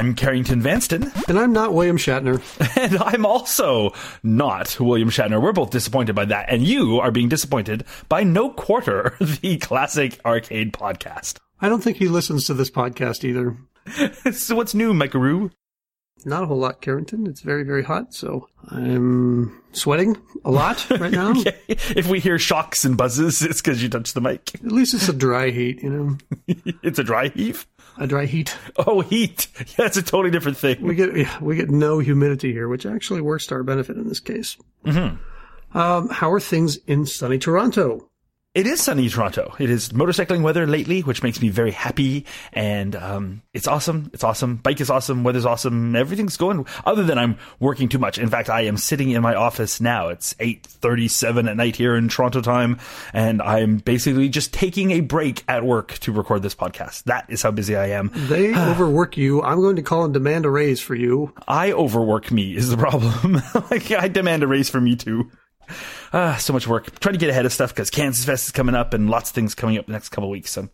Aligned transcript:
I'm 0.00 0.14
Carrington 0.14 0.62
Vanston. 0.62 1.12
And 1.28 1.38
I'm 1.38 1.52
not 1.52 1.74
William 1.74 1.98
Shatner. 1.98 2.40
And 2.80 2.96
I'm 3.02 3.26
also 3.26 3.92
not 4.22 4.80
William 4.80 5.10
Shatner. 5.10 5.42
We're 5.42 5.52
both 5.52 5.68
disappointed 5.68 6.14
by 6.14 6.24
that. 6.24 6.46
And 6.48 6.66
you 6.66 7.00
are 7.00 7.10
being 7.10 7.28
disappointed 7.28 7.84
by 8.08 8.22
No 8.22 8.48
Quarter, 8.48 9.14
the 9.42 9.58
classic 9.58 10.18
arcade 10.24 10.72
podcast. 10.72 11.36
I 11.60 11.68
don't 11.68 11.84
think 11.84 11.98
he 11.98 12.08
listens 12.08 12.46
to 12.46 12.54
this 12.54 12.70
podcast 12.70 13.24
either. 13.24 13.58
so 14.32 14.56
what's 14.56 14.74
new, 14.74 14.94
Mikaroo? 14.94 15.50
Not 16.24 16.44
a 16.44 16.46
whole 16.46 16.58
lot, 16.58 16.80
Carrington. 16.80 17.26
It's 17.26 17.42
very, 17.42 17.64
very 17.64 17.82
hot, 17.82 18.14
so 18.14 18.48
I'm 18.70 19.62
sweating 19.72 20.16
a 20.46 20.50
lot 20.50 20.88
right 20.98 21.12
now. 21.12 21.32
okay. 21.32 21.58
If 21.68 22.08
we 22.08 22.20
hear 22.20 22.38
shocks 22.38 22.86
and 22.86 22.96
buzzes, 22.96 23.42
it's 23.42 23.60
because 23.60 23.82
you 23.82 23.90
touched 23.90 24.14
the 24.14 24.22
mic. 24.22 24.54
At 24.54 24.72
least 24.72 24.94
it's 24.94 25.10
a 25.10 25.12
dry 25.12 25.50
heat, 25.50 25.82
you 25.82 25.90
know. 25.90 26.18
it's 26.82 26.98
a 26.98 27.04
dry 27.04 27.28
heave. 27.28 27.66
A 27.98 28.06
dry 28.06 28.26
heat. 28.26 28.56
Oh, 28.76 29.00
heat. 29.00 29.48
Yeah, 29.78 29.86
it's 29.86 29.96
a 29.96 30.02
totally 30.02 30.30
different 30.30 30.56
thing. 30.56 30.82
We 30.82 30.94
get 30.94 31.16
yeah, 31.16 31.38
we 31.40 31.56
get 31.56 31.70
no 31.70 31.98
humidity 31.98 32.52
here, 32.52 32.68
which 32.68 32.86
actually 32.86 33.20
works 33.20 33.46
to 33.46 33.54
our 33.54 33.62
benefit 33.62 33.96
in 33.96 34.08
this 34.08 34.20
case. 34.20 34.56
Mm-hmm. 34.84 35.78
Um, 35.78 36.08
how 36.08 36.32
are 36.32 36.40
things 36.40 36.76
in 36.86 37.06
sunny 37.06 37.38
Toronto? 37.38 38.09
It 38.52 38.66
is 38.66 38.82
sunny 38.82 39.08
Toronto. 39.08 39.54
It 39.60 39.70
is 39.70 39.90
motorcycling 39.90 40.42
weather 40.42 40.66
lately, 40.66 41.02
which 41.02 41.22
makes 41.22 41.40
me 41.40 41.50
very 41.50 41.70
happy. 41.70 42.26
And 42.52 42.96
um, 42.96 43.42
it's 43.54 43.68
awesome. 43.68 44.10
It's 44.12 44.24
awesome. 44.24 44.56
Bike 44.56 44.80
is 44.80 44.90
awesome. 44.90 45.22
Weather's 45.22 45.46
awesome. 45.46 45.94
Everything's 45.94 46.36
going. 46.36 46.66
Other 46.84 47.04
than 47.04 47.16
I'm 47.16 47.38
working 47.60 47.88
too 47.88 48.00
much. 48.00 48.18
In 48.18 48.28
fact, 48.28 48.50
I 48.50 48.62
am 48.62 48.76
sitting 48.76 49.10
in 49.10 49.22
my 49.22 49.36
office 49.36 49.80
now. 49.80 50.08
It's 50.08 50.34
eight 50.40 50.66
thirty-seven 50.66 51.46
at 51.46 51.56
night 51.56 51.76
here 51.76 51.94
in 51.94 52.08
Toronto 52.08 52.40
time, 52.40 52.80
and 53.12 53.40
I'm 53.40 53.76
basically 53.76 54.28
just 54.28 54.52
taking 54.52 54.90
a 54.90 55.00
break 55.00 55.44
at 55.46 55.62
work 55.62 55.92
to 56.00 56.10
record 56.10 56.42
this 56.42 56.56
podcast. 56.56 57.04
That 57.04 57.26
is 57.28 57.42
how 57.42 57.52
busy 57.52 57.76
I 57.76 57.90
am. 57.90 58.10
They 58.12 58.52
overwork 58.70 59.16
you. 59.16 59.42
I'm 59.42 59.60
going 59.60 59.76
to 59.76 59.82
call 59.82 60.02
and 60.02 60.12
demand 60.12 60.44
a 60.44 60.50
raise 60.50 60.80
for 60.80 60.96
you. 60.96 61.32
I 61.46 61.70
overwork 61.70 62.32
me 62.32 62.56
is 62.56 62.68
the 62.68 62.76
problem. 62.76 63.40
like 63.70 63.92
I 63.92 64.08
demand 64.08 64.42
a 64.42 64.48
raise 64.48 64.68
for 64.68 64.80
me 64.80 64.96
too. 64.96 65.30
Ah, 66.12 66.36
so 66.40 66.52
much 66.52 66.66
work. 66.66 66.98
Trying 67.00 67.14
to 67.14 67.18
get 67.18 67.30
ahead 67.30 67.46
of 67.46 67.52
stuff 67.52 67.74
because 67.74 67.90
Kansas 67.90 68.24
Fest 68.24 68.46
is 68.46 68.52
coming 68.52 68.74
up 68.74 68.94
and 68.94 69.08
lots 69.08 69.30
of 69.30 69.34
things 69.34 69.54
coming 69.54 69.78
up 69.78 69.86
the 69.86 69.92
next 69.92 70.08
couple 70.08 70.30
weeks. 70.30 70.50
So 70.50 70.68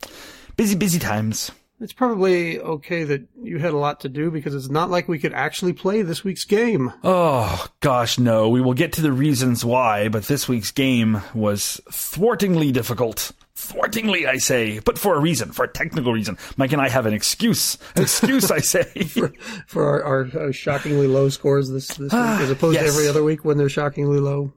busy, 0.56 0.74
busy 0.74 0.98
times. 0.98 1.50
It's 1.78 1.92
probably 1.92 2.58
okay 2.58 3.04
that 3.04 3.28
you 3.42 3.58
had 3.58 3.74
a 3.74 3.76
lot 3.76 4.00
to 4.00 4.08
do 4.08 4.30
because 4.30 4.54
it's 4.54 4.70
not 4.70 4.88
like 4.88 5.08
we 5.08 5.18
could 5.18 5.34
actually 5.34 5.74
play 5.74 6.00
this 6.00 6.24
week's 6.24 6.44
game. 6.44 6.90
Oh, 7.04 7.66
gosh, 7.80 8.18
no. 8.18 8.48
We 8.48 8.62
will 8.62 8.72
get 8.72 8.94
to 8.94 9.02
the 9.02 9.12
reasons 9.12 9.62
why, 9.62 10.08
but 10.08 10.24
this 10.24 10.48
week's 10.48 10.70
game 10.70 11.20
was 11.34 11.78
thwartingly 11.92 12.72
difficult. 12.72 13.32
Thwartingly, 13.56 14.26
I 14.26 14.38
say, 14.38 14.78
but 14.78 14.98
for 14.98 15.16
a 15.16 15.20
reason, 15.20 15.52
for 15.52 15.66
a 15.66 15.68
technical 15.68 16.14
reason. 16.14 16.38
Mike 16.56 16.72
and 16.72 16.80
I 16.80 16.88
have 16.88 17.04
an 17.04 17.12
excuse. 17.12 17.76
An 17.94 18.02
excuse, 18.02 18.50
I 18.50 18.60
say. 18.60 18.84
for, 19.08 19.32
for 19.66 19.84
our, 19.84 20.02
our, 20.02 20.40
our, 20.44 20.52
shockingly 20.54 21.06
low 21.06 21.28
scores 21.28 21.68
this, 21.68 21.88
this 21.88 22.10
week, 22.10 22.22
as 22.22 22.50
opposed 22.50 22.76
yes. 22.76 22.84
to 22.84 22.88
every 22.88 23.08
other 23.08 23.22
week 23.22 23.44
when 23.44 23.58
they're 23.58 23.68
shockingly 23.68 24.18
low. 24.18 24.52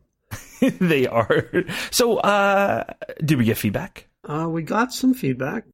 they 0.79 1.07
are. 1.07 1.45
So, 1.91 2.17
uh, 2.17 2.83
did 3.23 3.37
we 3.37 3.45
get 3.45 3.57
feedback? 3.57 4.07
Uh, 4.23 4.47
we 4.49 4.63
got 4.63 4.93
some 4.93 5.13
feedback. 5.13 5.65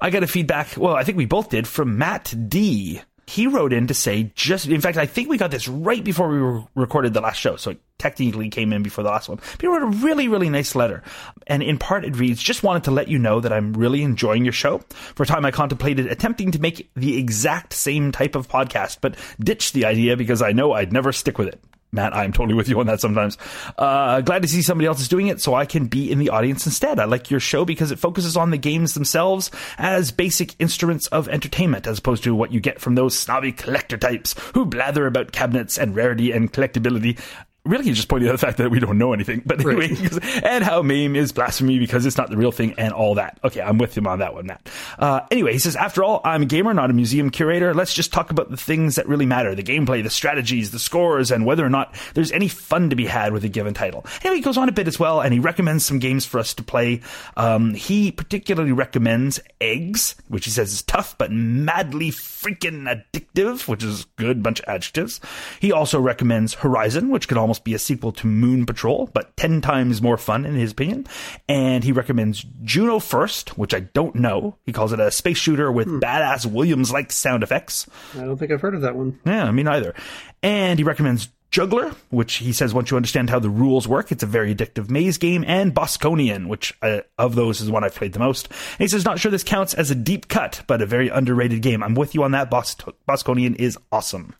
I 0.00 0.10
got 0.10 0.22
a 0.22 0.26
feedback. 0.26 0.76
Well, 0.76 0.94
I 0.94 1.04
think 1.04 1.18
we 1.18 1.26
both 1.26 1.50
did 1.50 1.66
from 1.66 1.98
Matt 1.98 2.34
D. 2.48 3.02
He 3.26 3.46
wrote 3.46 3.74
in 3.74 3.88
to 3.88 3.94
say 3.94 4.32
just, 4.34 4.68
in 4.68 4.80
fact, 4.80 4.96
I 4.96 5.04
think 5.04 5.28
we 5.28 5.36
got 5.36 5.50
this 5.50 5.68
right 5.68 6.02
before 6.02 6.28
we 6.28 6.38
re- 6.38 6.66
recorded 6.74 7.12
the 7.12 7.20
last 7.20 7.36
show. 7.36 7.56
So 7.56 7.72
it 7.72 7.80
technically 7.98 8.48
came 8.48 8.72
in 8.72 8.82
before 8.82 9.04
the 9.04 9.10
last 9.10 9.28
one. 9.28 9.36
But 9.36 9.60
he 9.60 9.66
wrote 9.66 9.82
a 9.82 9.98
really, 9.98 10.28
really 10.28 10.48
nice 10.48 10.74
letter. 10.74 11.02
And 11.46 11.62
in 11.62 11.76
part 11.76 12.06
it 12.06 12.16
reads, 12.16 12.42
just 12.42 12.62
wanted 12.62 12.84
to 12.84 12.90
let 12.90 13.08
you 13.08 13.18
know 13.18 13.40
that 13.40 13.52
I'm 13.52 13.74
really 13.74 14.02
enjoying 14.02 14.44
your 14.44 14.54
show. 14.54 14.78
For 15.14 15.24
a 15.24 15.26
time 15.26 15.44
I 15.44 15.50
contemplated 15.50 16.06
attempting 16.06 16.52
to 16.52 16.58
make 16.58 16.90
the 16.94 17.18
exact 17.18 17.74
same 17.74 18.12
type 18.12 18.34
of 18.34 18.48
podcast, 18.48 18.98
but 19.02 19.14
ditched 19.38 19.74
the 19.74 19.84
idea 19.84 20.16
because 20.16 20.40
I 20.40 20.52
know 20.52 20.72
I'd 20.72 20.92
never 20.92 21.12
stick 21.12 21.36
with 21.36 21.48
it. 21.48 21.60
Matt, 21.90 22.14
I'm 22.14 22.32
totally 22.32 22.54
with 22.54 22.68
you 22.68 22.78
on 22.80 22.86
that 22.86 23.00
sometimes. 23.00 23.38
Uh, 23.78 24.20
glad 24.20 24.42
to 24.42 24.48
see 24.48 24.60
somebody 24.60 24.86
else 24.86 25.00
is 25.00 25.08
doing 25.08 25.28
it 25.28 25.40
so 25.40 25.54
I 25.54 25.64
can 25.64 25.86
be 25.86 26.10
in 26.10 26.18
the 26.18 26.28
audience 26.28 26.66
instead. 26.66 27.00
I 27.00 27.06
like 27.06 27.30
your 27.30 27.40
show 27.40 27.64
because 27.64 27.90
it 27.90 27.98
focuses 27.98 28.36
on 28.36 28.50
the 28.50 28.58
games 28.58 28.92
themselves 28.92 29.50
as 29.78 30.12
basic 30.12 30.54
instruments 30.58 31.06
of 31.06 31.28
entertainment 31.28 31.86
as 31.86 31.98
opposed 31.98 32.24
to 32.24 32.34
what 32.34 32.52
you 32.52 32.60
get 32.60 32.78
from 32.78 32.94
those 32.94 33.18
snobby 33.18 33.52
collector 33.52 33.96
types 33.96 34.34
who 34.52 34.66
blather 34.66 35.06
about 35.06 35.32
cabinets 35.32 35.78
and 35.78 35.96
rarity 35.96 36.30
and 36.30 36.52
collectability 36.52 37.18
really 37.68 37.92
just 37.92 38.08
pointing 38.08 38.28
out 38.28 38.32
the 38.32 38.38
fact 38.38 38.58
that 38.58 38.70
we 38.70 38.80
don't 38.80 38.98
know 38.98 39.12
anything. 39.12 39.42
But 39.44 39.60
anyway, 39.60 39.92
right. 39.94 40.44
and 40.44 40.64
how 40.64 40.82
MAME 40.82 41.16
is 41.16 41.32
blasphemy 41.32 41.78
because 41.78 42.06
it's 42.06 42.16
not 42.16 42.30
the 42.30 42.36
real 42.36 42.52
thing 42.52 42.74
and 42.78 42.92
all 42.92 43.14
that. 43.16 43.38
Okay, 43.44 43.60
I'm 43.60 43.78
with 43.78 43.96
him 43.96 44.06
on 44.06 44.20
that 44.20 44.34
one, 44.34 44.46
Matt. 44.46 44.68
Uh, 44.98 45.20
anyway, 45.30 45.52
he 45.52 45.58
says, 45.58 45.76
after 45.76 46.02
all, 46.02 46.20
I'm 46.24 46.42
a 46.42 46.46
gamer, 46.46 46.74
not 46.74 46.90
a 46.90 46.92
museum 46.92 47.30
curator. 47.30 47.74
Let's 47.74 47.94
just 47.94 48.12
talk 48.12 48.30
about 48.30 48.50
the 48.50 48.56
things 48.56 48.96
that 48.96 49.06
really 49.08 49.26
matter 49.26 49.54
the 49.54 49.62
gameplay, 49.62 50.02
the 50.02 50.10
strategies, 50.10 50.70
the 50.70 50.78
scores, 50.78 51.30
and 51.30 51.44
whether 51.44 51.64
or 51.64 51.70
not 51.70 51.94
there's 52.14 52.32
any 52.32 52.48
fun 52.48 52.90
to 52.90 52.96
be 52.96 53.06
had 53.06 53.32
with 53.32 53.44
a 53.44 53.48
given 53.48 53.74
title. 53.74 54.04
Anyway, 54.22 54.36
he 54.36 54.42
goes 54.42 54.56
on 54.56 54.68
a 54.68 54.72
bit 54.72 54.88
as 54.88 54.98
well, 54.98 55.20
and 55.20 55.32
he 55.32 55.40
recommends 55.40 55.84
some 55.84 55.98
games 55.98 56.24
for 56.24 56.38
us 56.38 56.54
to 56.54 56.62
play. 56.62 57.00
Um, 57.36 57.74
he 57.74 58.10
particularly 58.10 58.72
recommends 58.72 59.40
Eggs, 59.60 60.16
which 60.28 60.44
he 60.44 60.50
says 60.50 60.72
is 60.72 60.82
tough 60.82 61.16
but 61.18 61.32
madly 61.32 62.10
freaking 62.10 62.86
addictive, 62.86 63.66
which 63.68 63.82
is 63.82 64.04
good 64.16 64.42
bunch 64.42 64.60
of 64.60 64.68
adjectives. 64.68 65.20
He 65.60 65.72
also 65.72 66.00
recommends 66.00 66.54
Horizon, 66.54 67.10
which 67.10 67.28
could 67.28 67.36
almost 67.36 67.57
be 67.64 67.74
a 67.74 67.78
sequel 67.78 68.12
to 68.12 68.26
Moon 68.26 68.66
Patrol, 68.66 69.10
but 69.12 69.36
10 69.36 69.60
times 69.60 70.02
more 70.02 70.16
fun 70.16 70.44
in 70.44 70.54
his 70.54 70.72
opinion. 70.72 71.06
And 71.48 71.84
he 71.84 71.92
recommends 71.92 72.44
Juno 72.62 72.98
First, 72.98 73.58
which 73.58 73.74
I 73.74 73.80
don't 73.80 74.14
know. 74.16 74.56
He 74.64 74.72
calls 74.72 74.92
it 74.92 75.00
a 75.00 75.10
space 75.10 75.38
shooter 75.38 75.70
with 75.70 75.88
hmm. 75.88 75.98
badass 75.98 76.46
Williams 76.46 76.92
like 76.92 77.12
sound 77.12 77.42
effects. 77.42 77.88
I 78.14 78.20
don't 78.20 78.36
think 78.36 78.52
I've 78.52 78.60
heard 78.60 78.74
of 78.74 78.82
that 78.82 78.96
one. 78.96 79.18
Yeah, 79.24 79.50
me 79.50 79.62
neither. 79.62 79.94
And 80.42 80.78
he 80.78 80.84
recommends 80.84 81.28
Jungler, 81.50 81.94
which 82.10 82.34
he 82.36 82.52
says 82.52 82.74
once 82.74 82.90
you 82.90 82.96
understand 82.96 83.30
how 83.30 83.38
the 83.38 83.48
rules 83.48 83.88
work, 83.88 84.12
it's 84.12 84.22
a 84.22 84.26
very 84.26 84.54
addictive 84.54 84.90
maze 84.90 85.16
game, 85.16 85.44
and 85.46 85.74
Bosconian, 85.74 86.46
which 86.46 86.76
uh, 86.82 87.00
of 87.16 87.34
those 87.34 87.60
is 87.60 87.66
the 87.66 87.72
one 87.72 87.84
I've 87.84 87.94
played 87.94 88.12
the 88.12 88.18
most. 88.18 88.48
And 88.48 88.80
he 88.80 88.88
says, 88.88 89.04
not 89.04 89.18
sure 89.18 89.30
this 89.30 89.44
counts 89.44 89.72
as 89.72 89.90
a 89.90 89.94
deep 89.94 90.28
cut, 90.28 90.62
but 90.66 90.82
a 90.82 90.86
very 90.86 91.08
underrated 91.08 91.62
game. 91.62 91.82
I'm 91.82 91.94
with 91.94 92.14
you 92.14 92.22
on 92.22 92.32
that. 92.32 92.50
Bos- 92.50 92.76
Bosconian 93.08 93.56
is 93.56 93.78
awesome. 93.90 94.34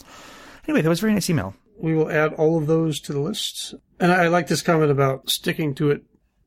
Anyway, 0.67 0.83
that 0.83 0.89
was 0.89 0.99
a 0.99 1.03
very 1.03 1.15
nice 1.15 1.31
email. 1.31 1.55
We 1.79 1.95
will 1.95 2.11
add 2.11 2.35
all 2.35 2.59
of 2.59 2.67
those 2.67 3.01
to 3.01 3.13
the 3.13 3.21
list. 3.21 3.75
And 4.01 4.13
I 4.13 4.29
like 4.29 4.49
this 4.49 4.63
comment 4.63 4.91
about 4.91 5.31
sticking 5.31 5.75
to 5.77 5.91
it. 5.91 6.03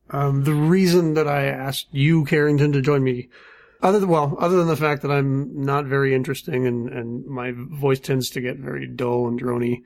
Um, 0.10 0.44
the 0.44 0.54
reason 0.54 1.14
that 1.14 1.28
I 1.28 1.46
asked 1.46 1.88
you, 1.92 2.26
Carrington, 2.26 2.74
to 2.74 2.82
join 2.82 3.04
me 3.04 3.30
other 3.82 4.00
than, 4.00 4.10
well, 4.10 4.36
other 4.40 4.58
than 4.58 4.68
the 4.68 4.76
fact 4.76 5.02
that 5.02 5.12
I'm 5.12 5.64
not 5.64 5.86
very 5.86 6.14
interesting 6.14 6.68
and, 6.68 6.90
and 6.90 7.26
my 7.26 7.52
voice 7.56 8.00
tends 8.00 8.30
to 8.32 8.42
get 8.42 8.58
very 8.58 8.88
dull 8.88 9.28
and 9.28 9.42
drony, 9.42 9.84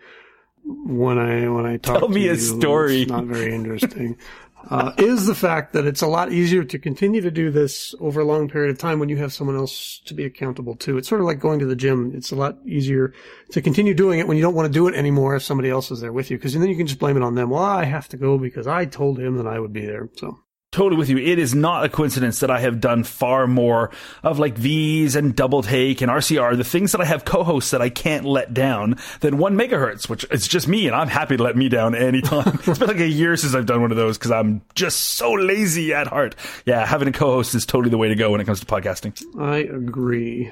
when 0.65 1.19
I 1.19 1.47
when 1.47 1.65
I 1.65 1.77
talk 1.77 1.99
Tell 1.99 2.09
me 2.09 2.25
you, 2.25 2.31
a 2.31 2.37
story. 2.37 3.03
It's 3.03 3.11
not 3.11 3.25
very 3.25 3.53
interesting. 3.53 4.17
uh, 4.69 4.93
is 4.97 5.25
the 5.25 5.35
fact 5.35 5.73
that 5.73 5.85
it's 5.85 6.01
a 6.01 6.07
lot 6.07 6.31
easier 6.31 6.63
to 6.63 6.79
continue 6.79 7.21
to 7.21 7.31
do 7.31 7.51
this 7.51 7.93
over 7.99 8.21
a 8.21 8.25
long 8.25 8.49
period 8.49 8.71
of 8.71 8.77
time 8.77 8.99
when 8.99 9.09
you 9.09 9.17
have 9.17 9.33
someone 9.33 9.55
else 9.55 10.01
to 10.05 10.13
be 10.13 10.25
accountable 10.25 10.75
to. 10.77 10.97
It's 10.97 11.07
sort 11.07 11.21
of 11.21 11.27
like 11.27 11.39
going 11.39 11.59
to 11.59 11.65
the 11.65 11.75
gym. 11.75 12.11
It's 12.15 12.31
a 12.31 12.35
lot 12.35 12.57
easier 12.65 13.13
to 13.51 13.61
continue 13.61 13.93
doing 13.93 14.19
it 14.19 14.27
when 14.27 14.37
you 14.37 14.43
don't 14.43 14.55
want 14.55 14.67
to 14.67 14.73
do 14.73 14.87
it 14.87 14.95
anymore 14.95 15.35
if 15.35 15.43
somebody 15.43 15.69
else 15.69 15.91
is 15.91 16.01
there 16.01 16.13
with 16.13 16.31
you, 16.31 16.37
because 16.37 16.53
then 16.53 16.67
you 16.67 16.75
can 16.75 16.87
just 16.87 16.99
blame 16.99 17.17
it 17.17 17.23
on 17.23 17.35
them. 17.35 17.49
Well, 17.49 17.63
I 17.63 17.85
have 17.85 18.09
to 18.09 18.17
go 18.17 18.37
because 18.37 18.67
I 18.67 18.85
told 18.85 19.19
him 19.19 19.37
that 19.37 19.47
I 19.47 19.59
would 19.59 19.73
be 19.73 19.85
there. 19.85 20.09
So 20.15 20.39
totally 20.75 20.97
with 20.97 21.09
you. 21.09 21.17
It 21.17 21.39
is 21.39 21.55
not 21.55 21.85
a 21.85 21.89
coincidence 21.89 22.41
that 22.41 22.51
I 22.51 22.59
have 22.59 22.81
done 22.81 23.03
far 23.03 23.47
more 23.47 23.91
of 24.23 24.39
like 24.39 24.55
these 24.55 25.15
and 25.15 25.35
double 25.35 25.63
take 25.63 26.01
and 26.01 26.11
RCR, 26.11 26.57
the 26.57 26.63
things 26.63 26.91
that 26.91 27.01
I 27.01 27.05
have 27.05 27.23
co-hosts 27.25 27.71
that 27.71 27.81
I 27.81 27.89
can't 27.89 28.25
let 28.25 28.53
down 28.53 28.97
than 29.21 29.37
one 29.37 29.55
megahertz, 29.57 30.09
which 30.09 30.25
it's 30.29 30.47
just 30.47 30.67
me 30.67 30.85
and 30.87 30.95
I'm 30.95 31.07
happy 31.07 31.37
to 31.37 31.43
let 31.43 31.55
me 31.55 31.69
down 31.69 31.95
anytime. 32.09 32.59
it's 32.67 32.77
been 32.77 32.87
like 32.89 32.99
a 32.99 33.07
year 33.07 33.37
since 33.37 33.55
I've 33.55 33.65
done 33.65 33.81
one 33.81 33.91
of 33.91 33.97
those 33.97 34.17
because 34.17 34.31
I'm 34.31 34.61
just 34.75 34.99
so 34.99 35.31
lazy 35.31 35.93
at 35.93 36.07
heart. 36.07 36.35
Yeah, 36.65 36.85
having 36.85 37.07
a 37.07 37.13
co-host 37.13 37.55
is 37.55 37.65
totally 37.65 37.89
the 37.89 37.97
way 37.97 38.09
to 38.09 38.15
go 38.15 38.31
when 38.31 38.41
it 38.41 38.45
comes 38.45 38.59
to 38.59 38.65
podcasting. 38.65 39.19
I 39.39 39.59
agree. 39.59 40.51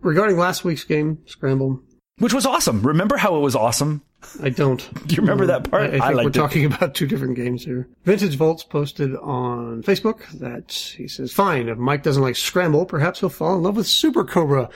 Regarding 0.00 0.38
last 0.38 0.64
week's 0.64 0.84
game, 0.84 1.18
Scramble. 1.26 1.82
Which 2.18 2.32
was 2.32 2.46
awesome. 2.46 2.82
Remember 2.82 3.16
how 3.16 3.36
it 3.36 3.40
was 3.40 3.56
awesome? 3.56 4.02
I 4.42 4.50
don't. 4.50 5.06
Do 5.06 5.14
you 5.14 5.22
remember 5.22 5.46
that 5.46 5.70
part? 5.70 5.94
I, 5.94 5.96
I 5.96 6.08
think 6.08 6.22
we're 6.22 6.28
it. 6.28 6.34
talking 6.34 6.64
about 6.64 6.94
two 6.94 7.06
different 7.06 7.36
games 7.36 7.64
here. 7.64 7.88
Vintage 8.04 8.36
Volts 8.36 8.62
posted 8.62 9.14
on 9.16 9.82
Facebook 9.82 10.26
that 10.38 10.72
he 10.72 11.08
says, 11.08 11.32
fine, 11.32 11.68
if 11.68 11.78
Mike 11.78 12.02
doesn't 12.02 12.22
like 12.22 12.36
Scramble, 12.36 12.86
perhaps 12.86 13.20
he'll 13.20 13.28
fall 13.28 13.56
in 13.56 13.62
love 13.62 13.76
with 13.76 13.86
Super 13.86 14.24
Cobra, 14.24 14.68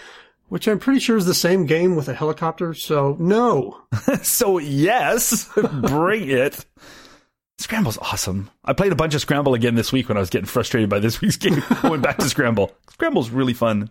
which 0.48 0.66
I'm 0.66 0.78
pretty 0.78 1.00
sure 1.00 1.16
is 1.16 1.26
the 1.26 1.34
same 1.34 1.66
game 1.66 1.96
with 1.96 2.08
a 2.08 2.14
helicopter, 2.14 2.74
so 2.74 3.16
no. 3.18 3.82
so 4.22 4.58
yes, 4.58 5.50
bring 5.82 6.28
it. 6.28 6.64
Scramble's 7.58 7.98
awesome. 7.98 8.50
I 8.64 8.72
played 8.72 8.92
a 8.92 8.96
bunch 8.96 9.14
of 9.14 9.20
Scramble 9.20 9.54
again 9.54 9.74
this 9.74 9.92
week 9.92 10.08
when 10.08 10.16
I 10.16 10.20
was 10.20 10.30
getting 10.30 10.46
frustrated 10.46 10.88
by 10.88 11.00
this 11.00 11.20
week's 11.20 11.36
game. 11.36 11.62
I 11.82 11.88
went 11.88 12.02
back 12.02 12.18
to 12.18 12.28
Scramble. 12.28 12.72
Scramble's 12.90 13.30
really 13.30 13.54
fun. 13.54 13.90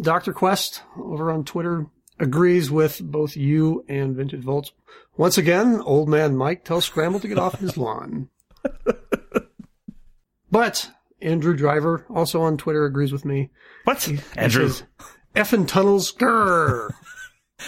Dr. 0.00 0.32
Quest 0.32 0.82
over 0.96 1.30
on 1.30 1.44
Twitter 1.44 1.86
agrees 2.22 2.70
with 2.70 3.00
both 3.02 3.36
you 3.36 3.84
and 3.88 4.16
Vintage 4.16 4.42
Volts. 4.42 4.72
Once 5.16 5.36
again, 5.36 5.80
old 5.80 6.08
man 6.08 6.36
Mike 6.36 6.64
tells 6.64 6.84
Scramble 6.84 7.20
to 7.20 7.28
get 7.28 7.38
off 7.38 7.58
his 7.58 7.76
lawn. 7.76 8.28
but 10.50 10.90
Andrew 11.20 11.54
Driver, 11.54 12.06
also 12.08 12.40
on 12.42 12.56
Twitter, 12.56 12.84
agrees 12.84 13.12
with 13.12 13.24
me. 13.24 13.50
What? 13.84 14.02
He, 14.02 14.20
Andrew? 14.36 14.66
He 14.66 14.72
says, 14.72 14.84
Effin' 15.34 15.66
tunnels, 15.66 16.12
grrr. 16.12 16.90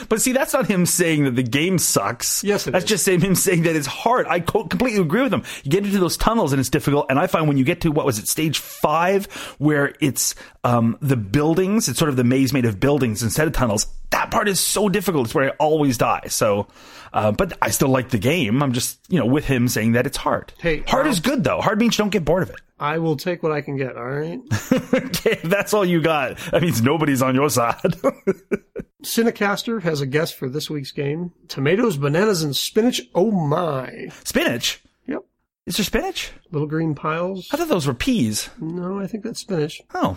But 0.09 0.21
see, 0.23 0.33
that's 0.33 0.53
not 0.53 0.67
him 0.67 0.87
saying 0.87 1.25
that 1.25 1.37
the 1.37 1.43
game 1.43 1.79
sucks. 1.79 2.43
Yes, 2.45 2.67
it 2.67 2.73
that's 2.73 2.85
is. 2.85 3.05
just 3.05 3.09
him 3.09 3.35
saying 3.35 3.63
that 3.63 3.77
it's 3.77 3.87
hard. 3.87 4.27
I 4.27 4.41
co- 4.41 4.65
completely 4.65 5.01
agree 5.01 5.23
with 5.23 5.33
him. 5.33 5.43
You 5.63 5.71
get 5.71 5.85
into 5.85 5.99
those 5.99 6.17
tunnels 6.17 6.53
and 6.53 6.61
it's 6.61 6.69
difficult. 6.71 7.07
And 7.11 7.19
I 7.19 7.27
find 7.27 7.49
when 7.49 7.57
you 7.57 7.65
get 7.65 7.83
to 7.83 7.91
what 7.91 8.07
was 8.07 8.19
it, 8.19 8.29
stage 8.29 8.59
five, 8.59 9.27
where 9.59 9.95
it's 10.01 10.35
um, 10.63 10.97
the 11.01 11.17
buildings, 11.17 11.89
it's 11.89 11.99
sort 11.99 12.09
of 12.09 12.17
the 12.17 12.25
maze 12.25 12.53
made 12.53 12.65
of 12.65 12.81
buildings 12.81 13.23
instead 13.23 13.47
of 13.47 13.53
tunnels. 13.53 13.87
That 14.11 14.31
part 14.31 14.49
is 14.49 14.61
so 14.61 14.89
difficult. 14.89 15.27
It's 15.27 15.35
where 15.35 15.51
I 15.51 15.57
always 15.57 15.99
die. 15.99 16.27
So, 16.29 16.69
uh, 17.13 17.33
but 17.33 17.53
I 17.61 17.71
still 17.71 17.89
like 17.89 18.11
the 18.11 18.19
game. 18.19 18.63
I'm 18.63 18.73
just 18.73 18.99
you 19.09 19.19
know 19.19 19.27
with 19.27 19.45
him 19.45 19.69
saying 19.69 19.93
that 19.93 20.07
it's 20.07 20.17
hard. 20.17 20.53
Hey, 20.61 20.85
hard 20.87 21.07
is 21.07 21.21
good 21.21 21.43
though. 21.45 21.61
Hard 21.61 21.79
means 21.81 21.99
you 21.99 22.03
don't 22.05 22.11
get 22.11 22.25
bored 22.25 22.45
of 22.45 22.51
it. 22.51 22.57
I 22.79 22.99
will 22.99 23.17
take 23.17 23.43
what 23.43 23.53
I 23.53 23.61
can 23.61 23.77
get, 23.77 23.97
all 23.97 24.05
right? 24.05 24.41
okay, 24.73 25.31
if 25.31 25.43
that's 25.43 25.73
all 25.73 25.85
you 25.85 26.03
got. 26.03 26.37
That 26.51 26.61
means 26.61 26.83
nobody's 26.83 27.23
on 27.23 27.35
your 27.35 27.49
side. 27.49 27.77
Cinecaster 29.05 29.83
has 29.83 30.01
a 30.01 30.07
guess 30.07 30.33
for 30.33 30.49
this 30.49 30.69
week's 30.69 30.91
game. 30.93 31.33
Tomatoes, 31.49 31.97
bananas, 31.97 32.43
and 32.43 32.57
spinach. 32.57 33.03
Oh 33.15 33.31
my. 33.31 34.09
spinach. 34.25 34.83
Yep. 35.07 35.23
Is 35.67 35.77
there 35.77 35.85
spinach? 35.85 36.33
Little 36.51 36.67
green 36.69 36.95
piles. 36.95 37.49
I 37.53 37.57
thought 37.57 37.69
those 37.69 37.87
were 37.87 37.95
peas. 37.95 38.51
No, 38.61 38.99
I 38.99 39.07
think 39.07 39.25
that's 39.25 39.41
spinach. 39.41 39.81
Oh. 39.95 40.17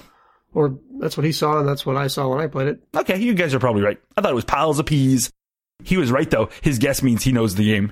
Or 0.54 0.80
that's 1.00 1.18
what 1.18 1.26
he 1.26 1.32
saw, 1.34 1.60
and 1.60 1.68
that's 1.68 1.86
what 1.86 1.98
I 1.98 2.08
saw 2.08 2.30
when 2.30 2.40
I 2.40 2.48
played 2.48 2.70
it. 2.70 2.82
Okay, 2.96 3.20
you 3.20 3.34
guys 3.34 3.54
are 3.54 3.60
probably 3.60 3.82
right. 3.84 4.00
I 4.16 4.22
thought 4.22 4.32
it 4.32 4.36
was 4.36 4.46
piles 4.46 4.80
of 4.80 4.86
peas. 4.86 5.32
He 5.84 5.98
was 5.98 6.10
right 6.12 6.30
though. 6.30 6.50
His 6.62 6.80
guess 6.80 7.04
means 7.04 7.24
he 7.24 7.32
knows 7.32 7.56
the 7.56 7.66
game. 7.66 7.92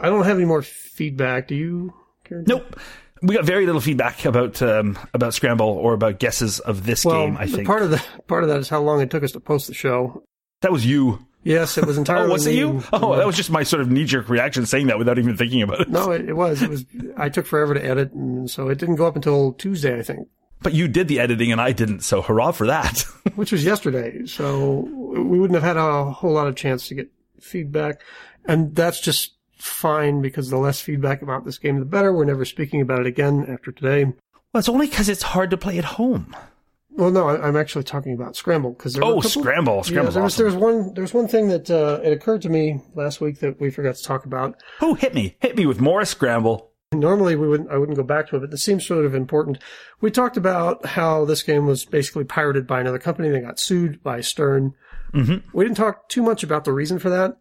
I 0.00 0.08
don't 0.08 0.24
have 0.24 0.36
any 0.36 0.46
more 0.46 0.62
feedback. 0.62 1.46
Do 1.48 1.54
you, 1.54 1.94
Karen? 2.24 2.44
Nope. 2.48 2.80
We 3.22 3.34
got 3.34 3.44
very 3.44 3.66
little 3.66 3.82
feedback 3.82 4.24
about 4.24 4.62
um, 4.62 4.98
about 5.12 5.34
Scramble 5.34 5.68
or 5.68 5.92
about 5.92 6.18
guesses 6.18 6.58
of 6.58 6.86
this 6.86 7.04
Well, 7.04 7.26
game. 7.26 7.36
I 7.36 7.46
think 7.46 7.66
part 7.66 7.82
of 7.82 7.90
the 7.90 8.02
part 8.26 8.42
of 8.42 8.48
that 8.48 8.58
is 8.58 8.68
how 8.70 8.80
long 8.80 9.02
it 9.02 9.10
took 9.10 9.22
us 9.22 9.32
to 9.32 9.40
post 9.40 9.66
the 9.68 9.74
show. 9.74 10.24
That 10.60 10.72
was 10.72 10.84
you. 10.86 11.24
Yes, 11.42 11.78
it 11.78 11.86
was 11.86 11.96
entirely. 11.98 12.28
Oh, 12.28 12.32
was 12.32 12.46
it 12.46 12.54
you? 12.54 12.82
Oh, 12.92 13.16
that 13.16 13.26
was 13.26 13.36
just 13.36 13.50
my 13.50 13.62
sort 13.62 13.80
of 13.80 13.90
knee 13.90 14.04
jerk 14.04 14.28
reaction 14.28 14.66
saying 14.66 14.88
that 14.88 14.98
without 14.98 15.18
even 15.18 15.36
thinking 15.36 15.62
about 15.62 15.80
it. 15.80 15.88
No, 15.88 16.10
it, 16.10 16.28
it 16.28 16.34
was. 16.34 16.62
It 16.62 16.68
was. 16.70 16.84
I 17.16 17.28
took 17.28 17.46
forever 17.46 17.74
to 17.74 17.84
edit, 17.84 18.12
and 18.12 18.50
so 18.50 18.68
it 18.68 18.78
didn't 18.78 18.96
go 18.96 19.06
up 19.06 19.16
until 19.16 19.52
Tuesday, 19.54 19.98
I 19.98 20.02
think, 20.02 20.28
But 20.62 20.74
you 20.74 20.86
did 20.88 21.08
the 21.08 21.18
editing 21.18 21.50
and 21.50 21.60
I 21.60 21.72
didn't, 21.72 22.00
so 22.00 22.20
hurrah 22.20 22.52
for 22.52 22.66
that. 22.66 23.00
which 23.36 23.52
was 23.52 23.64
yesterday. 23.64 24.26
So 24.26 24.80
we 24.90 25.38
wouldn't 25.40 25.54
have 25.54 25.62
had 25.62 25.76
a 25.78 26.10
whole 26.10 26.32
lot 26.32 26.46
of 26.46 26.56
chance 26.56 26.88
to 26.88 26.94
get 26.94 27.10
feedback, 27.40 28.02
and 28.44 28.74
that's 28.74 29.00
just 29.00 29.32
fine 29.56 30.20
because 30.22 30.50
the 30.50 30.56
less 30.58 30.80
feedback 30.80 31.22
about 31.22 31.44
this 31.44 31.58
game, 31.58 31.78
the 31.78 31.84
better. 31.86 32.12
We're 32.12 32.24
never 32.26 32.44
speaking 32.44 32.82
about 32.82 33.00
it 33.00 33.06
again 33.06 33.46
after 33.48 33.72
today. 33.72 34.04
well, 34.04 34.14
it's 34.56 34.68
only 34.68 34.88
because 34.88 35.08
it's 35.08 35.22
hard 35.22 35.50
to 35.50 35.56
play 35.56 35.78
at 35.78 35.84
home. 35.84 36.36
Well, 36.92 37.10
no, 37.10 37.28
I, 37.28 37.46
I'm 37.46 37.56
actually 37.56 37.84
talking 37.84 38.12
about 38.14 38.36
Scramble 38.36 38.72
because 38.72 38.94
there 38.94 39.04
Oh, 39.04 39.16
couple- 39.20 39.30
Scramble. 39.30 39.76
Yeah, 39.76 39.82
Scramble's 39.82 40.14
there 40.14 40.22
was, 40.24 40.34
awesome. 40.34 40.44
there 40.44 40.52
was 40.54 40.62
one. 40.62 40.94
There 40.94 41.02
was 41.02 41.14
one 41.14 41.28
thing 41.28 41.48
that 41.48 41.70
uh, 41.70 42.00
it 42.02 42.12
occurred 42.12 42.42
to 42.42 42.48
me 42.48 42.82
last 42.94 43.20
week 43.20 43.40
that 43.40 43.60
we 43.60 43.70
forgot 43.70 43.94
to 43.96 44.02
talk 44.02 44.24
about. 44.24 44.60
Who 44.80 44.94
hit 44.94 45.14
me. 45.14 45.36
Hit 45.40 45.56
me 45.56 45.66
with 45.66 45.80
more 45.80 46.04
Scramble. 46.04 46.70
Normally, 46.92 47.36
we 47.36 47.46
wouldn't. 47.48 47.70
I 47.70 47.78
wouldn't 47.78 47.96
go 47.96 48.02
back 48.02 48.28
to 48.28 48.36
it, 48.36 48.40
but 48.40 48.50
this 48.50 48.64
seems 48.64 48.84
sort 48.84 49.04
of 49.04 49.14
important. 49.14 49.58
We 50.00 50.10
talked 50.10 50.36
about 50.36 50.84
how 50.84 51.24
this 51.24 51.42
game 51.44 51.64
was 51.66 51.84
basically 51.84 52.24
pirated 52.24 52.66
by 52.66 52.80
another 52.80 52.98
company. 52.98 53.28
They 53.30 53.40
got 53.40 53.60
sued 53.60 54.02
by 54.02 54.20
Stern. 54.20 54.74
Mhm. 55.14 55.44
We 55.54 55.64
didn't 55.64 55.76
talk 55.76 56.08
too 56.08 56.22
much 56.22 56.42
about 56.42 56.64
the 56.64 56.72
reason 56.72 56.98
for 56.98 57.08
that. 57.10 57.36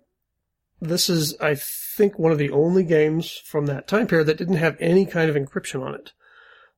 This 0.81 1.09
is, 1.09 1.35
I 1.41 1.55
think, 1.55 2.17
one 2.17 2.31
of 2.31 2.37
the 2.37 2.51
only 2.51 2.83
games 2.83 3.41
from 3.45 3.65
that 3.65 3.87
time 3.87 4.07
period 4.07 4.27
that 4.27 4.37
didn't 4.37 4.55
have 4.57 4.77
any 4.79 5.05
kind 5.05 5.29
of 5.29 5.35
encryption 5.35 5.83
on 5.83 5.93
it 5.95 6.13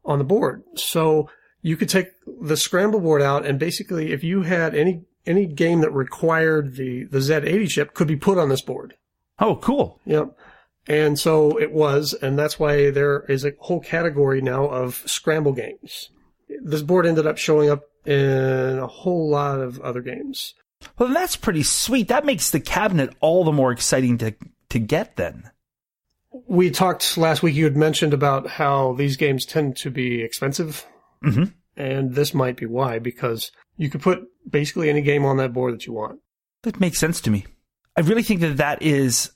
on 0.04 0.18
the 0.18 0.24
board. 0.26 0.64
So 0.76 1.30
you 1.62 1.78
could 1.78 1.90
take 1.90 2.08
the 2.42 2.58
scramble 2.58 3.00
board 3.00 3.22
out, 3.22 3.46
and 3.46 3.60
basically, 3.60 4.12
if 4.12 4.24
you 4.24 4.44
had 4.44 4.76
any 4.76 5.04
any 5.26 5.46
game 5.46 5.82
that 5.82 5.92
required 5.92 6.76
the 6.76 7.06
the 7.06 7.20
Z80 7.20 7.70
chip, 7.70 7.94
could 7.94 8.08
be 8.08 8.16
put 8.16 8.38
on 8.38 8.50
this 8.50 8.62
board. 8.62 8.96
Oh, 9.40 9.56
cool. 9.58 10.00
Yep. 10.06 10.38
And 10.88 11.20
so 11.20 11.60
it 11.60 11.72
was, 11.72 12.14
and 12.14 12.38
that's 12.38 12.60
why 12.60 12.90
there 12.90 13.22
is 13.30 13.46
a 13.46 13.54
whole 13.60 13.80
category 13.80 14.42
now 14.42 14.66
of 14.66 15.04
scramble 15.06 15.54
games. 15.54 16.10
This 16.64 16.82
board 16.82 17.06
ended 17.06 17.28
up 17.28 17.38
showing 17.38 17.70
up 17.70 17.84
in 18.06 18.80
a 18.80 18.88
whole 18.88 19.30
lot 19.30 19.60
of 19.60 19.80
other 19.82 20.02
games. 20.02 20.56
Well, 20.98 21.10
that's 21.10 21.36
pretty 21.36 21.64
sweet. 21.64 22.08
That 22.08 22.26
makes 22.26 22.50
the 22.50 22.60
cabinet 22.60 23.16
all 23.20 23.44
the 23.44 23.52
more 23.52 23.72
exciting 23.72 24.18
to 24.20 24.34
to 24.70 24.80
get 24.80 25.18
then. 25.18 25.52
We 26.48 26.72
talked 26.72 27.18
last 27.18 27.44
week, 27.44 27.56
you 27.56 27.66
had 27.66 27.76
mentioned 27.76 28.14
about 28.14 28.48
how 28.48 28.94
these 28.94 29.18
games 29.18 29.46
tend 29.46 29.76
to 29.78 29.92
be 29.92 30.22
expensive. 30.22 30.86
Mhm. 31.24 31.54
And 31.78 32.14
this 32.14 32.34
might 32.34 32.58
be 32.58 32.66
why, 32.66 33.00
because 33.00 33.52
you 33.78 33.90
could 33.90 34.02
put 34.02 34.24
basically 34.50 34.90
any 34.90 35.02
game 35.02 35.26
on 35.26 35.38
that 35.38 35.54
board 35.54 35.74
that 35.74 35.86
you 35.86 35.94
want. 35.94 36.20
That 36.64 36.80
makes 36.80 37.00
sense 37.00 37.22
to 37.22 37.32
me. 37.32 37.46
I 37.98 38.02
really 38.02 38.24
think 38.24 38.42
that 38.42 38.58
that 38.58 38.82
is 38.82 39.32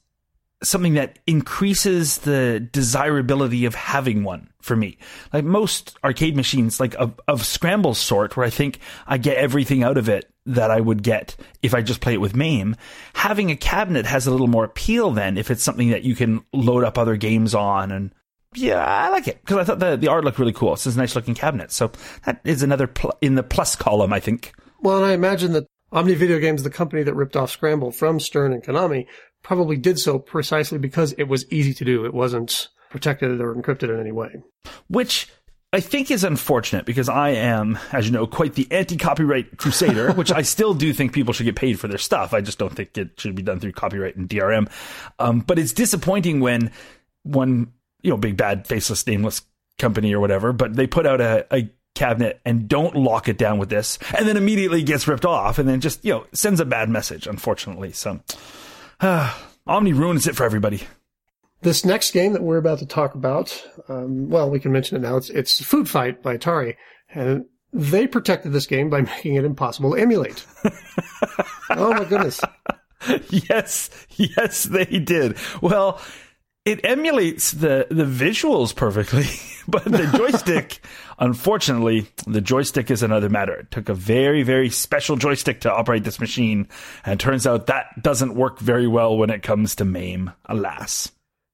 something 0.64 0.94
that 0.94 1.20
increases 1.28 2.20
the 2.20 2.68
desirability 2.72 3.66
of 3.66 3.76
having 3.76 4.24
one 4.24 4.50
for 4.62 4.76
me. 4.76 4.98
Like 5.34 5.44
most 5.44 5.98
arcade 6.04 6.36
machines, 6.36 6.80
like 6.80 6.96
of, 6.96 7.20
of 7.28 7.46
Scramble 7.46 7.94
sort, 7.94 8.36
where 8.36 8.46
I 8.46 8.50
think 8.50 8.80
I 9.06 9.18
get 9.18 9.38
everything 9.38 9.84
out 9.84 9.98
of 9.98 10.10
it 10.10 10.32
that 10.46 10.72
I 10.72 10.80
would 10.80 11.04
get 11.04 11.36
if 11.62 11.74
I 11.74 11.82
just 11.82 12.02
play 12.02 12.14
it 12.14 12.22
with 12.22 12.36
MAME. 12.36 12.76
Having 13.14 13.52
a 13.52 13.56
cabinet 13.56 14.06
has 14.06 14.28
a 14.28 14.32
little 14.32 14.48
more 14.48 14.64
appeal 14.64 15.12
then 15.12 15.38
if 15.38 15.52
it's 15.52 15.64
something 15.64 15.90
that 15.90 16.04
you 16.04 16.16
can 16.16 16.44
load 16.54 16.84
up 16.84 16.98
other 16.98 17.18
games 17.18 17.54
on 17.54 17.92
and 17.92 18.14
yeah, 18.56 18.84
I 18.84 19.10
like 19.10 19.28
it 19.28 19.40
because 19.42 19.58
I 19.58 19.64
thought 19.64 19.80
the, 19.80 19.98
the 19.98 20.08
art 20.08 20.24
looked 20.24 20.40
really 20.40 20.54
cool. 20.54 20.74
It's 20.74 20.86
a 20.86 20.98
nice 20.98 21.16
looking 21.16 21.36
cabinet. 21.36 21.72
So 21.72 21.92
that 22.26 22.42
is 22.44 22.64
another 22.64 22.88
pl- 22.88 23.18
in 23.22 23.36
the 23.36 23.44
plus 23.44 23.76
column, 23.76 24.14
I 24.14 24.20
think. 24.20 24.54
Well, 24.82 24.98
and 24.98 25.06
I 25.06 25.14
imagine 25.14 25.54
that 25.54 25.68
Omni 25.92 26.16
Video 26.16 26.40
Games, 26.40 26.64
the 26.64 26.70
company 26.70 27.04
that 27.04 27.14
ripped 27.14 27.36
off 27.36 27.52
Scramble 27.52 27.92
from 27.92 28.20
Stern 28.20 28.54
and 28.54 28.64
Konami, 28.64 29.08
probably 29.44 29.78
did 29.78 30.00
so 30.00 30.20
precisely 30.20 30.78
because 30.78 31.14
it 31.14 31.24
was 31.24 31.52
easy 31.52 31.74
to 31.76 31.86
do. 31.86 32.06
It 32.06 32.14
wasn't 32.14 32.70
protected 32.90 33.42
or 33.42 33.54
encrypted 33.56 33.94
in 33.94 34.00
any 34.00 34.12
way. 34.12 34.30
which 34.88 35.28
I 35.74 35.82
think 35.82 36.10
is 36.10 36.24
unfortunate 36.24 36.86
because 36.86 37.10
I 37.10 37.32
am, 37.32 37.78
as 37.92 38.06
you 38.06 38.14
know, 38.14 38.26
quite 38.26 38.54
the 38.54 38.66
anti-copyright 38.72 39.58
crusader, 39.58 40.12
which 40.14 40.32
I 40.32 40.42
still 40.42 40.74
do 40.74 40.94
think 40.94 41.12
people 41.12 41.34
should 41.34 41.46
get 41.46 41.58
paid 41.58 41.80
for 41.80 41.90
their 41.90 41.98
stuff. 41.98 42.34
I 42.34 42.40
just 42.40 42.58
don't 42.58 42.74
think 42.74 42.98
it 42.98 43.20
should 43.20 43.36
be 43.36 43.42
done 43.42 43.60
through 43.60 43.74
copyright 43.74 44.16
and 44.16 44.30
DRM. 44.30 44.72
Um, 45.20 45.42
but 45.42 45.60
it's 45.60 45.74
disappointing 45.74 46.40
when 46.40 46.72
one, 47.24 47.74
you 48.06 48.12
know, 48.12 48.18
big 48.18 48.38
bad 48.38 48.68
faceless 48.68 49.06
nameless 49.08 49.42
company 49.78 50.14
or 50.14 50.20
whatever, 50.20 50.54
but 50.54 50.76
they 50.76 50.88
put 50.88 51.06
out 51.06 51.20
a, 51.20 51.46
a 51.52 51.70
cabinet 51.96 52.40
and 52.46 52.68
don't 52.68 52.96
lock 52.96 53.28
it 53.28 53.38
down 53.38 53.58
with 53.58 53.70
this 53.70 53.98
and 54.16 54.28
then 54.28 54.38
immediately 54.38 54.84
gets 54.84 55.08
ripped 55.08 55.26
off 55.26 55.58
and 55.58 55.68
then 55.68 55.82
just, 55.82 56.04
you 56.06 56.12
know, 56.12 56.26
sends 56.34 56.60
a 56.60 56.66
bad 56.66 56.90
message, 56.90 57.26
unfortunately. 57.26 57.92
So, 57.92 58.20
Omni 59.68 59.94
ruins 59.94 60.28
it 60.28 60.36
for 60.36 60.44
everybody. 60.44 60.84
This 61.62 61.84
next 61.84 62.12
game 62.12 62.34
that 62.34 62.44
we're 62.44 62.58
about 62.58 62.80
to 62.80 62.86
talk 62.86 63.16
about, 63.16 63.66
um, 63.90 64.30
well, 64.30 64.50
we 64.50 64.60
can 64.60 64.72
mention 64.72 64.98
it 64.98 65.02
now. 65.02 65.18
It's, 65.18 65.30
it's 65.30 65.64
Food 65.64 65.90
Fight 65.90 66.22
by 66.22 66.38
Atari. 66.38 66.76
And 67.10 67.46
they 67.74 68.08
protected 68.08 68.54
this 68.54 68.68
game 68.68 68.90
by 68.90 69.02
making 69.02 69.36
it 69.36 69.46
impossible 69.46 69.96
to 69.96 70.02
emulate. 70.02 70.46
oh 71.72 71.94
my 71.94 72.06
goodness. 72.06 72.42
yes, 73.30 73.90
yes, 74.12 74.64
they 74.64 74.86
did. 74.86 75.38
Well, 75.62 76.02
it 76.66 76.84
emulates 76.84 77.52
the 77.52 77.88
the 77.90 78.06
visuals 78.06 78.76
perfectly, 78.76 79.26
but 79.68 79.86
the 79.86 80.08
joystick, 80.18 80.80
unfortunately, 81.20 82.08
the 82.28 82.42
joystick 82.42 82.90
is 82.92 83.04
another 83.04 83.30
matter. 83.30 83.54
It 83.54 83.72
took 83.72 83.90
a 83.90 83.94
very 83.94 84.44
very 84.44 84.70
special 84.70 85.16
joystick 85.16 85.62
to 85.62 85.72
operate 85.74 86.04
this 86.04 86.20
machine, 86.20 86.68
and 87.06 87.20
turns 87.20 87.46
out 87.48 87.68
that 87.68 88.02
doesn't 88.02 88.36
work 88.36 88.60
very 88.60 88.88
well 88.88 89.18
when 89.18 89.30
it 89.30 89.44
comes 89.44 89.76
to 89.76 89.86
MAME. 89.86 90.32
Alas. 90.46 91.12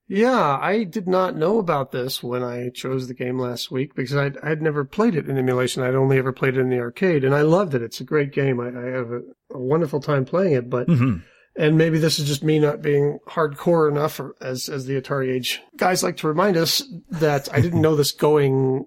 Yeah, 0.08 0.58
I 0.62 0.84
did 0.84 1.08
not 1.08 1.38
know 1.38 1.58
about 1.60 1.94
this 1.94 2.22
when 2.22 2.44
I 2.44 2.68
chose 2.70 3.08
the 3.08 3.14
game 3.14 3.40
last 3.40 3.72
week 3.72 3.96
because 3.96 4.14
I'd, 4.14 4.38
I'd 4.40 4.62
never 4.62 4.84
played 4.84 5.16
it 5.16 5.30
in 5.30 5.38
emulation. 5.38 5.84
I'd 5.84 5.96
only 5.96 6.18
ever 6.18 6.34
played 6.34 6.58
it 6.58 6.60
in 6.60 6.70
the 6.70 6.80
arcade, 6.80 7.24
and 7.24 7.34
I 7.34 7.44
loved 7.44 7.76
it. 7.76 7.82
It's 7.82 8.02
a 8.02 8.04
great 8.04 8.34
game. 8.34 8.60
I, 8.60 8.68
I 8.68 8.88
have 8.92 9.10
a, 9.12 9.22
a 9.54 9.58
wonderful 9.58 10.02
time 10.02 10.26
playing 10.26 10.52
it, 10.54 10.70
but 10.70 10.88
Mhm. 10.90 11.24
And 11.56 11.78
maybe 11.78 12.00
this 12.00 12.20
is 12.20 12.28
just 12.28 12.44
me 12.44 12.60
not 12.60 12.82
being 12.82 13.20
hardcore 13.28 13.90
enough, 13.90 14.22
as 14.40 14.70
as 14.70 14.86
the 14.86 15.00
Atari 15.00 15.32
age 15.32 15.62
guys 15.78 16.04
like 16.04 16.18
to 16.18 16.28
remind 16.28 16.58
us 16.58 16.84
that 17.10 17.50
I 17.54 17.62
didn't 17.62 17.82
know 17.82 17.96
this 17.96 18.12
going 18.12 18.86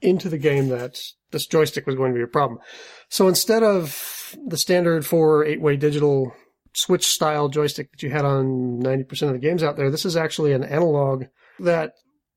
into 0.00 0.28
the 0.28 0.38
game 0.38 0.68
that 0.68 1.00
this 1.30 1.46
joystick 1.46 1.86
was 1.86 1.96
going 1.96 2.12
to 2.12 2.18
be 2.18 2.22
a 2.22 2.28
problem. 2.28 2.58
So 3.08 3.28
instead 3.28 3.62
of 3.62 4.34
the 4.46 4.56
standard 4.56 5.06
four 5.06 5.44
eight 5.44 5.60
way 5.60 5.76
digital 5.76 6.32
switch 6.74 7.06
style 7.06 7.48
joystick 7.48 7.90
that 7.90 8.02
you 8.02 8.10
had 8.10 8.24
on 8.24 8.82
90% 8.82 9.22
of 9.22 9.32
the 9.32 9.38
games 9.38 9.62
out 9.62 9.76
there, 9.76 9.90
this 9.90 10.04
is 10.04 10.16
actually 10.16 10.52
an 10.52 10.62
analog 10.62 11.24
that 11.58 11.92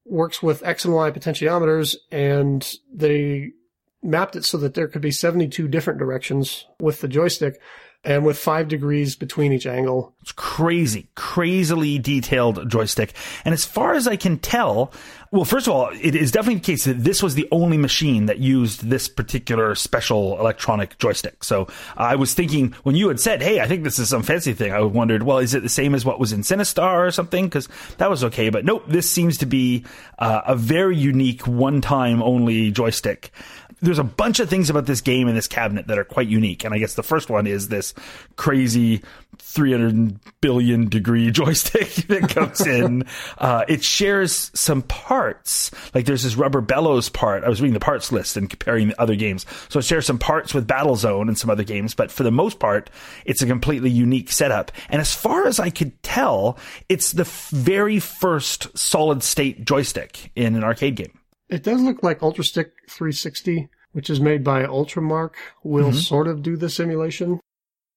works 0.06 0.42
with 0.42 0.64
X 0.64 0.86
and 0.86 0.94
Y 0.94 1.12
potentiometers 1.12 1.96
and 2.12 2.74
they 2.94 3.52
mapped 4.02 4.36
it 4.36 4.46
so 4.46 4.58
that 4.58 4.74
there 4.74 4.88
could 4.88 5.02
be 5.02 5.12
72 5.12 5.68
different 5.68 6.00
directions 6.00 6.66
with 6.80 7.02
the 7.02 7.08
joystick. 7.08 7.60
And 8.04 8.26
with 8.26 8.38
five 8.38 8.70
degrees 8.70 9.16
between 9.16 9.52
each 9.52 9.66
angle. 9.66 10.14
It's 10.22 10.32
crazy, 10.32 11.10
crazily 11.16 12.00
detailed 12.00 12.70
joystick. 12.70 13.14
And 13.44 13.54
as 13.54 13.66
far 13.66 13.94
as 13.94 14.08
I 14.08 14.16
can 14.16 14.38
tell, 14.38 14.94
well, 15.32 15.44
first 15.44 15.68
of 15.68 15.74
all, 15.74 15.90
it 16.02 16.16
is 16.16 16.32
definitely 16.32 16.56
the 16.56 16.66
case 16.66 16.86
that 16.86 17.04
this 17.04 17.22
was 17.22 17.36
the 17.36 17.48
only 17.52 17.78
machine 17.78 18.28
that 18.28 18.40
used 18.40 18.86
this 18.86 19.10
particular 19.10 19.76
special 19.76 20.40
electronic 20.40 20.98
joystick. 20.98 21.44
So 21.44 21.68
I 21.98 22.16
was 22.16 22.34
thinking 22.34 22.74
when 22.84 22.96
you 22.96 23.10
had 23.10 23.20
said, 23.20 23.42
"Hey, 23.42 23.60
I 23.60 23.68
think 23.68 23.84
this 23.84 24.00
is 24.00 24.10
some 24.10 24.24
fancy 24.24 24.54
thing," 24.54 24.72
I 24.72 24.80
wondered, 24.82 25.24
well, 25.24 25.40
is 25.40 25.54
it 25.54 25.64
the 25.64 25.70
same 25.70 25.94
as 25.94 26.06
what 26.06 26.20
was 26.20 26.32
in 26.32 26.42
Sinistar 26.42 27.06
or 27.06 27.12
something? 27.12 27.46
Because 27.46 27.68
that 27.98 28.10
was 28.10 28.24
okay, 28.24 28.50
but 28.50 28.66
nope. 28.66 28.86
This 28.88 29.10
seems 29.10 29.38
to 29.40 29.46
be 29.46 29.86
uh, 30.20 30.42
a 30.48 30.56
very 30.56 30.98
unique, 30.98 31.46
one-time 31.46 32.24
only 32.24 32.72
joystick 32.72 33.32
there's 33.82 34.00
a 34.00 34.04
bunch 34.04 34.40
of 34.40 34.50
things 34.50 34.70
about 34.70 34.86
this 34.86 35.02
game 35.02 35.28
and 35.28 35.38
this 35.38 35.48
cabinet 35.48 35.88
that 35.88 35.98
are 35.98 36.04
quite 36.04 36.28
unique. 36.28 36.64
And 36.64 36.74
I 36.74 36.80
guess 36.80 36.96
the 36.96 37.04
first 37.04 37.30
one 37.30 37.48
is 37.48 37.70
this 37.70 37.89
crazy 38.36 39.02
300 39.40 40.20
billion 40.42 40.90
degree 40.90 41.32
joystick 41.32 41.90
that 42.08 42.30
comes 42.30 42.66
in. 42.66 43.04
uh, 43.38 43.66
it 43.68 43.84
shares 43.84 44.52
some 44.54 44.82
parts. 44.84 45.72
Like 45.94 46.06
there's 46.06 46.24
this 46.24 46.36
rubber 46.36 46.62
bellows 46.62 47.10
part. 47.10 47.44
I 47.44 47.50
was 47.50 47.62
reading 47.62 47.74
the 47.74 47.80
parts 47.80 48.12
list 48.12 48.38
and 48.38 48.50
comparing 48.50 48.90
the 48.90 49.02
other 49.02 49.16
games. 49.16 49.46
So 49.70 49.80
it 49.80 49.86
shares 49.86 50.06
some 50.06 50.20
parts 50.20 50.54
with 50.54 50.68
Battlezone 50.68 51.28
and 51.28 51.38
some 51.38 51.50
other 51.50 51.64
games. 51.64 51.96
But 51.96 52.12
for 52.12 52.24
the 52.24 52.32
most 52.32 52.60
part, 52.60 52.90
it's 53.26 53.42
a 53.42 53.48
completely 53.48 53.90
unique 53.90 54.32
setup. 54.32 54.72
And 54.90 55.02
as 55.02 55.14
far 55.14 55.48
as 55.48 55.60
I 55.60 55.70
could 55.70 56.02
tell, 56.04 56.58
it's 56.88 57.12
the 57.12 57.24
very 57.24 58.00
first 58.00 58.78
solid 58.78 59.24
state 59.24 59.66
joystick 59.66 60.32
in 60.36 60.56
an 60.56 60.64
arcade 60.64 60.96
game. 60.96 61.20
It 61.50 61.64
does 61.64 61.82
look 61.82 62.04
like 62.04 62.20
UltraStick 62.20 62.72
360, 62.90 63.70
which 63.94 64.10
is 64.10 64.20
made 64.20 64.44
by 64.44 64.64
Ultimarc, 64.64 65.32
will 65.64 65.90
mm-hmm. 65.90 65.98
sort 65.98 66.28
of 66.28 66.44
do 66.44 66.56
the 66.56 66.70
simulation. 66.70 67.40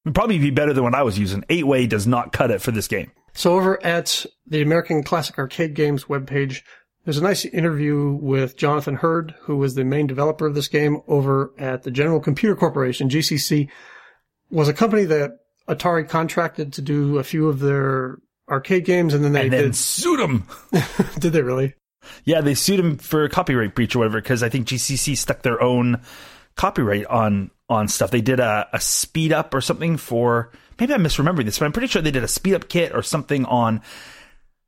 It'd 0.05 0.15
probably 0.15 0.39
be 0.39 0.51
better 0.51 0.73
than 0.73 0.85
what 0.85 0.95
I 0.95 1.03
was 1.03 1.19
using. 1.19 1.45
Eight 1.49 1.67
Way 1.67 1.87
does 1.87 2.07
not 2.07 2.33
cut 2.33 2.51
it 2.51 2.61
for 2.61 2.73
this 2.73 2.89
game. 2.89 3.13
So 3.35 3.55
over 3.55 3.85
at 3.85 4.27
the 4.47 4.61
American 4.61 5.03
Classic 5.03 5.39
Arcade 5.39 5.75
Games 5.75 6.05
webpage, 6.05 6.63
there's 7.05 7.19
a 7.19 7.23
nice 7.23 7.45
interview 7.45 8.19
with 8.21 8.57
Jonathan 8.57 8.97
Hurd, 8.97 9.35
who 9.43 9.57
was 9.57 9.75
the 9.75 9.85
main 9.85 10.07
developer 10.07 10.47
of 10.47 10.55
this 10.55 10.69
game 10.69 11.01
over 11.09 11.53
at 11.59 11.83
the 11.83 11.91
General 11.91 12.21
Computer 12.21 12.55
Corporation. 12.55 13.09
GCC 13.09 13.69
was 14.51 14.69
a 14.69 14.75
company 14.75 15.05
that 15.05 15.39
Atari 15.69 16.09
contracted 16.09 16.73
to 16.75 16.83
do 16.83 17.19
a 17.19 17.25
few 17.25 17.49
of 17.49 17.61
their 17.61 18.19
arcade 18.49 18.85
games, 18.85 19.15
and 19.15 19.25
then 19.25 19.33
they 19.33 19.43
and 19.43 19.53
then 19.53 19.65
did 19.65 19.77
sued 19.77 20.21
them. 20.21 20.47
did 21.19 21.33
they 21.33 21.43
really? 21.43 21.75
Yeah, 22.25 22.41
they 22.41 22.55
sued 22.55 22.79
them 22.79 22.99
for 22.99 23.29
copyright 23.29 23.75
breach 23.75 23.95
or 23.95 24.01
whatever 24.01 24.21
because 24.21 24.43
I 24.43 24.49
think 24.49 24.67
GCC 24.67 25.17
stuck 25.17 25.43
their 25.43 25.63
own 25.63 26.03
copyright 26.57 27.07
on 27.07 27.51
on 27.69 27.89
stuff. 27.89 28.11
They 28.11 28.21
did 28.21 28.41
a, 28.41 28.69
a 28.73 28.81
speed 28.81 29.33
up 29.33 29.55
or 29.55 29.61
something 29.61 29.97
for 29.97 30.51
maybe 30.79 30.95
I'm 30.95 31.05
misremembering 31.05 31.45
this, 31.45 31.59
but 31.59 31.67
I'm 31.67 31.73
pretty 31.73 31.89
sure 31.89 32.03
they 32.03 32.11
did 32.11 32.25
a 32.25 32.29
speed 32.29 32.55
up 32.55 32.69
kit 32.69 32.95
or 32.95 33.03
something 33.03 33.45
on. 33.47 33.81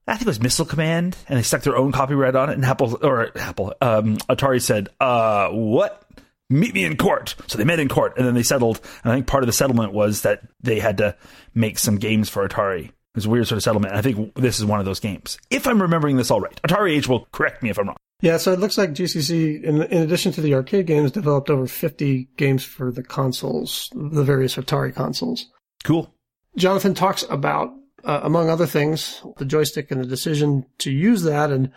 I 0.06 0.12
think 0.12 0.22
it 0.22 0.28
was 0.28 0.40
Missile 0.40 0.66
Command, 0.66 1.16
and 1.28 1.38
they 1.38 1.42
stuck 1.42 1.62
their 1.62 1.76
own 1.76 1.90
copyright 1.90 2.36
on 2.36 2.50
it. 2.50 2.54
And 2.54 2.64
Apple 2.64 2.98
or 3.02 3.30
Apple, 3.38 3.74
um, 3.80 4.18
Atari 4.28 4.60
said, 4.60 4.90
"Uh, 5.00 5.48
what? 5.48 6.02
Meet 6.50 6.74
me 6.74 6.84
in 6.84 6.98
court." 6.98 7.34
So 7.46 7.56
they 7.56 7.64
met 7.64 7.80
in 7.80 7.88
court, 7.88 8.18
and 8.18 8.26
then 8.26 8.34
they 8.34 8.42
settled. 8.42 8.80
And 9.02 9.12
I 9.12 9.16
think 9.16 9.26
part 9.26 9.42
of 9.42 9.46
the 9.46 9.52
settlement 9.54 9.94
was 9.94 10.22
that 10.22 10.42
they 10.62 10.78
had 10.78 10.98
to 10.98 11.16
make 11.54 11.78
some 11.78 11.96
games 11.96 12.28
for 12.28 12.46
Atari. 12.46 12.90
It's 13.14 13.24
a 13.24 13.30
weird 13.30 13.46
sort 13.46 13.56
of 13.56 13.62
settlement. 13.62 13.94
I 13.94 14.02
think 14.02 14.34
this 14.34 14.58
is 14.58 14.64
one 14.66 14.78
of 14.78 14.84
those 14.84 15.00
games. 15.00 15.38
If 15.48 15.66
I'm 15.66 15.80
remembering 15.80 16.16
this 16.16 16.30
all 16.30 16.40
right, 16.40 16.60
Atari 16.62 16.96
Age 16.96 17.08
will 17.08 17.26
correct 17.32 17.62
me 17.62 17.70
if 17.70 17.78
I'm 17.78 17.86
wrong. 17.86 17.96
Yeah, 18.24 18.38
so 18.38 18.54
it 18.54 18.58
looks 18.58 18.78
like 18.78 18.94
GCC, 18.94 19.62
in, 19.62 19.82
in 19.82 20.02
addition 20.02 20.32
to 20.32 20.40
the 20.40 20.54
arcade 20.54 20.86
games, 20.86 21.12
developed 21.12 21.50
over 21.50 21.66
50 21.66 22.30
games 22.38 22.64
for 22.64 22.90
the 22.90 23.02
consoles, 23.02 23.90
the 23.94 24.24
various 24.24 24.56
Atari 24.56 24.94
consoles. 24.94 25.44
Cool. 25.84 26.10
Jonathan 26.56 26.94
talks 26.94 27.26
about, 27.28 27.74
uh, 28.02 28.20
among 28.22 28.48
other 28.48 28.64
things, 28.64 29.20
the 29.36 29.44
joystick 29.44 29.90
and 29.90 30.00
the 30.00 30.06
decision 30.06 30.64
to 30.78 30.90
use 30.90 31.22
that 31.24 31.50
and 31.50 31.70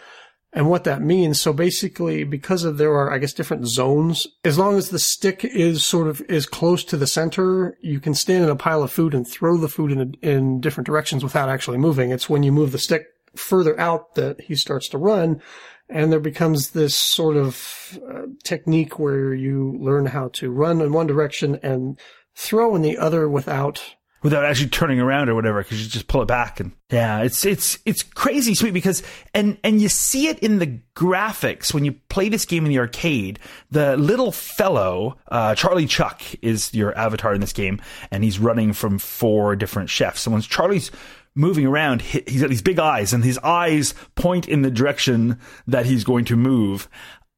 and 0.53 0.69
what 0.69 0.85
that 0.85 1.01
means. 1.01 1.41
So 1.41 1.51
basically, 1.51 2.23
because 2.23 2.63
of 2.63 2.77
there 2.77 2.93
are, 2.93 3.11
I 3.11 3.17
guess, 3.17 3.33
different 3.33 3.67
zones, 3.67 4.25
as 4.45 4.57
long 4.57 4.77
as 4.77 4.89
the 4.89 4.99
stick 4.99 5.43
is 5.43 5.85
sort 5.85 6.07
of 6.07 6.21
is 6.29 6.45
close 6.45 6.85
to 6.85 6.95
the 6.95 7.07
center, 7.07 7.77
you 7.81 7.99
can 7.99 8.13
stand 8.13 8.45
in 8.45 8.49
a 8.49 8.55
pile 8.55 8.81
of 8.81 8.91
food 8.91 9.13
and 9.13 9.27
throw 9.27 9.57
the 9.57 9.67
food 9.67 9.91
in 9.91 10.13
in 10.21 10.61
different 10.61 10.87
directions 10.87 11.25
without 11.25 11.49
actually 11.49 11.77
moving. 11.77 12.11
It's 12.11 12.29
when 12.29 12.43
you 12.43 12.53
move 12.53 12.71
the 12.71 12.79
stick 12.79 13.07
further 13.35 13.77
out 13.77 14.15
that 14.15 14.39
he 14.41 14.55
starts 14.55 14.87
to 14.89 14.97
run, 14.97 15.41
and 15.89 16.11
there 16.11 16.19
becomes 16.19 16.71
this 16.71 16.95
sort 16.95 17.37
of 17.37 17.99
uh, 18.09 18.23
technique 18.43 18.99
where 18.99 19.33
you 19.33 19.77
learn 19.79 20.05
how 20.05 20.29
to 20.29 20.51
run 20.51 20.81
in 20.81 20.91
one 20.91 21.07
direction 21.07 21.59
and 21.63 21.99
throw 22.35 22.75
in 22.75 22.81
the 22.81 22.97
other 22.97 23.27
without 23.29 23.95
without 24.23 24.43
actually 24.43 24.69
turning 24.69 24.99
around 24.99 25.29
or 25.29 25.35
whatever 25.35 25.61
because 25.61 25.81
you 25.81 25.89
just 25.89 26.07
pull 26.07 26.21
it 26.21 26.27
back 26.27 26.59
and 26.59 26.71
yeah 26.91 27.21
it's 27.21 27.45
it's 27.45 27.77
it's 27.85 28.01
crazy 28.01 28.55
sweet 28.55 28.73
because 28.73 29.03
and 29.33 29.57
and 29.63 29.81
you 29.81 29.87
see 29.87 30.27
it 30.27 30.39
in 30.39 30.59
the 30.59 30.79
graphics. 30.95 31.73
When 31.73 31.85
you 31.85 31.93
play 32.09 32.27
this 32.27 32.45
game 32.45 32.65
in 32.65 32.69
the 32.69 32.79
arcade 32.79 33.39
the 33.69 33.95
little 33.95 34.31
fellow 34.31 35.17
uh, 35.27 35.55
charlie 35.55 35.85
chuck 35.85 36.21
is 36.41 36.73
your 36.73 36.97
avatar 36.97 37.33
in 37.33 37.41
this 37.41 37.53
game 37.53 37.79
and 38.11 38.23
he's 38.23 38.39
running 38.39 38.73
from 38.73 38.97
four 38.99 39.55
different 39.55 39.89
chefs. 39.89 40.25
And 40.25 40.33
when 40.33 40.41
charlie's 40.41 40.91
moving 41.37 41.65
around 41.65 42.01
he's 42.01 42.41
got 42.41 42.49
these 42.49 42.61
big 42.61 42.79
eyes 42.79 43.13
and 43.13 43.23
his 43.23 43.37
eyes 43.39 43.93
point 44.15 44.47
in 44.47 44.63
the 44.63 44.71
direction 44.71 45.39
that 45.67 45.85
he's 45.85 46.03
going 46.03 46.25
to 46.25 46.35
move 46.35 46.89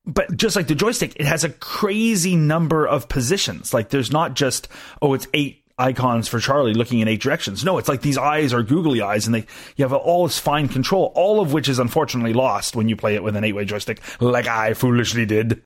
but 0.06 0.36
just 0.36 0.56
like 0.56 0.68
the 0.68 0.76
joystick, 0.76 1.16
it 1.18 1.26
has 1.26 1.44
a 1.44 1.50
crazy 1.50 2.36
number 2.36 2.88
of 2.88 3.08
positions. 3.08 3.74
Like 3.74 3.90
there's 3.90 4.12
not 4.12 4.34
just, 4.34 4.68
oh, 5.02 5.14
it's 5.14 5.28
eight 5.34 5.64
icons 5.78 6.28
for 6.28 6.40
Charlie 6.40 6.74
looking 6.74 7.00
in 7.00 7.08
eight 7.08 7.22
directions. 7.22 7.64
No, 7.64 7.78
it's 7.78 7.88
like 7.88 8.02
these 8.02 8.18
eyes 8.18 8.54
are 8.54 8.64
googly 8.64 9.02
eyes 9.02 9.26
and 9.26 9.36
they, 9.36 9.46
you 9.76 9.86
have 9.86 9.94
all 9.94 10.28
this 10.28 10.40
fine 10.40 10.68
control, 10.68 11.12
all 11.16 11.40
of 11.40 11.54
which 11.54 11.70
is 11.70 11.80
unfortunately 11.80 12.34
lost 12.34 12.76
when 12.76 12.90
you 12.90 12.96
play 12.96 13.16
it 13.16 13.24
with 13.24 13.36
an 13.36 13.44
eight 13.44 13.54
way 13.54 13.66
joystick, 13.66 14.02
like 14.20 14.48
I 14.48 14.74
foolishly 14.74 15.26
did. 15.26 15.62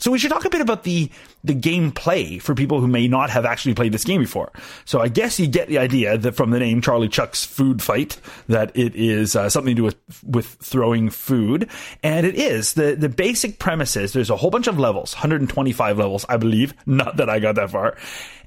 So 0.00 0.10
we 0.10 0.18
should 0.18 0.30
talk 0.30 0.44
a 0.44 0.50
bit 0.50 0.60
about 0.60 0.82
the, 0.82 1.10
the 1.44 1.54
gameplay 1.54 2.42
for 2.42 2.54
people 2.54 2.80
who 2.80 2.88
may 2.88 3.06
not 3.06 3.30
have 3.30 3.44
actually 3.44 3.74
played 3.74 3.92
this 3.92 4.04
game 4.04 4.20
before. 4.20 4.52
So 4.84 5.00
I 5.00 5.08
guess 5.08 5.38
you 5.38 5.46
get 5.46 5.68
the 5.68 5.78
idea 5.78 6.18
that 6.18 6.32
from 6.32 6.50
the 6.50 6.58
name 6.58 6.80
Charlie 6.80 7.08
Chuck's 7.08 7.44
Food 7.44 7.80
Fight, 7.80 8.20
that 8.48 8.76
it 8.76 8.96
is 8.96 9.36
uh, 9.36 9.48
something 9.48 9.76
to 9.76 9.82
do 9.82 9.84
with, 9.84 10.24
with 10.24 10.46
throwing 10.46 11.10
food. 11.10 11.70
And 12.02 12.26
it 12.26 12.34
is. 12.34 12.74
The, 12.74 12.96
the 12.96 13.08
basic 13.08 13.58
premise 13.58 13.96
is 13.96 14.12
there's 14.12 14.30
a 14.30 14.36
whole 14.36 14.50
bunch 14.50 14.66
of 14.66 14.78
levels, 14.78 15.14
125 15.14 15.96
levels, 15.96 16.26
I 16.28 16.38
believe. 16.38 16.74
Not 16.86 17.16
that 17.18 17.30
I 17.30 17.38
got 17.38 17.54
that 17.54 17.70
far 17.70 17.96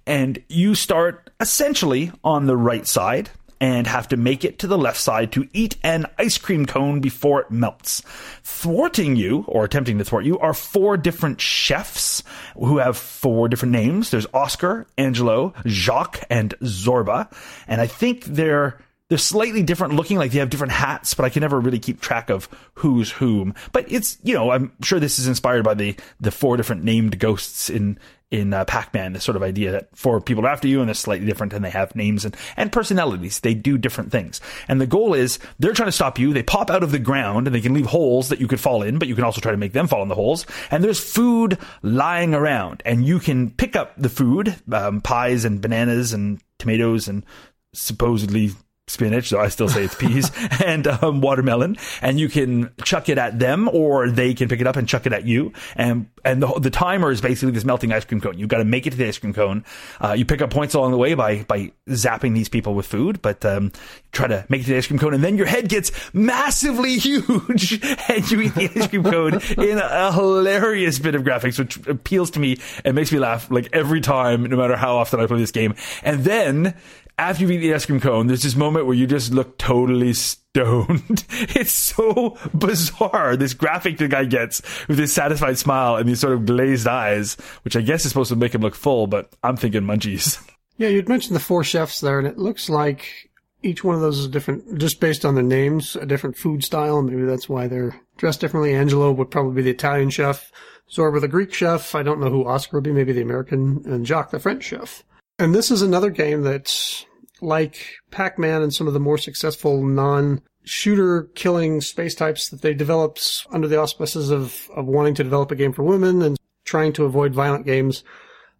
and 0.05 0.41
you 0.47 0.73
start 0.73 1.29
essentially 1.39 2.11
on 2.23 2.47
the 2.47 2.57
right 2.57 2.87
side 2.87 3.29
and 3.59 3.87
have 3.87 4.07
to 4.09 4.17
make 4.17 4.45
it 4.45 4.59
to 4.59 4.67
the 4.67 4.77
left 4.77 4.99
side 4.99 5.31
to 5.33 5.47
eat 5.53 5.75
an 5.83 6.05
ice 6.17 6.37
cream 6.37 6.65
cone 6.65 6.99
before 6.99 7.41
it 7.41 7.51
melts. 7.51 8.01
Thwarting 8.43 9.15
you, 9.15 9.45
or 9.47 9.65
attempting 9.65 9.97
to 9.97 10.05
thwart 10.05 10.25
you, 10.25 10.37
are 10.39 10.53
four 10.53 10.97
different 10.97 11.41
chefs 11.41 12.23
who 12.55 12.77
have 12.77 12.97
four 12.97 13.49
different 13.49 13.71
names. 13.71 14.11
There's 14.11 14.27
Oscar, 14.33 14.87
Angelo, 14.97 15.53
Jacques, 15.65 16.23
and 16.29 16.53
Zorba. 16.59 17.31
And 17.67 17.81
I 17.81 17.87
think 17.87 18.25
they're 18.25 18.77
they're 19.09 19.17
slightly 19.17 19.63
different 19.63 19.93
looking, 19.93 20.17
like 20.17 20.31
they 20.31 20.39
have 20.39 20.49
different 20.49 20.73
hats, 20.73 21.13
but 21.13 21.23
I 21.23 21.29
can 21.29 21.41
never 21.41 21.59
really 21.59 21.79
keep 21.79 22.01
track 22.01 22.29
of 22.29 22.49
who's 22.75 23.11
whom. 23.11 23.53
But 23.71 23.89
it's, 23.91 24.17
you 24.23 24.33
know, 24.33 24.51
I'm 24.51 24.73
sure 24.81 24.99
this 24.99 25.17
is 25.17 25.27
inspired 25.27 25.63
by 25.63 25.75
the, 25.75 25.95
the 26.19 26.31
four 26.31 26.57
different 26.57 26.83
named 26.83 27.17
ghosts 27.17 27.69
in, 27.69 27.99
in 28.31 28.53
uh, 28.53 28.65
Pac-Man, 28.65 29.13
this 29.13 29.23
sort 29.23 29.37
of 29.37 29.43
idea 29.43 29.71
that 29.71 29.95
four 29.95 30.19
people 30.19 30.45
are 30.45 30.49
after 30.49 30.67
you 30.67 30.81
and 30.81 30.89
they're 30.89 30.93
slightly 30.93 31.25
different 31.25 31.53
and 31.53 31.63
they 31.63 31.69
have 31.69 31.95
names 31.95 32.25
and, 32.25 32.35
and 32.57 32.69
personalities. 32.69 33.39
They 33.39 33.53
do 33.53 33.77
different 33.77 34.11
things. 34.11 34.41
And 34.67 34.81
the 34.81 34.87
goal 34.87 35.13
is 35.13 35.39
they're 35.57 35.73
trying 35.73 35.87
to 35.87 35.93
stop 35.93 36.19
you. 36.19 36.33
They 36.33 36.43
pop 36.43 36.69
out 36.69 36.83
of 36.83 36.91
the 36.91 36.99
ground 36.99 37.47
and 37.47 37.55
they 37.55 37.61
can 37.61 37.73
leave 37.73 37.85
holes 37.85 38.27
that 38.27 38.41
you 38.41 38.47
could 38.49 38.59
fall 38.59 38.83
in, 38.83 38.99
but 38.99 39.07
you 39.07 39.15
can 39.15 39.23
also 39.23 39.39
try 39.39 39.51
to 39.51 39.57
make 39.57 39.71
them 39.71 39.87
fall 39.87 40.03
in 40.03 40.09
the 40.09 40.15
holes. 40.15 40.45
And 40.69 40.83
there's 40.83 40.99
food 40.99 41.57
lying 41.81 42.33
around 42.33 42.83
and 42.83 43.05
you 43.05 43.19
can 43.19 43.51
pick 43.51 43.77
up 43.77 43.93
the 43.95 44.09
food, 44.09 44.53
um, 44.73 44.99
pies 44.99 45.45
and 45.45 45.61
bananas 45.61 46.11
and 46.11 46.41
tomatoes 46.59 47.07
and 47.07 47.25
supposedly 47.73 48.51
spinach, 48.87 49.27
so 49.27 49.39
I 49.39 49.49
still 49.49 49.67
say 49.67 49.83
it's 49.83 49.95
peas, 49.95 50.31
and 50.65 50.87
um, 50.87 51.19
watermelon, 51.19 51.77
and 52.01 52.19
you 52.19 52.29
can 52.29 52.71
chuck 52.83 53.09
it 53.09 53.17
at 53.17 53.37
them, 53.37 53.69
or 53.69 54.09
they 54.09 54.33
can 54.33 54.47
pick 54.47 54.61
it 54.61 54.67
up 54.67 54.77
and 54.77 54.87
chuck 54.87 55.05
it 55.05 55.13
at 55.13 55.25
you. 55.25 55.51
And 55.75 56.09
and 56.23 56.41
the, 56.41 56.47
the 56.59 56.69
timer 56.69 57.11
is 57.11 57.21
basically 57.21 57.51
this 57.51 57.65
melting 57.65 57.91
ice 57.91 58.05
cream 58.05 58.21
cone. 58.21 58.37
You've 58.37 58.49
got 58.49 58.57
to 58.57 58.65
make 58.65 58.87
it 58.87 58.91
to 58.91 58.97
the 58.97 59.07
ice 59.07 59.17
cream 59.17 59.33
cone. 59.33 59.65
Uh, 59.99 60.13
you 60.13 60.25
pick 60.25 60.41
up 60.41 60.49
points 60.49 60.73
along 60.73 60.91
the 60.91 60.97
way 60.97 61.13
by 61.13 61.43
by 61.43 61.71
zapping 61.89 62.33
these 62.33 62.49
people 62.49 62.75
with 62.75 62.85
food, 62.85 63.21
but 63.21 63.43
um, 63.45 63.71
try 64.13 64.27
to 64.27 64.45
make 64.49 64.61
it 64.61 64.65
to 64.65 64.71
the 64.71 64.77
ice 64.77 64.87
cream 64.87 64.99
cone, 64.99 65.13
and 65.13 65.23
then 65.23 65.37
your 65.37 65.47
head 65.47 65.67
gets 65.67 65.91
massively 66.13 66.97
huge, 66.97 67.83
and 68.09 68.31
you 68.31 68.41
eat 68.41 68.55
the 68.55 68.71
ice 68.75 68.87
cream 68.87 69.03
cone 69.03 69.41
in 69.57 69.79
a 69.79 70.13
hilarious 70.13 70.99
bit 70.99 71.13
of 71.13 71.23
graphics, 71.23 71.59
which 71.59 71.75
appeals 71.87 72.31
to 72.31 72.39
me 72.39 72.57
and 72.85 72.95
makes 72.95 73.11
me 73.11 73.19
laugh 73.19 73.51
like 73.51 73.67
every 73.73 73.99
time, 73.99 74.43
no 74.43 74.55
matter 74.55 74.77
how 74.77 74.95
often 74.95 75.19
I 75.19 75.27
play 75.27 75.39
this 75.39 75.51
game. 75.51 75.75
And 76.03 76.23
then 76.23 76.73
after 77.17 77.43
you 77.43 77.51
eat 77.51 77.57
the 77.57 77.73
ice 77.73 77.85
cream 77.85 77.99
cone, 77.99 78.27
there's 78.27 78.43
this 78.43 78.55
moment 78.55 78.85
where 78.85 78.95
you 78.95 79.07
just 79.07 79.33
look 79.33 79.57
totally 79.57 80.13
stoned. 80.13 81.25
it's 81.29 81.71
so 81.71 82.37
bizarre. 82.53 83.35
This 83.35 83.53
graphic 83.53 83.97
the 83.97 84.07
guy 84.07 84.25
gets 84.25 84.61
with 84.87 84.97
this 84.97 85.13
satisfied 85.13 85.57
smile 85.57 85.95
and 85.95 86.07
these 86.07 86.19
sort 86.19 86.33
of 86.33 86.45
glazed 86.45 86.87
eyes, 86.87 87.35
which 87.63 87.75
I 87.75 87.81
guess 87.81 88.05
is 88.05 88.11
supposed 88.11 88.29
to 88.29 88.35
make 88.35 88.53
him 88.53 88.61
look 88.61 88.75
full, 88.75 89.07
but 89.07 89.31
I'm 89.43 89.57
thinking 89.57 89.81
munchies. 89.81 90.43
Yeah, 90.79 90.89
you'd 90.89 91.09
mentioned 91.09 91.35
the 91.35 91.39
four 91.39 91.63
chefs 91.63 92.01
there, 92.01 92.19
and 92.19 92.27
it 92.27 92.37
looks 92.37 92.69
like 92.69 93.31
each 93.63 93.83
one 93.83 93.95
of 93.95 94.01
those 94.01 94.19
is 94.19 94.27
different, 94.27 94.77
just 94.77 94.99
based 94.99 95.25
on 95.25 95.33
their 95.33 95.43
names, 95.43 95.95
a 95.95 96.05
different 96.05 96.37
food 96.37 96.63
style. 96.63 97.01
Maybe 97.01 97.23
that's 97.23 97.49
why 97.49 97.67
they're 97.67 97.99
dressed 98.17 98.41
differently. 98.41 98.75
Angelo 98.75 99.11
would 99.11 99.31
probably 99.31 99.55
be 99.55 99.63
the 99.63 99.71
Italian 99.71 100.11
chef. 100.11 100.51
Zorba 100.87 101.19
the 101.19 101.27
Greek 101.27 101.51
chef. 101.51 101.95
I 101.95 102.03
don't 102.03 102.19
know 102.19 102.29
who 102.29 102.45
Oscar 102.45 102.77
would 102.77 102.83
be, 102.83 102.91
maybe 102.91 103.11
the 103.11 103.23
American, 103.23 103.81
and 103.87 104.05
Jacques 104.05 104.29
the 104.29 104.37
French 104.37 104.65
chef. 104.65 105.03
And 105.39 105.55
this 105.55 105.71
is 105.71 105.81
another 105.81 106.11
game 106.11 106.43
that's 106.43 107.06
like 107.41 107.95
Pac-Man 108.11 108.61
and 108.61 108.73
some 108.73 108.87
of 108.87 108.93
the 108.93 108.99
more 108.99 109.17
successful 109.17 109.83
non 109.83 110.41
shooter 110.63 111.29
killing 111.35 111.79
space 111.79 112.13
types 112.13 112.49
that 112.49 112.61
they 112.61 112.73
developed 112.73 113.45
under 113.51 113.67
the 113.67 113.79
auspices 113.79 114.29
of, 114.29 114.69
of 114.75 114.85
wanting 114.85 115.15
to 115.15 115.23
develop 115.23 115.49
a 115.51 115.55
game 115.55 115.71
for 115.71 115.83
women 115.83 116.21
and 116.21 116.37
trying 116.65 116.91
to 116.93 117.05
avoid 117.05 117.33
violent 117.33 117.65
games. 117.65 118.03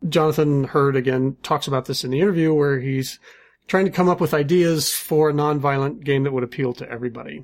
Jonathan 0.08 0.64
Hurd 0.64 0.96
again 0.96 1.36
talks 1.44 1.68
about 1.68 1.86
this 1.86 2.04
in 2.04 2.12
the 2.12 2.22
interview 2.22 2.54
where 2.54 2.80
he's 2.80 3.20
trying 3.68 3.86
to 3.86 3.92
come 3.92 4.08
up 4.08 4.22
with 4.22 4.34
ideas 4.34 4.94
for 4.94 5.30
a 5.30 5.34
non-violent 5.34 6.04
game 6.04 6.24
that 6.24 6.32
would 6.32 6.44
appeal 6.44 6.74
to 6.74 6.90
everybody. 6.90 7.44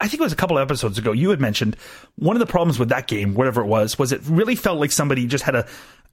I 0.00 0.08
think 0.08 0.20
it 0.20 0.24
was 0.24 0.32
a 0.32 0.36
couple 0.36 0.58
of 0.58 0.62
episodes 0.62 0.98
ago, 0.98 1.12
you 1.12 1.30
had 1.30 1.40
mentioned 1.40 1.76
one 2.16 2.34
of 2.34 2.40
the 2.40 2.46
problems 2.46 2.78
with 2.78 2.88
that 2.88 3.06
game, 3.06 3.34
whatever 3.34 3.62
it 3.62 3.66
was, 3.66 3.98
was 3.98 4.10
it 4.10 4.20
really 4.24 4.56
felt 4.56 4.80
like 4.80 4.90
somebody 4.90 5.26
just 5.26 5.44
had 5.44 5.54
a, 5.54 5.66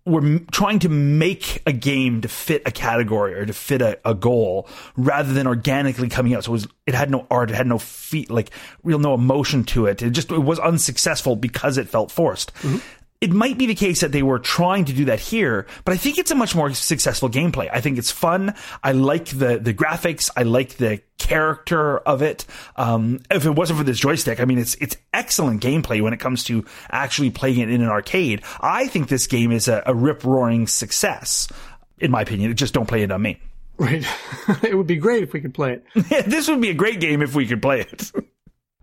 were 0.10 0.40
trying 0.52 0.80
to 0.80 0.90
make 0.90 1.62
a 1.66 1.72
game 1.72 2.22
to 2.22 2.28
fit 2.28 2.62
a 2.66 2.72
category 2.72 3.34
or 3.34 3.46
to 3.46 3.54
fit 3.54 3.82
a, 3.82 4.00
a, 4.04 4.14
goal 4.14 4.68
rather 4.98 5.32
than 5.32 5.48
organically 5.48 6.10
coming 6.10 6.34
out. 6.34 6.44
So 6.44 6.52
it 6.52 6.54
was, 6.54 6.68
it 6.86 6.94
had 6.94 7.10
no 7.10 7.26
art, 7.32 7.52
it 7.52 7.56
had 7.56 7.68
no 7.68 7.78
feet, 7.78 8.30
like 8.30 8.52
real 8.84 9.00
no 9.00 9.14
emotion 9.14 9.64
to 9.66 9.86
it. 9.86 10.02
It 10.02 10.12
just, 10.12 10.32
it 10.32 10.40
was 10.40 10.60
unsuccessful 10.60 11.36
because 11.36 11.78
it 11.78 11.88
felt 11.88 12.12
forced. 12.12 12.54
Mm-hmm 12.56 12.78
it 13.22 13.32
might 13.32 13.58
be 13.58 13.66
the 13.66 13.76
case 13.76 14.00
that 14.00 14.14
they 14.14 14.24
were 14.24 14.40
trying 14.40 14.86
to 14.86 14.94
do 14.94 15.06
that 15.06 15.20
here, 15.20 15.68
but 15.84 15.94
I 15.94 15.98
think 15.98 16.18
it's 16.18 16.32
a 16.32 16.36
much 16.36 16.56
more 16.56 16.74
successful 16.74 17.30
gameplay. 17.30 17.70
I 17.72 17.82
think 17.82 17.98
it's 17.98 18.12
fun. 18.12 18.54
I 18.82 18.94
like 18.94 19.26
the 19.26 19.60
the 19.60 19.74
graphics. 19.74 20.30
I 20.38 20.44
like 20.44 20.78
the 20.78 21.02
character 21.18 21.98
of 22.00 22.22
it. 22.22 22.46
Um, 22.78 23.20
if 23.30 23.46
it 23.46 23.52
wasn't 23.52 23.80
for 23.80 23.84
this 23.84 24.00
joystick, 24.00 24.40
I 24.40 24.46
mean, 24.46 24.58
it's 24.58 24.76
it's 24.76 24.96
excellent 25.14 25.62
gameplay 25.62 26.02
when 26.02 26.14
it 26.14 26.20
comes 26.20 26.46
to 26.46 26.66
actually 26.90 27.32
playing 27.32 27.60
it 27.60 27.70
in 27.70 27.82
an 27.82 27.90
arcade. 27.90 28.42
I 28.62 28.88
think 28.88 29.10
this 29.10 29.28
game 29.28 29.52
is 29.52 29.68
a, 29.68 29.84
a 29.86 29.94
rip 29.94 30.24
roaring 30.24 30.68
success, 30.68 31.50
in 31.98 32.12
my 32.12 32.22
opinion. 32.22 32.56
Just 32.56 32.74
don't 32.74 32.88
play 32.88 33.04
it 33.04 33.12
on 33.12 33.22
me. 33.22 33.42
Right. 33.78 34.06
it 34.64 34.78
would 34.78 34.88
be 34.88 34.98
great 34.98 35.24
if 35.24 35.34
we 35.34 35.42
could 35.42 35.54
play 35.54 35.82
it. 35.96 36.26
this 36.26 36.48
would 36.48 36.62
be 36.62 36.70
a 36.70 36.74
great 36.74 37.00
game 37.00 37.22
if 37.22 37.34
we 37.34 37.48
could 37.48 37.62
play 37.62 37.82
it. 37.82 38.12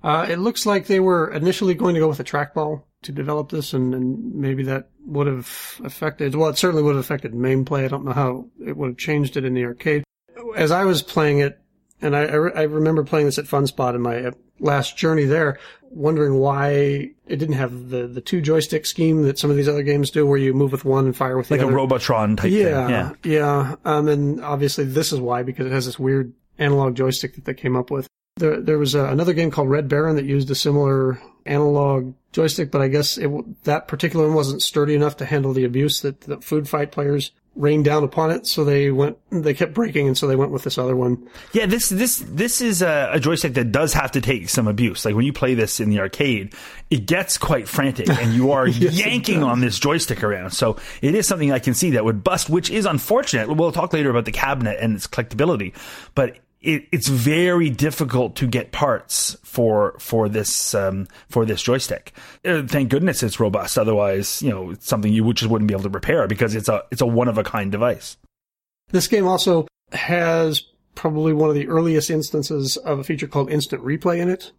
uh, 0.07 0.25
it 0.31 0.39
looks 0.39 0.65
like 0.67 0.87
they 0.87 1.01
were 1.01 1.33
initially 1.33 1.75
going 1.75 1.95
to 1.95 2.01
go 2.01 2.07
with 2.07 2.21
a 2.21 2.25
trackball 2.25 2.85
to 3.03 3.11
develop 3.11 3.51
this, 3.51 3.73
and, 3.73 3.93
and 3.93 4.37
maybe 4.37 4.63
that 4.63 4.89
would 5.05 5.27
have 5.27 5.81
affected. 5.83 6.33
Well, 6.37 6.49
it 6.49 6.57
certainly 6.57 6.85
would 6.85 6.95
have 6.95 7.05
affected 7.05 7.35
MAME 7.35 7.65
play. 7.65 7.85
I 7.85 7.89
don't 7.89 8.05
know 8.05 8.13
how 8.13 8.47
it 8.65 8.77
would 8.77 8.91
have 8.91 8.99
changed 8.99 9.37
it 9.37 9.45
in 9.45 9.55
the 9.55 9.65
arcade. 9.65 10.05
As 10.55 10.71
I 10.71 10.85
was 10.85 11.03
playing 11.03 11.41
it, 11.41 11.61
and 12.01 12.15
I, 12.15 12.23
I 12.23 12.63
remember 12.63 13.03
playing 13.03 13.27
this 13.27 13.39
at 13.39 13.47
FunSpot 13.47 13.97
in 13.97 14.01
my 14.01 14.31
last 14.61 14.97
journey 14.97 15.25
there, 15.25 15.59
wondering 15.91 16.35
why 16.35 16.69
it 17.27 17.37
didn't 17.39 17.57
have 17.57 17.89
the, 17.89 18.07
the 18.07 18.21
two 18.21 18.41
joystick 18.41 18.87
scheme 18.87 19.25
that 19.25 19.41
some 19.41 19.51
of 19.51 19.57
these 19.57 19.69
other 19.69 19.83
games 19.83 20.11
do, 20.11 20.25
where 20.25 20.39
you 20.39 20.55
move 20.55 20.71
with 20.71 20.85
one 20.85 21.07
and 21.07 21.17
fire 21.17 21.37
with 21.37 21.51
like 21.51 21.59
the 21.59 21.67
other. 21.67 21.73
Like 21.73 21.81
a 21.81 21.83
Robotron 21.83 22.37
type 22.37 22.53
yeah, 22.53 23.11
thing. 23.11 23.33
Yeah, 23.33 23.39
yeah. 23.41 23.75
Um, 23.85 24.07
and 24.07 24.41
obviously 24.45 24.85
this 24.85 25.13
is 25.13 25.19
why 25.19 25.43
because 25.43 25.67
it 25.67 25.73
has 25.73 25.87
this 25.87 25.99
weird 25.99 26.33
analog 26.61 26.95
joystick 26.95 27.35
that 27.35 27.45
they 27.45 27.55
came 27.55 27.75
up 27.75 27.91
with. 27.91 28.07
There, 28.37 28.61
there 28.61 28.78
was 28.78 28.95
uh, 28.95 29.07
another 29.07 29.33
game 29.33 29.50
called 29.50 29.71
Red 29.71 29.88
Baron 29.88 30.16
that 30.16 30.26
used 30.26 30.50
a 30.50 30.55
similar 30.55 31.19
analog 31.47 32.14
joystick, 32.33 32.71
but 32.71 32.83
I 32.83 32.88
guess 32.88 33.16
it, 33.16 33.31
that 33.64 33.88
particular 33.88 34.26
one 34.26 34.35
wasn't 34.35 34.62
sturdy 34.62 34.95
enough 34.95 35.16
to 35.19 35.25
handle 35.25 35.55
the 35.55 35.64
abuse 35.64 36.02
that 36.02 36.21
the 36.21 36.38
food 36.43 36.69
fight 36.69 36.93
players 36.93 37.33
rained 37.55 37.87
down 37.87 38.05
upon 38.05 38.31
it. 38.31 38.46
So 38.46 38.64
they 38.64 38.90
went, 38.90 39.16
they 39.31 39.55
kept 39.55 39.72
breaking, 39.72 40.07
and 40.07 40.18
so 40.18 40.27
they 40.27 40.37
went 40.37 40.53
with 40.53 40.62
this 40.62 40.77
other 40.77 40.94
one. 40.94 41.29
Yeah, 41.53 41.64
this 41.64 41.88
this 41.88 42.22
this 42.27 42.61
is 42.61 42.83
a, 42.83 43.11
a 43.12 43.20
joystick 43.20 43.55
that 43.55 43.72
does 43.72 43.94
have 43.94 44.12
to 44.12 44.20
take 44.20 44.51
some 44.51 44.68
abuse. 44.68 45.05
Like 45.05 45.14
when 45.14 45.25
you 45.25 45.33
play 45.33 45.55
this 45.55 45.81
in 45.81 45.88
the 45.88 46.01
arcade, 46.01 46.55
it 46.90 47.07
gets 47.07 47.38
quite 47.38 47.66
frantic, 47.68 48.09
and 48.11 48.35
you 48.35 48.53
are 48.53 48.66
yes, 48.68 48.92
yanking 48.92 49.42
on 49.42 49.61
this 49.61 49.79
joystick 49.79 50.22
around. 50.22 50.51
So 50.51 50.77
it 51.01 51.14
is 51.14 51.27
something 51.27 51.53
I 51.53 51.59
can 51.59 51.72
see 51.72 51.92
that 51.92 52.05
would 52.05 52.22
bust, 52.22 52.51
which 52.51 52.68
is 52.68 52.85
unfortunate. 52.85 53.49
We'll 53.49 53.72
talk 53.72 53.94
later 53.94 54.11
about 54.11 54.27
the 54.27 54.33
cabinet 54.33 54.77
and 54.79 54.94
its 54.94 55.07
collectability, 55.07 55.72
but 56.14 56.37
it, 56.61 56.88
it's 56.92 57.09
very 57.09 57.71
difficult 57.71 58.37
to 58.37 58.47
get 58.47 58.73
parts 58.73 59.37
for 59.45 59.97
for 59.99 60.29
this 60.29 60.75
um, 60.75 61.07
for 61.29 61.45
this 61.45 61.62
joystick. 61.62 62.12
Uh, 62.45 62.62
thank 62.66 62.90
goodness 62.90 63.23
it's 63.23 63.40
robust. 63.40 63.79
Otherwise, 63.79 64.42
you 64.42 64.51
know, 64.51 64.71
it's 64.71 64.87
something 64.87 65.12
you 65.12 65.33
just 65.33 65.51
wouldn't 65.51 65.69
be 65.69 65.75
able 65.75 65.85
to 65.85 65.90
repair 65.90 66.27
because 66.27 66.55
it's 66.55 66.69
a 66.69 66.83
it's 66.90 67.01
a 67.01 67.07
one 67.07 67.29
of 67.29 67.38
a 67.38 67.45
kind 67.45 67.71
device. 67.71 68.16
This 68.88 69.09
game 69.09 69.27
also 69.27 69.66
has 69.92 70.64
probably 70.95 71.33
one 71.33 71.49
of 71.49 71.55
the 71.55 71.69
earliest 71.69 72.11
instances 72.11 72.77
of 72.79 72.99
a 72.99 73.05
feature 73.05 73.27
called 73.27 73.51
instant 73.51 73.85
replay 73.85 74.19
in 74.19 74.29
it. 74.31 74.53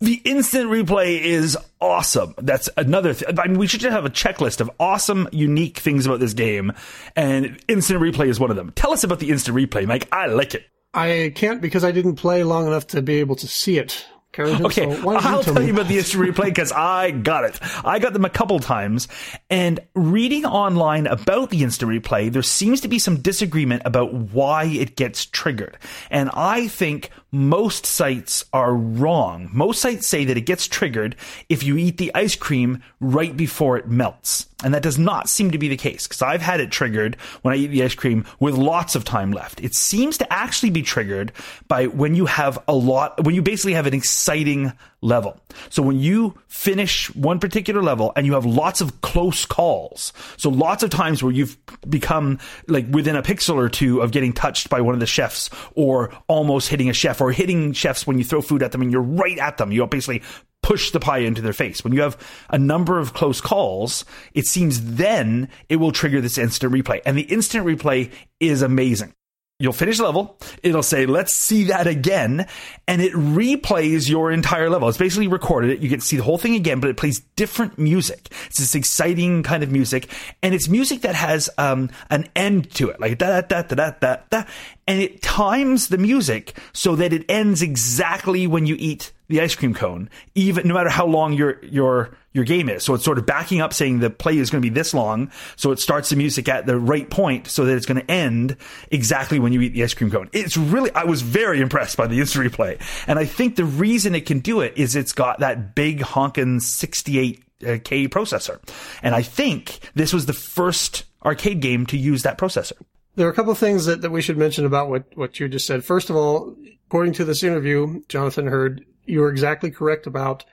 The 0.00 0.20
instant 0.24 0.70
replay 0.70 1.20
is 1.20 1.58
awesome. 1.80 2.34
That's 2.38 2.68
another 2.76 3.14
thing. 3.14 3.36
I 3.36 3.48
mean, 3.48 3.58
we 3.58 3.66
should 3.66 3.80
just 3.80 3.92
have 3.92 4.04
a 4.04 4.10
checklist 4.10 4.60
of 4.60 4.70
awesome, 4.78 5.28
unique 5.32 5.78
things 5.78 6.06
about 6.06 6.20
this 6.20 6.34
game, 6.34 6.72
and 7.16 7.58
instant 7.66 8.00
replay 8.00 8.28
is 8.28 8.38
one 8.38 8.50
of 8.50 8.56
them. 8.56 8.70
Tell 8.76 8.92
us 8.92 9.02
about 9.02 9.18
the 9.18 9.30
instant 9.30 9.56
replay, 9.56 9.86
Mike. 9.86 10.06
I 10.12 10.26
like 10.26 10.54
it. 10.54 10.66
I 10.94 11.32
can't 11.34 11.60
because 11.60 11.84
I 11.84 11.92
didn't 11.92 12.16
play 12.16 12.44
long 12.44 12.66
enough 12.66 12.86
to 12.88 13.02
be 13.02 13.20
able 13.20 13.36
to 13.36 13.46
see 13.46 13.78
it. 13.78 14.06
Carrington, 14.30 14.66
okay, 14.66 14.94
so 14.94 15.10
I'll 15.10 15.42
tell, 15.42 15.54
tell 15.54 15.62
you 15.62 15.72
about 15.72 15.88
the 15.88 15.96
instant 15.96 16.22
replay 16.22 16.44
because 16.44 16.70
I 16.70 17.10
got 17.10 17.44
it. 17.44 17.58
I 17.84 17.98
got 17.98 18.12
them 18.12 18.26
a 18.26 18.30
couple 18.30 18.58
times, 18.60 19.08
and 19.48 19.80
reading 19.94 20.44
online 20.44 21.06
about 21.06 21.48
the 21.48 21.62
instant 21.62 21.90
replay, 21.90 22.30
there 22.30 22.42
seems 22.42 22.82
to 22.82 22.88
be 22.88 22.98
some 22.98 23.20
disagreement 23.20 23.82
about 23.86 24.12
why 24.12 24.64
it 24.64 24.96
gets 24.96 25.24
triggered. 25.24 25.78
And 26.10 26.30
I 26.34 26.68
think 26.68 27.10
most 27.30 27.84
sites 27.84 28.44
are 28.52 28.74
wrong. 28.74 29.50
Most 29.52 29.82
sites 29.82 30.06
say 30.06 30.24
that 30.24 30.36
it 30.36 30.42
gets 30.42 30.66
triggered 30.66 31.16
if 31.48 31.62
you 31.62 31.76
eat 31.76 31.98
the 31.98 32.14
ice 32.14 32.36
cream 32.36 32.82
right 33.00 33.36
before 33.36 33.76
it 33.76 33.88
melts. 33.88 34.46
And 34.64 34.74
that 34.74 34.82
does 34.82 34.98
not 34.98 35.28
seem 35.28 35.52
to 35.52 35.58
be 35.58 35.68
the 35.68 35.76
case 35.76 36.08
because 36.08 36.22
I've 36.22 36.42
had 36.42 36.60
it 36.60 36.70
triggered 36.70 37.16
when 37.42 37.54
I 37.54 37.58
eat 37.58 37.68
the 37.68 37.84
ice 37.84 37.94
cream 37.94 38.24
with 38.40 38.54
lots 38.54 38.96
of 38.96 39.04
time 39.04 39.30
left. 39.30 39.62
It 39.62 39.74
seems 39.74 40.18
to 40.18 40.32
actually 40.32 40.70
be 40.70 40.82
triggered 40.82 41.32
by 41.68 41.86
when 41.86 42.14
you 42.14 42.26
have 42.26 42.58
a 42.66 42.74
lot, 42.74 43.24
when 43.24 43.34
you 43.34 43.42
basically 43.42 43.74
have 43.74 43.86
an 43.86 43.94
exciting 43.94 44.72
level. 45.00 45.40
So 45.70 45.82
when 45.82 45.98
you 45.98 46.38
finish 46.48 47.14
one 47.14 47.38
particular 47.38 47.82
level 47.82 48.12
and 48.16 48.26
you 48.26 48.34
have 48.34 48.44
lots 48.44 48.80
of 48.80 49.00
close 49.00 49.46
calls, 49.46 50.12
so 50.36 50.50
lots 50.50 50.82
of 50.82 50.90
times 50.90 51.22
where 51.22 51.32
you've 51.32 51.56
become 51.88 52.38
like 52.66 52.86
within 52.90 53.16
a 53.16 53.22
pixel 53.22 53.56
or 53.56 53.68
two 53.68 54.00
of 54.00 54.10
getting 54.10 54.32
touched 54.32 54.68
by 54.68 54.80
one 54.80 54.94
of 54.94 55.00
the 55.00 55.06
chefs 55.06 55.50
or 55.74 56.12
almost 56.26 56.68
hitting 56.68 56.88
a 56.88 56.92
chef 56.92 57.20
or 57.20 57.30
hitting 57.30 57.72
chefs 57.72 58.06
when 58.06 58.18
you 58.18 58.24
throw 58.24 58.42
food 58.42 58.62
at 58.62 58.72
them 58.72 58.82
and 58.82 58.90
you're 58.90 59.00
right 59.00 59.38
at 59.38 59.56
them. 59.56 59.70
You 59.70 59.86
basically 59.86 60.22
push 60.62 60.90
the 60.90 61.00
pie 61.00 61.18
into 61.18 61.40
their 61.40 61.52
face. 61.52 61.84
When 61.84 61.92
you 61.92 62.02
have 62.02 62.16
a 62.50 62.58
number 62.58 62.98
of 62.98 63.14
close 63.14 63.40
calls, 63.40 64.04
it 64.34 64.46
seems 64.46 64.96
then 64.96 65.48
it 65.68 65.76
will 65.76 65.92
trigger 65.92 66.20
this 66.20 66.38
instant 66.38 66.72
replay. 66.72 67.00
And 67.06 67.16
the 67.16 67.22
instant 67.22 67.64
replay 67.64 68.10
is 68.40 68.62
amazing. 68.62 69.14
You'll 69.60 69.72
finish 69.72 69.98
level. 69.98 70.38
It'll 70.62 70.84
say, 70.84 71.04
let's 71.06 71.32
see 71.32 71.64
that 71.64 71.88
again. 71.88 72.46
And 72.86 73.02
it 73.02 73.12
replays 73.12 74.08
your 74.08 74.30
entire 74.30 74.70
level. 74.70 74.88
It's 74.88 74.96
basically 74.96 75.26
recorded 75.26 75.72
it. 75.72 75.80
You 75.80 75.88
get 75.88 75.98
to 75.98 76.06
see 76.06 76.16
the 76.16 76.22
whole 76.22 76.38
thing 76.38 76.54
again, 76.54 76.78
but 76.78 76.90
it 76.90 76.96
plays 76.96 77.18
different 77.34 77.76
music. 77.76 78.28
It's 78.46 78.58
this 78.58 78.76
exciting 78.76 79.42
kind 79.42 79.64
of 79.64 79.72
music. 79.72 80.12
And 80.44 80.54
it's 80.54 80.68
music 80.68 81.00
that 81.00 81.16
has, 81.16 81.50
um, 81.58 81.90
an 82.08 82.28
end 82.36 82.70
to 82.74 82.90
it. 82.90 83.00
Like 83.00 83.18
da, 83.18 83.40
da, 83.40 83.62
da, 83.62 83.74
da, 83.74 83.90
da, 84.00 84.16
da. 84.30 84.44
And 84.86 85.02
it 85.02 85.22
times 85.22 85.88
the 85.88 85.98
music 85.98 86.56
so 86.72 86.94
that 86.94 87.12
it 87.12 87.24
ends 87.28 87.60
exactly 87.60 88.46
when 88.46 88.64
you 88.64 88.76
eat 88.78 89.10
the 89.28 89.40
ice 89.40 89.54
cream 89.54 89.74
cone, 89.74 90.08
even 90.34 90.66
no 90.66 90.74
matter 90.74 90.88
how 90.88 91.06
long 91.06 91.34
your 91.34 91.62
your 91.64 92.16
your 92.32 92.44
game 92.44 92.68
is. 92.68 92.82
So 92.82 92.94
it's 92.94 93.04
sort 93.04 93.18
of 93.18 93.26
backing 93.26 93.60
up, 93.60 93.72
saying 93.72 94.00
the 94.00 94.10
play 94.10 94.38
is 94.38 94.50
going 94.50 94.62
to 94.62 94.68
be 94.68 94.74
this 94.74 94.94
long. 94.94 95.30
So 95.56 95.70
it 95.70 95.78
starts 95.78 96.10
the 96.10 96.16
music 96.16 96.48
at 96.48 96.66
the 96.66 96.78
right 96.78 97.08
point, 97.08 97.46
so 97.46 97.64
that 97.64 97.76
it's 97.76 97.86
going 97.86 98.00
to 98.00 98.10
end 98.10 98.56
exactly 98.90 99.38
when 99.38 99.52
you 99.52 99.60
eat 99.60 99.74
the 99.74 99.82
ice 99.84 99.94
cream 99.94 100.10
cone. 100.10 100.30
It's 100.32 100.56
really 100.56 100.90
I 100.92 101.04
was 101.04 101.22
very 101.22 101.60
impressed 101.60 101.96
by 101.96 102.06
the 102.06 102.20
instant 102.20 102.50
replay, 102.50 102.80
and 103.06 103.18
I 103.18 103.26
think 103.26 103.56
the 103.56 103.64
reason 103.64 104.14
it 104.14 104.26
can 104.26 104.40
do 104.40 104.60
it 104.60 104.74
is 104.76 104.96
it's 104.96 105.12
got 105.12 105.40
that 105.40 105.74
big 105.74 106.00
honkin' 106.00 106.60
68 106.62 107.44
uh, 107.66 107.76
K 107.84 108.08
processor, 108.08 108.60
and 109.02 109.14
I 109.14 109.22
think 109.22 109.78
this 109.94 110.12
was 110.12 110.26
the 110.26 110.32
first 110.32 111.04
arcade 111.24 111.60
game 111.60 111.84
to 111.86 111.98
use 111.98 112.22
that 112.22 112.38
processor. 112.38 112.80
There 113.16 113.26
are 113.26 113.30
a 113.30 113.34
couple 113.34 113.50
of 113.50 113.58
things 113.58 113.86
that, 113.86 114.02
that 114.02 114.10
we 114.10 114.22
should 114.22 114.38
mention 114.38 114.64
about 114.64 114.88
what, 114.88 115.04
what 115.16 115.40
you 115.40 115.48
just 115.48 115.66
said. 115.66 115.84
First 115.84 116.08
of 116.08 116.14
all, 116.14 116.54
according 116.86 117.14
to 117.14 117.24
this 117.24 117.42
interview, 117.42 118.00
Jonathan 118.08 118.46
Hurd 118.46 118.86
you 119.08 119.22
are 119.22 119.30
exactly 119.30 119.70
correct 119.70 120.06
about 120.06 120.44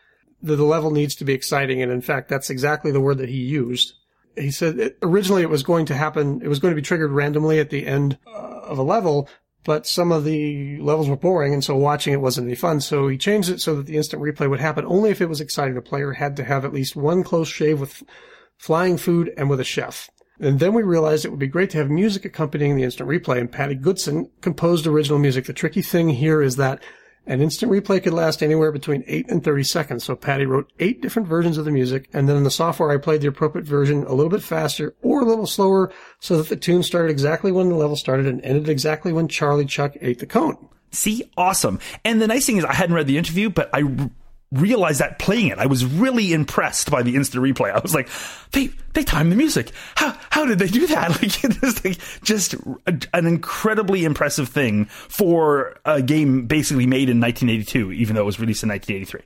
the, 0.41 0.55
the 0.55 0.63
level 0.63 0.91
needs 0.91 1.15
to 1.15 1.25
be 1.25 1.33
exciting. 1.33 1.81
And 1.81 1.91
in 1.91 2.01
fact, 2.01 2.29
that's 2.29 2.49
exactly 2.49 2.91
the 2.91 3.01
word 3.01 3.17
that 3.17 3.29
he 3.29 3.37
used. 3.37 3.93
He 4.37 4.51
said 4.51 4.79
it, 4.79 4.97
originally 5.01 5.41
it 5.41 5.49
was 5.49 5.63
going 5.63 5.85
to 5.87 5.95
happen, 5.95 6.41
it 6.41 6.47
was 6.47 6.59
going 6.59 6.73
to 6.73 6.81
be 6.81 6.85
triggered 6.85 7.11
randomly 7.11 7.59
at 7.59 7.69
the 7.69 7.85
end 7.85 8.17
uh, 8.27 8.31
of 8.31 8.77
a 8.77 8.83
level, 8.83 9.29
but 9.63 9.87
some 9.87 10.11
of 10.11 10.25
the 10.25 10.77
levels 10.79 11.09
were 11.09 11.15
boring, 11.15 11.53
and 11.53 11.63
so 11.63 11.75
watching 11.75 12.13
it 12.13 12.21
wasn't 12.21 12.45
any 12.45 12.55
fun. 12.55 12.81
So 12.81 13.07
he 13.07 13.17
changed 13.17 13.49
it 13.49 13.61
so 13.61 13.75
that 13.75 13.85
the 13.85 13.97
instant 13.97 14.21
replay 14.21 14.49
would 14.49 14.59
happen 14.59 14.85
only 14.85 15.09
if 15.09 15.21
it 15.21 15.29
was 15.29 15.41
exciting. 15.41 15.75
The 15.75 15.81
player 15.81 16.11
had 16.11 16.35
to 16.35 16.43
have 16.43 16.65
at 16.65 16.73
least 16.73 16.95
one 16.95 17.23
close 17.23 17.47
shave 17.47 17.79
with 17.79 18.03
flying 18.57 18.97
food 18.97 19.33
and 19.37 19.49
with 19.49 19.59
a 19.59 19.65
chef. 19.65 20.09
And 20.39 20.59
then 20.59 20.73
we 20.73 20.83
realized 20.83 21.23
it 21.23 21.29
would 21.29 21.39
be 21.39 21.47
great 21.47 21.69
to 21.71 21.77
have 21.77 21.89
music 21.89 22.25
accompanying 22.25 22.75
the 22.75 22.83
instant 22.83 23.09
replay, 23.09 23.39
and 23.39 23.51
Patty 23.51 23.75
Goodson 23.75 24.29
composed 24.41 24.85
original 24.85 25.17
music. 25.17 25.45
The 25.45 25.53
tricky 25.53 25.81
thing 25.81 26.09
here 26.09 26.41
is 26.41 26.57
that 26.57 26.83
an 27.27 27.41
instant 27.41 27.71
replay 27.71 28.01
could 28.01 28.13
last 28.13 28.43
anywhere 28.43 28.71
between 28.71 29.03
8 29.07 29.29
and 29.29 29.43
30 29.43 29.63
seconds. 29.63 30.03
So 30.03 30.15
Patty 30.15 30.45
wrote 30.45 30.71
eight 30.79 31.01
different 31.01 31.27
versions 31.27 31.57
of 31.57 31.65
the 31.65 31.71
music, 31.71 32.09
and 32.13 32.29
then 32.29 32.37
in 32.37 32.43
the 32.43 32.51
software 32.51 32.91
I 32.91 32.97
played 32.97 33.21
the 33.21 33.27
appropriate 33.27 33.65
version 33.65 34.03
a 34.03 34.13
little 34.13 34.29
bit 34.29 34.43
faster 34.43 34.95
or 35.01 35.21
a 35.21 35.25
little 35.25 35.47
slower 35.47 35.91
so 36.19 36.37
that 36.37 36.49
the 36.49 36.55
tune 36.55 36.83
started 36.83 37.11
exactly 37.11 37.51
when 37.51 37.69
the 37.69 37.75
level 37.75 37.95
started 37.95 38.27
and 38.27 38.43
ended 38.43 38.69
exactly 38.69 39.11
when 39.11 39.27
Charlie 39.27 39.65
Chuck 39.65 39.93
ate 40.01 40.19
the 40.19 40.25
cone. 40.25 40.69
See, 40.91 41.29
awesome. 41.35 41.79
And 42.03 42.21
the 42.21 42.27
nice 42.27 42.45
thing 42.45 42.57
is 42.57 42.65
I 42.65 42.73
hadn't 42.73 42.95
read 42.95 43.07
the 43.07 43.17
interview, 43.17 43.49
but 43.49 43.69
I 43.73 43.81
realized 44.59 44.99
that 44.99 45.19
playing 45.19 45.47
it. 45.47 45.57
I 45.57 45.65
was 45.65 45.85
really 45.85 46.33
impressed 46.33 46.89
by 46.89 47.03
the 47.03 47.15
instant 47.15 47.43
replay. 47.43 47.73
I 47.73 47.79
was 47.79 47.93
like, 47.93 48.09
they 48.51 48.69
they 48.93 49.03
timed 49.03 49.31
the 49.31 49.35
music. 49.35 49.71
How 49.95 50.17
how 50.29 50.45
did 50.45 50.59
they 50.59 50.67
do 50.67 50.87
that? 50.87 50.95
Like 51.25 51.43
it 51.43 51.61
was 51.61 51.85
like 51.85 51.97
just 52.23 52.53
a, 52.53 52.99
an 53.13 53.25
incredibly 53.25 54.05
impressive 54.05 54.49
thing 54.49 54.85
for 54.85 55.77
a 55.85 56.01
game 56.01 56.45
basically 56.45 56.85
made 56.85 57.09
in 57.09 57.19
1982, 57.19 57.91
even 57.93 58.15
though 58.15 58.23
it 58.23 58.25
was 58.25 58.39
released 58.39 58.63
in 58.63 58.69
1983. 58.69 59.21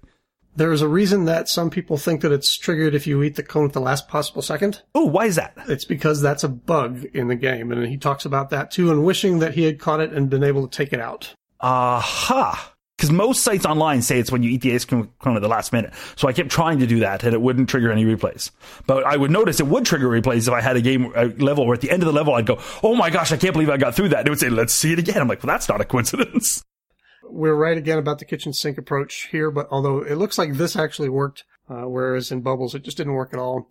There 0.55 0.71
is 0.71 0.81
a 0.81 0.87
reason 0.87 1.25
that 1.25 1.47
some 1.47 1.69
people 1.69 1.97
think 1.97 2.21
that 2.21 2.31
it's 2.31 2.57
triggered 2.57 2.93
if 2.93 3.07
you 3.07 3.23
eat 3.23 3.35
the 3.35 3.43
cone 3.43 3.65
at 3.65 3.73
the 3.73 3.79
last 3.79 4.07
possible 4.07 4.41
second. 4.41 4.81
Oh, 4.93 5.05
why 5.05 5.25
is 5.25 5.35
that? 5.37 5.53
It's 5.67 5.85
because 5.85 6.21
that's 6.21 6.43
a 6.43 6.49
bug 6.49 7.05
in 7.13 7.27
the 7.27 7.35
game, 7.35 7.71
and 7.71 7.87
he 7.87 7.97
talks 7.97 8.25
about 8.25 8.49
that 8.49 8.71
too, 8.71 8.91
and 8.91 9.05
wishing 9.05 9.39
that 9.39 9.53
he 9.53 9.63
had 9.63 9.79
caught 9.79 10.01
it 10.01 10.11
and 10.11 10.29
been 10.29 10.43
able 10.43 10.67
to 10.67 10.77
take 10.77 10.91
it 10.91 10.99
out. 10.99 11.33
Aha. 11.61 12.73
Because 12.99 13.11
most 13.11 13.43
sites 13.43 13.65
online 13.65 14.01
say 14.01 14.19
it's 14.19 14.29
when 14.29 14.43
you 14.43 14.49
eat 14.49 14.59
the 14.59 14.75
ice 14.75 14.83
cream 14.83 15.09
cone 15.19 15.37
at 15.37 15.41
the 15.41 15.47
last 15.47 15.71
minute. 15.71 15.93
So 16.17 16.27
I 16.27 16.33
kept 16.33 16.49
trying 16.49 16.79
to 16.79 16.85
do 16.85 16.99
that 16.99 17.23
and 17.23 17.33
it 17.33 17.39
wouldn't 17.39 17.69
trigger 17.69 17.93
any 17.93 18.03
replays. 18.03 18.51
But 18.87 19.05
I 19.05 19.15
would 19.15 19.31
notice 19.31 19.61
it 19.61 19.67
would 19.67 19.85
trigger 19.85 20.09
replays 20.09 20.49
if 20.49 20.53
I 20.53 20.59
had 20.59 20.75
a 20.75 20.81
game 20.81 21.13
a 21.15 21.27
level 21.27 21.65
where 21.65 21.75
at 21.75 21.79
the 21.79 21.91
end 21.91 22.03
of 22.03 22.07
the 22.07 22.11
level 22.11 22.33
I'd 22.33 22.45
go, 22.45 22.59
oh 22.83 22.95
my 22.95 23.09
gosh, 23.09 23.31
I 23.31 23.37
can't 23.37 23.53
believe 23.53 23.69
I 23.69 23.77
got 23.77 23.95
through 23.95 24.09
that. 24.09 24.19
And 24.19 24.27
it 24.27 24.31
would 24.31 24.39
say, 24.39 24.49
let's 24.49 24.73
see 24.73 24.91
it 24.91 24.99
again. 24.99 25.15
I'm 25.15 25.29
like, 25.29 25.41
well, 25.41 25.53
that's 25.53 25.69
not 25.69 25.79
a 25.79 25.85
coincidence. 25.85 26.65
We're 27.23 27.55
right 27.55 27.77
again 27.77 27.99
about 27.99 28.19
the 28.19 28.25
kitchen 28.25 28.51
sink 28.51 28.77
approach 28.77 29.29
here, 29.31 29.49
but 29.49 29.69
although 29.71 30.01
it 30.01 30.15
looks 30.15 30.37
like 30.37 30.55
this 30.55 30.75
actually 30.75 31.07
worked, 31.07 31.45
uh, 31.69 31.83
whereas 31.83 32.33
in 32.33 32.41
Bubbles 32.41 32.75
it 32.75 32.83
just 32.83 32.97
didn't 32.97 33.13
work 33.13 33.33
at 33.33 33.39
all. 33.39 33.69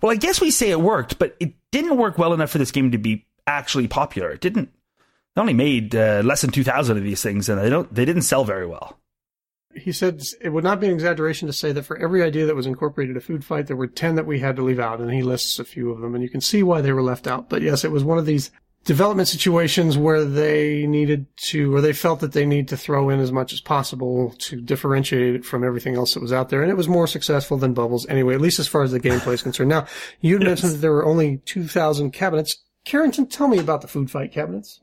Well, 0.00 0.12
I 0.12 0.16
guess 0.16 0.40
we 0.40 0.52
say 0.52 0.70
it 0.70 0.80
worked, 0.80 1.18
but 1.18 1.34
it 1.40 1.54
didn't 1.72 1.96
work 1.96 2.18
well 2.18 2.32
enough 2.32 2.50
for 2.50 2.58
this 2.58 2.70
game 2.70 2.92
to 2.92 2.98
be 2.98 3.26
actually 3.48 3.88
popular. 3.88 4.30
It 4.30 4.40
didn't 4.40 4.70
they 5.34 5.40
only 5.40 5.54
made 5.54 5.94
uh, 5.94 6.22
less 6.24 6.42
than 6.42 6.50
2,000 6.50 6.96
of 6.96 7.02
these 7.02 7.22
things, 7.22 7.48
and 7.48 7.60
they 7.60 7.70
don't 7.70 7.92
they 7.94 8.04
didn't 8.04 8.22
sell 8.22 8.44
very 8.44 8.66
well. 8.66 8.98
He 9.74 9.90
said 9.90 10.22
it 10.40 10.50
would 10.50 10.62
not 10.62 10.80
be 10.80 10.86
an 10.86 10.92
exaggeration 10.92 11.46
to 11.48 11.52
say 11.52 11.72
that 11.72 11.82
for 11.82 11.96
every 11.98 12.22
idea 12.22 12.46
that 12.46 12.54
was 12.54 12.66
incorporated 12.66 13.16
a 13.16 13.20
food 13.20 13.44
fight, 13.44 13.66
there 13.66 13.76
were 13.76 13.88
10 13.88 14.14
that 14.14 14.26
we 14.26 14.38
had 14.38 14.54
to 14.56 14.62
leave 14.62 14.78
out, 14.78 15.00
and 15.00 15.12
he 15.12 15.22
lists 15.22 15.58
a 15.58 15.64
few 15.64 15.90
of 15.90 16.00
them, 16.00 16.14
and 16.14 16.22
you 16.22 16.30
can 16.30 16.40
see 16.40 16.62
why 16.62 16.80
they 16.80 16.92
were 16.92 17.02
left 17.02 17.26
out. 17.26 17.48
But 17.48 17.62
yes, 17.62 17.84
it 17.84 17.90
was 17.90 18.04
one 18.04 18.18
of 18.18 18.26
these 18.26 18.52
development 18.84 19.28
situations 19.28 19.96
where 19.96 20.24
they 20.24 20.86
needed 20.86 21.26
to, 21.36 21.74
or 21.74 21.80
they 21.80 21.92
felt 21.92 22.20
that 22.20 22.32
they 22.32 22.46
need 22.46 22.68
to 22.68 22.76
throw 22.76 23.08
in 23.08 23.18
as 23.18 23.32
much 23.32 23.52
as 23.52 23.60
possible 23.60 24.34
to 24.38 24.60
differentiate 24.60 25.34
it 25.34 25.44
from 25.44 25.64
everything 25.64 25.96
else 25.96 26.14
that 26.14 26.22
was 26.22 26.32
out 26.32 26.50
there. 26.50 26.62
And 26.62 26.70
it 26.70 26.76
was 26.76 26.88
more 26.88 27.06
successful 27.06 27.56
than 27.56 27.74
Bubbles 27.74 28.06
anyway, 28.06 28.34
at 28.34 28.40
least 28.40 28.58
as 28.58 28.68
far 28.68 28.82
as 28.82 28.92
the 28.92 29.00
gameplay 29.00 29.34
is 29.34 29.42
concerned. 29.42 29.70
Now, 29.70 29.86
you 30.20 30.38
yes. 30.38 30.46
mentioned 30.46 30.72
that 30.74 30.78
there 30.78 30.92
were 30.92 31.06
only 31.06 31.38
2,000 31.38 32.12
cabinets. 32.12 32.58
Carrington, 32.84 33.26
tell 33.26 33.48
me 33.48 33.58
about 33.58 33.80
the 33.80 33.88
food 33.88 34.10
fight 34.10 34.32
cabinets. 34.32 34.80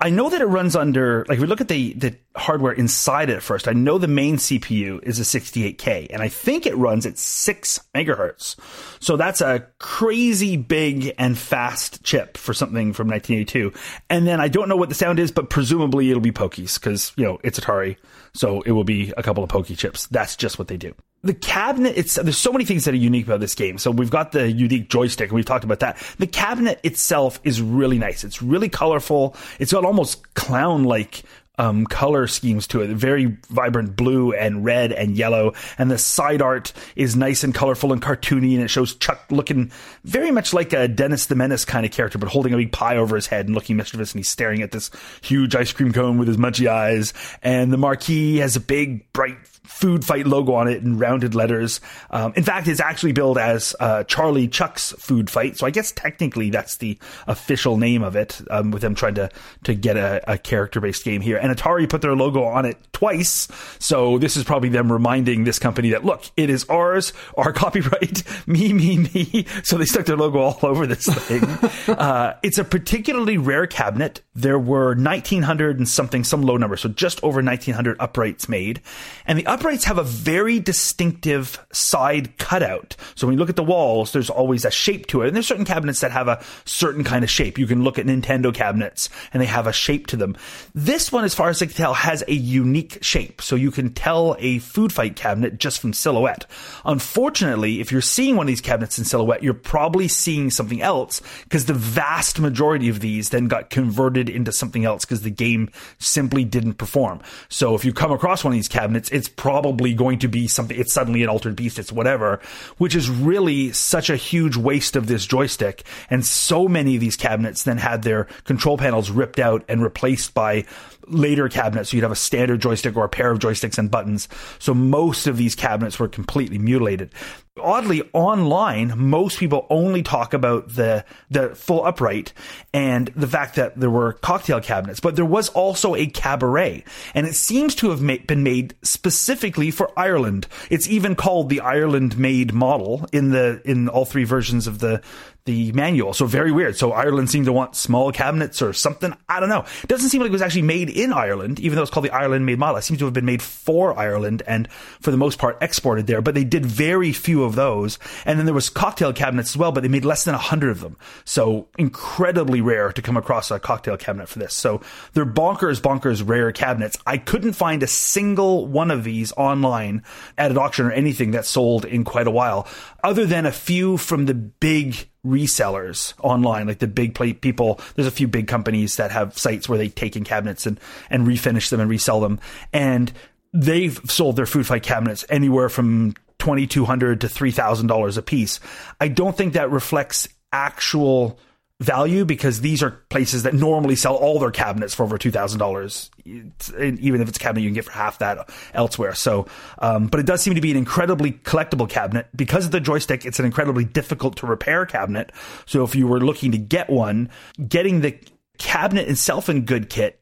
I 0.00 0.10
know 0.10 0.30
that 0.30 0.40
it 0.40 0.46
runs 0.46 0.76
under 0.76 1.24
like 1.28 1.36
if 1.36 1.42
we 1.42 1.46
look 1.46 1.60
at 1.60 1.68
the 1.68 1.92
the 1.94 2.16
hardware 2.36 2.72
inside 2.72 3.30
it 3.30 3.42
first. 3.42 3.68
I 3.68 3.72
know 3.72 3.98
the 3.98 4.08
main 4.08 4.36
CPU 4.36 5.02
is 5.02 5.18
a 5.18 5.22
68K 5.22 6.08
and 6.10 6.22
I 6.22 6.28
think 6.28 6.66
it 6.66 6.76
runs 6.76 7.06
at 7.06 7.18
6 7.18 7.80
megahertz. 7.94 8.56
So 9.00 9.16
that's 9.16 9.40
a 9.40 9.66
crazy 9.78 10.56
big 10.56 11.14
and 11.18 11.36
fast 11.36 12.02
chip 12.02 12.36
for 12.36 12.54
something 12.54 12.92
from 12.92 13.08
1982. 13.08 13.72
And 14.10 14.26
then 14.26 14.40
I 14.40 14.48
don't 14.48 14.68
know 14.68 14.76
what 14.76 14.88
the 14.88 14.94
sound 14.94 15.18
is, 15.18 15.30
but 15.30 15.50
presumably 15.50 16.10
it'll 16.10 16.20
be 16.20 16.32
Pokies 16.32 16.80
cuz 16.80 17.12
you 17.16 17.24
know, 17.24 17.38
it's 17.42 17.58
Atari. 17.58 17.96
So 18.34 18.62
it 18.62 18.72
will 18.72 18.84
be 18.84 19.12
a 19.16 19.22
couple 19.22 19.42
of 19.42 19.50
Pokey 19.50 19.76
chips. 19.76 20.06
That's 20.06 20.36
just 20.36 20.58
what 20.58 20.68
they 20.68 20.76
do 20.76 20.94
the 21.26 21.34
cabinet 21.34 21.94
it's 21.96 22.14
there's 22.14 22.38
so 22.38 22.52
many 22.52 22.64
things 22.64 22.84
that 22.84 22.94
are 22.94 22.98
unique 22.98 23.26
about 23.26 23.40
this 23.40 23.54
game 23.54 23.78
so 23.78 23.90
we've 23.90 24.10
got 24.10 24.32
the 24.32 24.50
unique 24.50 24.88
joystick 24.88 25.28
and 25.28 25.34
we've 25.34 25.44
talked 25.44 25.64
about 25.64 25.80
that 25.80 25.96
the 26.18 26.26
cabinet 26.26 26.78
itself 26.82 27.40
is 27.44 27.60
really 27.60 27.98
nice 27.98 28.24
it's 28.24 28.40
really 28.40 28.68
colorful 28.68 29.34
it's 29.58 29.72
got 29.72 29.84
almost 29.84 30.34
clown 30.34 30.84
like 30.84 31.22
um, 31.58 31.86
color 31.86 32.26
schemes 32.26 32.66
to 32.68 32.82
it. 32.82 32.90
Very 32.90 33.36
vibrant 33.48 33.96
blue 33.96 34.32
and 34.32 34.64
red 34.64 34.92
and 34.92 35.16
yellow. 35.16 35.54
And 35.78 35.90
the 35.90 35.98
side 35.98 36.42
art 36.42 36.72
is 36.94 37.16
nice 37.16 37.44
and 37.44 37.54
colorful 37.54 37.92
and 37.92 38.02
cartoony. 38.02 38.54
And 38.54 38.62
it 38.62 38.68
shows 38.68 38.94
Chuck 38.94 39.24
looking 39.30 39.70
very 40.04 40.30
much 40.30 40.52
like 40.52 40.72
a 40.72 40.88
Dennis 40.88 41.26
the 41.26 41.34
Menace 41.34 41.64
kind 41.64 41.86
of 41.86 41.92
character, 41.92 42.18
but 42.18 42.28
holding 42.28 42.52
a 42.52 42.56
big 42.56 42.72
pie 42.72 42.96
over 42.96 43.16
his 43.16 43.26
head 43.26 43.46
and 43.46 43.54
looking 43.54 43.76
mischievous. 43.76 44.12
And 44.12 44.20
he's 44.20 44.28
staring 44.28 44.62
at 44.62 44.72
this 44.72 44.90
huge 45.22 45.54
ice 45.54 45.72
cream 45.72 45.92
cone 45.92 46.18
with 46.18 46.28
his 46.28 46.36
munchy 46.36 46.68
eyes. 46.68 47.12
And 47.42 47.72
the 47.72 47.78
marquee 47.78 48.36
has 48.38 48.56
a 48.56 48.60
big, 48.60 49.10
bright 49.12 49.38
food 49.66 50.04
fight 50.04 50.26
logo 50.26 50.54
on 50.54 50.68
it 50.68 50.82
in 50.82 50.98
rounded 50.98 51.34
letters. 51.34 51.80
Um, 52.10 52.32
in 52.36 52.44
fact, 52.44 52.68
it's 52.68 52.80
actually 52.80 53.12
billed 53.12 53.38
as 53.38 53.74
uh, 53.80 54.04
Charlie 54.04 54.48
Chuck's 54.48 54.92
food 54.92 55.28
fight. 55.28 55.56
So 55.56 55.66
I 55.66 55.70
guess 55.70 55.92
technically 55.92 56.50
that's 56.50 56.76
the 56.76 56.98
official 57.26 57.76
name 57.76 58.02
of 58.02 58.16
it, 58.16 58.40
um, 58.50 58.70
with 58.70 58.82
them 58.82 58.94
trying 58.94 59.14
to 59.16 59.30
to 59.64 59.74
get 59.74 59.96
a, 59.96 60.22
a 60.32 60.38
character 60.38 60.80
based 60.80 61.04
game 61.04 61.20
here. 61.20 61.36
And 61.46 61.56
Atari 61.56 61.88
put 61.88 62.02
their 62.02 62.16
logo 62.16 62.42
on 62.42 62.64
it 62.64 62.76
twice, 62.92 63.46
so 63.78 64.18
this 64.18 64.36
is 64.36 64.42
probably 64.42 64.68
them 64.68 64.90
reminding 64.90 65.44
this 65.44 65.60
company 65.60 65.90
that 65.90 66.04
look, 66.04 66.24
it 66.36 66.50
is 66.50 66.64
ours, 66.64 67.12
our 67.36 67.52
copyright, 67.54 68.24
me, 68.48 68.72
me, 68.72 68.98
me. 68.98 69.46
So 69.62 69.78
they 69.78 69.84
stuck 69.84 70.06
their 70.06 70.16
logo 70.16 70.40
all 70.40 70.58
over 70.62 70.86
this 70.86 71.06
thing. 71.06 71.44
uh, 71.94 72.34
it's 72.42 72.58
a 72.58 72.64
particularly 72.64 73.38
rare 73.38 73.66
cabinet. 73.68 74.22
There 74.34 74.58
were 74.58 74.94
1900 74.96 75.78
and 75.78 75.88
something, 75.88 76.24
some 76.24 76.42
low 76.42 76.56
number, 76.56 76.76
so 76.76 76.88
just 76.88 77.22
over 77.22 77.42
1900 77.42 77.96
uprights 78.00 78.48
made, 78.48 78.80
and 79.24 79.38
the 79.38 79.46
uprights 79.46 79.84
have 79.84 79.98
a 79.98 80.04
very 80.04 80.58
distinctive 80.58 81.64
side 81.72 82.38
cutout. 82.38 82.96
So 83.14 83.26
when 83.26 83.34
you 83.34 83.38
look 83.38 83.50
at 83.50 83.56
the 83.56 83.62
walls, 83.62 84.12
there's 84.12 84.30
always 84.30 84.64
a 84.64 84.70
shape 84.70 85.06
to 85.08 85.22
it. 85.22 85.28
And 85.28 85.36
there's 85.36 85.46
certain 85.46 85.64
cabinets 85.64 86.00
that 86.00 86.10
have 86.10 86.28
a 86.28 86.42
certain 86.64 87.04
kind 87.04 87.22
of 87.22 87.30
shape. 87.30 87.58
You 87.58 87.66
can 87.66 87.84
look 87.84 87.98
at 87.98 88.06
Nintendo 88.06 88.52
cabinets 88.52 89.08
and 89.32 89.40
they 89.40 89.46
have 89.46 89.66
a 89.66 89.72
shape 89.72 90.06
to 90.08 90.16
them. 90.16 90.36
This 90.74 91.12
one, 91.12 91.24
as 91.24 91.34
far 91.36 91.50
as 91.50 91.60
I 91.62 91.66
can 91.66 91.74
tell, 91.74 91.94
has 91.94 92.24
a 92.26 92.32
unique 92.32 92.98
shape. 93.02 93.42
So 93.42 93.56
you 93.56 93.70
can 93.70 93.92
tell 93.92 94.36
a 94.38 94.58
food 94.58 94.92
fight 94.92 95.16
cabinet 95.16 95.58
just 95.58 95.80
from 95.80 95.92
silhouette. 95.92 96.46
Unfortunately, 96.84 97.80
if 97.80 97.92
you're 97.92 98.00
seeing 98.00 98.36
one 98.36 98.44
of 98.44 98.48
these 98.48 98.60
cabinets 98.60 98.98
in 98.98 99.04
silhouette, 99.04 99.42
you're 99.42 99.54
probably 99.54 100.08
seeing 100.08 100.50
something 100.50 100.80
else 100.80 101.20
because 101.44 101.66
the 101.66 101.74
vast 101.74 102.40
majority 102.40 102.88
of 102.88 103.00
these 103.00 103.30
then 103.30 103.48
got 103.48 103.70
converted 103.70 104.28
into 104.28 104.50
something 104.50 104.84
else 104.84 105.04
because 105.04 105.22
the 105.22 105.30
game 105.30 105.70
simply 105.98 106.44
didn't 106.44 106.74
perform. 106.74 107.20
So 107.48 107.74
if 107.74 107.84
you 107.84 107.92
come 107.92 108.12
across 108.12 108.42
one 108.42 108.52
of 108.52 108.56
these 108.56 108.68
cabinets, 108.68 109.10
it's 109.10 109.28
probably 109.28 109.94
going 109.94 110.20
to 110.20 110.28
be 110.28 110.48
something, 110.48 110.78
it's 110.78 110.92
suddenly 110.92 111.22
an 111.22 111.28
altered 111.28 111.56
beast, 111.56 111.78
it's 111.78 111.92
whatever, 111.92 112.40
which 112.78 112.94
is 112.94 113.10
really 113.10 113.72
such 113.72 114.08
a 114.08 114.16
huge 114.16 114.56
waste 114.56 114.96
of 114.96 115.06
this 115.06 115.26
joystick. 115.26 115.84
And 116.08 116.24
so 116.24 116.66
many 116.66 116.94
of 116.94 117.00
these 117.00 117.16
cabinets 117.16 117.64
then 117.64 117.78
had 117.78 118.02
their 118.02 118.24
control 118.44 118.78
panels 118.78 119.10
ripped 119.10 119.38
out 119.38 119.64
and 119.68 119.82
replaced 119.82 120.32
by 120.32 120.64
later 121.08 121.48
cabinets. 121.48 121.90
So 121.90 121.96
you'd 121.96 122.02
have 122.02 122.12
a 122.12 122.16
standard 122.16 122.60
joystick 122.60 122.96
or 122.96 123.04
a 123.04 123.08
pair 123.08 123.30
of 123.30 123.38
joysticks 123.38 123.78
and 123.78 123.90
buttons. 123.90 124.28
So 124.58 124.74
most 124.74 125.26
of 125.26 125.36
these 125.36 125.54
cabinets 125.54 125.98
were 125.98 126.08
completely 126.08 126.58
mutilated. 126.58 127.10
Oddly, 127.58 128.02
online, 128.12 128.92
most 128.96 129.38
people 129.38 129.66
only 129.70 130.02
talk 130.02 130.34
about 130.34 130.74
the, 130.74 131.04
the 131.30 131.54
full 131.54 131.84
upright 131.84 132.32
and 132.74 133.08
the 133.16 133.26
fact 133.26 133.54
that 133.56 133.80
there 133.80 133.90
were 133.90 134.12
cocktail 134.12 134.60
cabinets, 134.60 135.00
but 135.00 135.16
there 135.16 135.24
was 135.24 135.48
also 135.50 135.94
a 135.94 136.06
cabaret 136.06 136.84
and 137.14 137.26
it 137.26 137.34
seems 137.34 137.74
to 137.76 137.90
have 137.90 138.02
ma- 138.02 138.16
been 138.26 138.42
made 138.42 138.74
specifically 138.82 139.70
for 139.70 139.90
Ireland. 139.98 140.46
It's 140.68 140.88
even 140.88 141.14
called 141.14 141.48
the 141.48 141.60
Ireland 141.60 142.18
made 142.18 142.52
model 142.52 143.06
in 143.12 143.30
the, 143.30 143.62
in 143.64 143.88
all 143.88 144.04
three 144.04 144.24
versions 144.24 144.66
of 144.66 144.78
the, 144.80 145.00
the 145.46 145.72
manual. 145.72 146.12
So 146.12 146.26
very 146.26 146.52
weird. 146.52 146.76
So 146.76 146.92
Ireland 146.92 147.30
seemed 147.30 147.46
to 147.46 147.52
want 147.52 147.74
small 147.74 148.12
cabinets 148.12 148.60
or 148.60 148.72
something. 148.72 149.16
I 149.28 149.40
don't 149.40 149.48
know. 149.48 149.64
It 149.82 149.88
doesn't 149.88 150.10
seem 150.10 150.20
like 150.20 150.28
it 150.28 150.32
was 150.32 150.42
actually 150.42 150.62
made 150.62 150.90
in 150.90 151.12
Ireland, 151.12 151.58
even 151.60 151.76
though 151.76 151.82
it's 151.82 151.90
called 151.90 152.04
the 152.04 152.10
Ireland 152.10 152.44
made 152.44 152.58
model. 152.58 152.76
It 152.76 152.82
seems 152.82 152.98
to 152.98 153.06
have 153.06 153.14
been 153.14 153.24
made 153.24 153.42
for 153.42 153.98
Ireland 153.98 154.42
and 154.46 154.70
for 155.00 155.10
the 155.10 155.16
most 155.16 155.38
part 155.38 155.56
exported 155.62 156.06
there, 156.06 156.20
but 156.20 156.34
they 156.34 156.44
did 156.44 156.66
very 156.66 157.12
few 157.12 157.44
of 157.46 157.54
those. 157.54 157.98
And 158.24 158.38
then 158.38 158.46
there 158.46 158.54
was 158.54 158.68
cocktail 158.68 159.12
cabinets 159.12 159.52
as 159.52 159.56
well, 159.56 159.72
but 159.72 159.82
they 159.82 159.88
made 159.88 160.04
less 160.04 160.24
than 160.24 160.34
a 160.34 160.38
hundred 160.38 160.70
of 160.70 160.80
them. 160.80 160.96
So 161.24 161.68
incredibly 161.78 162.60
rare 162.60 162.92
to 162.92 163.02
come 163.02 163.16
across 163.16 163.50
a 163.50 163.58
cocktail 163.58 163.96
cabinet 163.96 164.28
for 164.28 164.38
this. 164.38 164.54
So 164.54 164.80
they're 165.14 165.26
bonkers, 165.26 165.80
bonkers 165.80 166.26
rare 166.26 166.52
cabinets. 166.52 166.98
I 167.06 167.18
couldn't 167.18 167.54
find 167.54 167.82
a 167.82 167.86
single 167.86 168.66
one 168.66 168.90
of 168.90 169.04
these 169.04 169.32
online 169.32 170.02
at 170.36 170.50
an 170.50 170.58
auction 170.58 170.86
or 170.86 170.92
anything 170.92 171.30
that 171.30 171.46
sold 171.46 171.84
in 171.84 172.04
quite 172.04 172.26
a 172.26 172.30
while, 172.30 172.68
other 173.02 173.26
than 173.26 173.46
a 173.46 173.52
few 173.52 173.96
from 173.96 174.26
the 174.26 174.34
big 174.34 175.08
resellers 175.24 176.14
online, 176.20 176.66
like 176.66 176.78
the 176.78 176.86
big 176.86 177.14
people. 177.40 177.80
There's 177.94 178.08
a 178.08 178.12
few 178.12 178.28
big 178.28 178.46
companies 178.46 178.96
that 178.96 179.10
have 179.10 179.36
sites 179.36 179.68
where 179.68 179.78
they 179.78 179.88
take 179.88 180.16
in 180.16 180.24
cabinets 180.24 180.66
and, 180.66 180.78
and 181.10 181.26
refinish 181.26 181.70
them 181.70 181.80
and 181.80 181.90
resell 181.90 182.20
them. 182.20 182.40
And 182.72 183.12
they've 183.52 183.98
sold 184.06 184.36
their 184.36 184.46
food 184.46 184.66
fight 184.66 184.82
cabinets 184.82 185.24
anywhere 185.28 185.68
from 185.68 186.14
2,200 186.46 187.22
to 187.22 187.26
$3,000 187.26 188.16
a 188.16 188.22
piece. 188.22 188.60
I 189.00 189.08
don't 189.08 189.36
think 189.36 189.54
that 189.54 189.68
reflects 189.72 190.28
actual 190.52 191.40
value 191.80 192.24
because 192.24 192.60
these 192.60 192.84
are 192.84 192.92
places 193.10 193.42
that 193.42 193.52
normally 193.52 193.96
sell 193.96 194.14
all 194.14 194.38
their 194.38 194.52
cabinets 194.52 194.94
for 194.94 195.02
over 195.02 195.18
two 195.18 195.32
thousand 195.32 195.58
dollars, 195.58 196.08
even 196.24 197.20
if 197.20 197.28
it's 197.28 197.36
a 197.36 197.40
cabinet 197.40 197.62
you 197.62 197.68
can 197.68 197.74
get 197.74 197.84
for 197.84 197.90
half 197.90 198.20
that 198.20 198.48
elsewhere. 198.72 199.12
So, 199.14 199.46
um, 199.80 200.06
but 200.06 200.20
it 200.20 200.24
does 200.24 200.40
seem 200.40 200.54
to 200.54 200.60
be 200.60 200.70
an 200.70 200.76
incredibly 200.76 201.32
collectible 201.32 201.88
cabinet 201.88 202.28
because 202.34 202.64
of 202.64 202.70
the 202.70 202.80
joystick. 202.80 203.26
It's 203.26 203.40
an 203.40 203.44
incredibly 203.44 203.84
difficult 203.84 204.36
to 204.38 204.46
repair 204.46 204.86
cabinet. 204.86 205.32
So, 205.66 205.82
if 205.82 205.94
you 205.96 206.06
were 206.06 206.20
looking 206.20 206.52
to 206.52 206.58
get 206.58 206.88
one, 206.88 207.28
getting 207.68 208.00
the 208.00 208.18
cabinet 208.56 209.08
itself 209.08 209.50
in 209.50 209.66
good 209.66 209.90
kit 209.90 210.20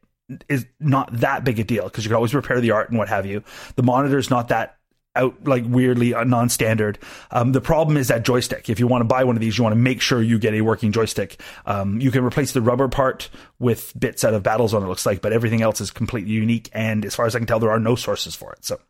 is 0.48 0.66
not 0.80 1.20
that 1.20 1.44
big 1.44 1.60
a 1.60 1.64
deal 1.64 1.84
because 1.84 2.04
you 2.04 2.08
can 2.08 2.16
always 2.16 2.34
repair 2.34 2.60
the 2.60 2.70
art 2.72 2.88
and 2.88 2.98
what 2.98 3.10
have 3.10 3.26
you. 3.26 3.44
The 3.76 3.82
monitor 3.82 4.18
is 4.18 4.30
not 4.30 4.48
that 4.48 4.78
out 5.16 5.46
like 5.46 5.64
weirdly 5.66 6.14
uh, 6.14 6.24
non-standard. 6.24 6.98
Um, 7.31 7.53
the 7.53 7.61
problem 7.61 7.96
is 7.96 8.09
that 8.09 8.24
joystick. 8.24 8.68
If 8.68 8.81
you 8.81 8.87
want 8.87 9.03
to 9.03 9.07
buy 9.07 9.24
one 9.24 9.37
of 9.37 9.40
these, 9.40 9.57
you 9.57 9.64
want 9.64 9.74
to 9.74 9.81
make 9.81 10.00
sure 10.00 10.22
you 10.22 10.38
get 10.38 10.55
a 10.55 10.61
working 10.61 10.92
joystick. 10.92 11.40
Um, 11.66 12.00
you 12.00 12.11
can 12.11 12.24
replace 12.24 12.53
the 12.53 12.61
rubber 12.61 12.88
part 12.88 13.31
with 13.59 13.92
bits 13.98 14.24
out 14.24 14.35
of 14.35 14.42
Battlezone. 14.42 14.83
It 14.83 14.88
looks 14.88 15.07
like, 15.07 15.20
but 15.20 15.33
everything 15.33 15.62
else 15.62 15.81
is 15.81 15.90
completely 15.90 16.33
unique. 16.33 16.70
And 16.72 17.05
as 17.05 17.14
far 17.14 17.27
as 17.27 17.35
I 17.35 17.38
can 17.38 17.46
tell, 17.46 17.61
there 17.61 17.70
are 17.70 17.81
no 17.81 17.94
sources 17.94 18.35
for 18.35 18.53
it. 18.53 18.64
So 18.64 18.81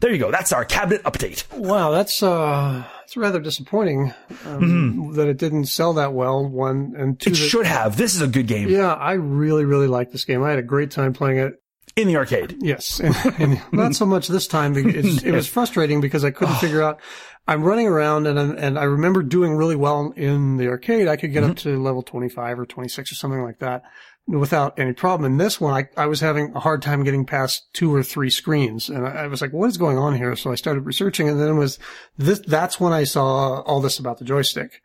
there 0.00 0.12
you 0.12 0.18
go. 0.18 0.30
That's 0.30 0.52
our 0.52 0.64
cabinet 0.64 1.02
update. 1.04 1.44
Wow, 1.56 1.90
that's 1.90 2.22
uh, 2.22 2.84
it's 3.04 3.16
rather 3.16 3.40
disappointing 3.40 4.14
um, 4.46 4.60
mm-hmm. 4.60 5.12
that 5.14 5.28
it 5.28 5.38
didn't 5.38 5.66
sell 5.66 5.94
that 5.94 6.12
well. 6.12 6.46
One 6.46 6.94
and 6.96 7.18
two, 7.18 7.30
it 7.30 7.32
that, 7.32 7.36
should 7.36 7.66
have. 7.66 7.96
This 7.96 8.14
is 8.14 8.20
a 8.22 8.28
good 8.28 8.46
game. 8.46 8.68
Yeah, 8.68 8.92
I 8.92 9.12
really, 9.12 9.64
really 9.64 9.88
like 9.88 10.12
this 10.12 10.24
game. 10.24 10.42
I 10.42 10.50
had 10.50 10.58
a 10.58 10.62
great 10.62 10.90
time 10.90 11.12
playing 11.12 11.38
it 11.38 11.59
in 11.96 12.08
the 12.08 12.16
arcade. 12.16 12.56
Yes, 12.60 13.00
and, 13.04 13.14
and 13.38 13.62
not 13.72 13.94
so 13.94 14.06
much 14.06 14.28
this 14.28 14.46
time. 14.46 14.76
It 14.76 15.32
was 15.32 15.48
frustrating 15.48 16.00
because 16.00 16.24
I 16.24 16.30
couldn't 16.30 16.56
figure 16.56 16.82
out. 16.82 17.00
I'm 17.48 17.64
running 17.64 17.88
around 17.88 18.26
and 18.26 18.38
and 18.38 18.78
I 18.78 18.84
remember 18.84 19.22
doing 19.22 19.54
really 19.56 19.74
well 19.74 20.12
in 20.14 20.56
the 20.56 20.68
arcade. 20.68 21.08
I 21.08 21.16
could 21.16 21.32
get 21.32 21.42
mm-hmm. 21.42 21.52
up 21.52 21.56
to 21.58 21.82
level 21.82 22.02
25 22.02 22.60
or 22.60 22.66
26 22.66 23.10
or 23.10 23.14
something 23.14 23.42
like 23.42 23.58
that 23.58 23.82
without 24.28 24.78
any 24.78 24.92
problem. 24.92 25.30
In 25.30 25.38
this 25.38 25.60
one, 25.60 25.74
I, 25.74 26.02
I 26.02 26.06
was 26.06 26.20
having 26.20 26.52
a 26.54 26.60
hard 26.60 26.82
time 26.82 27.02
getting 27.02 27.26
past 27.26 27.68
two 27.72 27.94
or 27.94 28.02
three 28.02 28.30
screens, 28.30 28.88
and 28.88 29.06
I, 29.06 29.10
I 29.10 29.26
was 29.26 29.40
like, 29.40 29.52
"What 29.52 29.68
is 29.68 29.76
going 29.76 29.98
on 29.98 30.16
here?" 30.16 30.36
So 30.36 30.52
I 30.52 30.54
started 30.54 30.86
researching, 30.86 31.28
and 31.28 31.40
then 31.40 31.48
it 31.48 31.58
was 31.58 31.78
this. 32.16 32.40
That's 32.40 32.78
when 32.78 32.92
I 32.92 33.04
saw 33.04 33.60
all 33.62 33.80
this 33.80 33.98
about 33.98 34.18
the 34.18 34.24
joystick. 34.24 34.80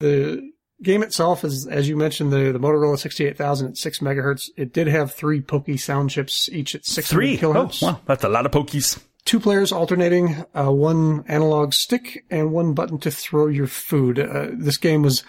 The 0.00 0.42
game 0.82 1.02
itself 1.02 1.44
is, 1.44 1.66
as 1.66 1.88
you 1.88 1.96
mentioned, 1.96 2.32
the, 2.32 2.52
the 2.52 2.60
Motorola 2.60 2.98
68000 2.98 3.68
at 3.68 3.76
6 3.76 3.98
megahertz. 3.98 4.50
It 4.56 4.72
did 4.72 4.86
have 4.86 5.12
three 5.12 5.40
Pokey 5.40 5.76
sound 5.76 6.10
chips, 6.10 6.48
each 6.50 6.74
at 6.74 6.86
6 6.86 7.10
three. 7.10 7.36
kilohertz. 7.38 7.82
Oh, 7.82 7.86
wow. 7.88 8.00
That's 8.06 8.24
a 8.24 8.28
lot 8.28 8.46
of 8.46 8.52
Pokies. 8.52 9.02
Two 9.24 9.40
players 9.40 9.72
alternating, 9.72 10.44
uh, 10.54 10.72
one 10.72 11.24
analog 11.28 11.74
stick 11.74 12.24
and 12.30 12.50
one 12.50 12.72
button 12.72 12.98
to 13.00 13.10
throw 13.10 13.46
your 13.46 13.66
food. 13.66 14.18
Uh, 14.18 14.48
this 14.52 14.78
game 14.78 15.02
was 15.02 15.22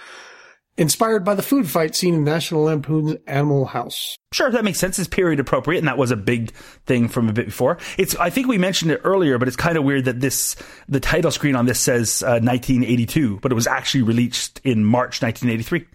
inspired 0.80 1.26
by 1.26 1.36
the 1.36 1.44
food 1.44 1.70
fight 1.70 1.94
scene 1.94 2.16
in 2.16 2.24
National 2.24 2.64
Lampoon's 2.64 3.18
Animal 3.28 3.66
House. 3.66 4.18
Sure, 4.32 4.50
that 4.50 4.64
makes 4.64 4.80
sense. 4.80 4.98
It's 4.98 5.08
period 5.08 5.40
appropriate, 5.40 5.80
and 5.80 5.88
that 5.88 5.98
was 5.98 6.10
a 6.10 6.16
big 6.16 6.52
thing 6.86 7.10
from 7.10 7.28
a 7.28 7.34
bit 7.34 7.48
before. 7.48 7.78
It's 7.98 8.16
I 8.16 8.30
think 8.30 8.48
we 8.48 8.58
mentioned 8.58 8.92
it 8.92 9.02
earlier, 9.04 9.38
but 9.38 9.48
it's 9.48 9.58
kind 9.58 9.78
of 9.78 9.84
weird 9.84 10.06
that 10.06 10.22
this 10.22 10.56
the 10.88 11.00
title 11.00 11.32
screen 11.32 11.56
on 11.56 11.66
this 11.66 11.80
says 11.80 12.24
uh, 12.24 12.40
1982, 12.42 13.40
but 13.42 13.52
it 13.52 13.56
was 13.56 13.68
actually 13.68 14.04
released 14.04 14.62
in 14.64 14.86
March 14.86 15.22
1983. 15.22 15.80
It 15.80 15.88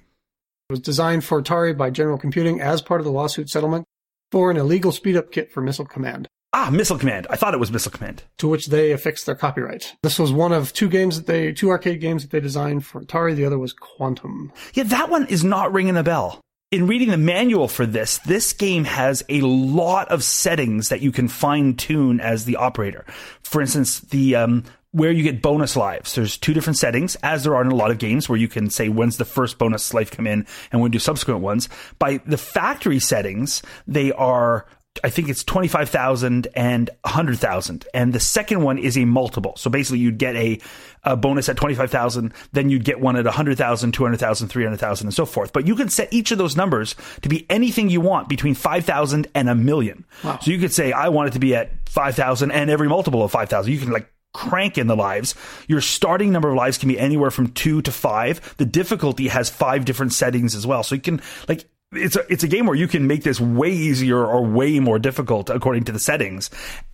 was 0.70 0.80
designed 0.80 1.24
for 1.24 1.42
Atari 1.42 1.76
by 1.76 1.90
General 1.90 2.18
Computing 2.18 2.60
as 2.60 2.82
part 2.82 3.00
of 3.00 3.04
the 3.04 3.12
lawsuit 3.12 3.48
settlement 3.48 3.86
for 4.30 4.50
an 4.50 4.56
illegal 4.56 4.92
speed 4.92 5.16
up 5.16 5.32
kit 5.32 5.50
for 5.50 5.60
Missile 5.60 5.86
Command. 5.86 6.28
Ah, 6.56 6.70
Missile 6.70 6.98
Command. 6.98 7.26
I 7.30 7.34
thought 7.34 7.52
it 7.52 7.58
was 7.58 7.72
Missile 7.72 7.90
Command. 7.90 8.22
To 8.38 8.46
which 8.46 8.68
they 8.68 8.92
affixed 8.92 9.26
their 9.26 9.34
copyright. 9.34 9.96
This 10.04 10.20
was 10.20 10.30
one 10.32 10.52
of 10.52 10.72
two 10.72 10.88
games 10.88 11.16
that 11.16 11.26
they, 11.26 11.52
two 11.52 11.70
arcade 11.70 12.00
games 12.00 12.22
that 12.22 12.30
they 12.30 12.38
designed 12.38 12.86
for 12.86 13.00
Atari. 13.00 13.34
The 13.34 13.44
other 13.44 13.58
was 13.58 13.72
Quantum. 13.72 14.52
Yeah, 14.72 14.84
that 14.84 15.10
one 15.10 15.26
is 15.26 15.42
not 15.42 15.72
ringing 15.72 15.96
a 15.96 16.04
bell. 16.04 16.40
In 16.70 16.86
reading 16.86 17.10
the 17.10 17.16
manual 17.16 17.66
for 17.66 17.86
this, 17.86 18.18
this 18.18 18.52
game 18.52 18.84
has 18.84 19.24
a 19.28 19.40
lot 19.40 20.08
of 20.12 20.22
settings 20.22 20.90
that 20.90 21.00
you 21.00 21.10
can 21.10 21.26
fine 21.26 21.74
tune 21.74 22.20
as 22.20 22.44
the 22.44 22.54
operator. 22.54 23.04
For 23.42 23.60
instance, 23.60 23.98
the, 23.98 24.36
um, 24.36 24.62
where 24.92 25.10
you 25.10 25.24
get 25.24 25.42
bonus 25.42 25.76
lives. 25.76 26.14
There's 26.14 26.38
two 26.38 26.54
different 26.54 26.76
settings, 26.76 27.16
as 27.24 27.42
there 27.42 27.56
are 27.56 27.62
in 27.62 27.72
a 27.72 27.74
lot 27.74 27.90
of 27.90 27.98
games 27.98 28.28
where 28.28 28.38
you 28.38 28.46
can 28.46 28.70
say 28.70 28.88
when's 28.88 29.16
the 29.16 29.24
first 29.24 29.58
bonus 29.58 29.92
life 29.92 30.12
come 30.12 30.28
in 30.28 30.46
and 30.70 30.80
when 30.80 30.92
do 30.92 31.00
subsequent 31.00 31.40
ones. 31.40 31.68
By 31.98 32.18
the 32.26 32.38
factory 32.38 33.00
settings, 33.00 33.60
they 33.88 34.12
are 34.12 34.66
I 35.02 35.10
think 35.10 35.28
it's 35.28 35.42
25,000 35.42 36.46
and 36.54 36.88
100,000. 37.02 37.86
And 37.92 38.12
the 38.12 38.20
second 38.20 38.62
one 38.62 38.78
is 38.78 38.96
a 38.96 39.04
multiple. 39.04 39.54
So 39.56 39.68
basically 39.68 39.98
you'd 39.98 40.18
get 40.18 40.36
a, 40.36 40.60
a 41.02 41.16
bonus 41.16 41.48
at 41.48 41.56
25,000, 41.56 42.32
then 42.52 42.70
you'd 42.70 42.84
get 42.84 43.00
one 43.00 43.16
at 43.16 43.24
100,000, 43.24 43.92
200,000, 43.92 44.48
300,000 44.48 45.06
and 45.06 45.14
so 45.14 45.26
forth. 45.26 45.52
But 45.52 45.66
you 45.66 45.74
can 45.74 45.88
set 45.88 46.12
each 46.12 46.30
of 46.30 46.38
those 46.38 46.56
numbers 46.56 46.94
to 47.22 47.28
be 47.28 47.44
anything 47.50 47.90
you 47.90 48.00
want 48.00 48.28
between 48.28 48.54
5,000 48.54 49.26
and 49.34 49.48
a 49.48 49.54
million. 49.54 50.04
Wow. 50.22 50.38
So 50.40 50.52
you 50.52 50.58
could 50.58 50.72
say, 50.72 50.92
I 50.92 51.08
want 51.08 51.28
it 51.28 51.32
to 51.32 51.40
be 51.40 51.56
at 51.56 51.72
5,000 51.88 52.52
and 52.52 52.70
every 52.70 52.88
multiple 52.88 53.24
of 53.24 53.32
5,000. 53.32 53.72
You 53.72 53.78
can 53.78 53.90
like 53.90 54.10
crank 54.32 54.76
in 54.76 54.86
the 54.86 54.96
lives. 54.96 55.34
Your 55.66 55.80
starting 55.80 56.30
number 56.30 56.50
of 56.50 56.56
lives 56.56 56.76
can 56.76 56.88
be 56.88 56.98
anywhere 56.98 57.30
from 57.30 57.48
two 57.52 57.80
to 57.82 57.92
five. 57.92 58.54
The 58.58 58.66
difficulty 58.66 59.28
has 59.28 59.48
five 59.48 59.84
different 59.84 60.12
settings 60.12 60.54
as 60.54 60.66
well. 60.66 60.82
So 60.82 60.94
you 60.94 61.00
can 61.00 61.22
like 61.48 61.64
it's 61.96 62.16
a, 62.16 62.32
it's 62.32 62.44
a 62.44 62.48
game 62.48 62.66
where 62.66 62.76
you 62.76 62.88
can 62.88 63.06
make 63.06 63.22
this 63.22 63.40
way 63.40 63.70
easier 63.70 64.24
or 64.24 64.44
way 64.44 64.80
more 64.80 64.98
difficult 64.98 65.50
according 65.50 65.84
to 65.84 65.92
the 65.92 65.98
settings, 65.98 66.50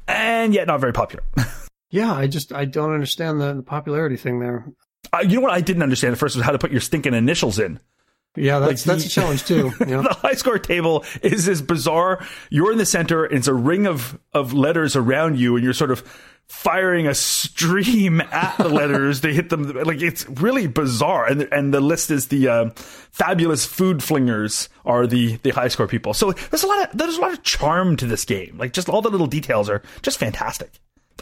and 0.07 0.55
yet 0.55 0.67
not 0.67 0.81
very 0.81 0.93
popular. 0.93 1.25
yeah, 1.91 2.13
I 2.13 2.27
just 2.27 2.53
I 2.53 2.65
don't 2.65 2.93
understand 2.93 3.41
the, 3.41 3.55
the 3.55 3.63
popularity 3.63 4.17
thing 4.17 4.41
there. 4.41 4.67
Uh, 5.13 5.21
you 5.27 5.37
know 5.37 5.43
what 5.43 5.53
I 5.53 5.61
didn't 5.61 5.83
understand 5.83 6.13
at 6.13 6.19
first 6.19 6.37
was 6.37 6.45
how 6.45 6.53
to 6.53 6.59
put 6.59 6.71
your 6.71 6.81
stinking 6.81 7.15
initials 7.15 7.59
in. 7.59 7.81
Yeah, 8.37 8.61
that's 8.61 8.87
like 8.87 8.97
the, 8.97 9.03
that's 9.03 9.07
a 9.07 9.09
challenge 9.09 9.45
too. 9.45 9.73
Yeah. 9.81 10.03
the 10.03 10.17
high 10.21 10.35
score 10.35 10.59
table 10.59 11.05
is 11.23 11.47
this 11.47 11.61
bizarre. 11.61 12.25
You're 12.49 12.71
in 12.71 12.79
the 12.79 12.87
center, 12.87 13.25
and 13.25 13.39
it's 13.39 13.49
a 13.49 13.55
ring 13.55 13.87
of 13.87 14.19
of 14.33 14.53
letters 14.53 14.95
around 14.95 15.39
you, 15.39 15.57
and 15.57 15.65
you're 15.65 15.73
sort 15.73 15.91
of 15.91 16.05
firing 16.51 17.07
a 17.07 17.15
stream 17.15 18.21
at 18.21 18.57
the 18.59 18.69
letters 18.69 19.21
they 19.21 19.33
hit 19.33 19.49
them. 19.51 19.71
Like 19.85 20.03
it's 20.03 20.29
really 20.29 20.67
bizarre. 20.67 21.27
And 21.27 21.43
and 21.53 21.73
the 21.73 21.81
list 21.81 22.11
is 22.11 22.27
the 22.27 22.49
uh, 22.49 22.71
fabulous 22.75 23.65
food 23.65 23.99
flingers 23.99 24.69
are 24.85 25.07
the 25.07 25.37
the 25.37 25.51
high 25.51 25.69
score 25.69 25.87
people. 25.87 26.13
So 26.13 26.33
there's 26.33 26.65
a 26.65 26.67
lot 26.67 26.91
of 26.91 26.99
there's 26.99 27.17
a 27.17 27.21
lot 27.21 27.33
of 27.33 27.43
charm 27.45 27.97
to 27.99 28.07
this 28.07 28.25
game. 28.25 28.59
Like 28.59 28.73
just 28.73 28.89
all 28.89 29.01
the 29.01 29.11
little 29.11 29.29
details 29.29 29.71
are 29.71 29.83
just 30.03 30.19
fantastic. 30.19 30.73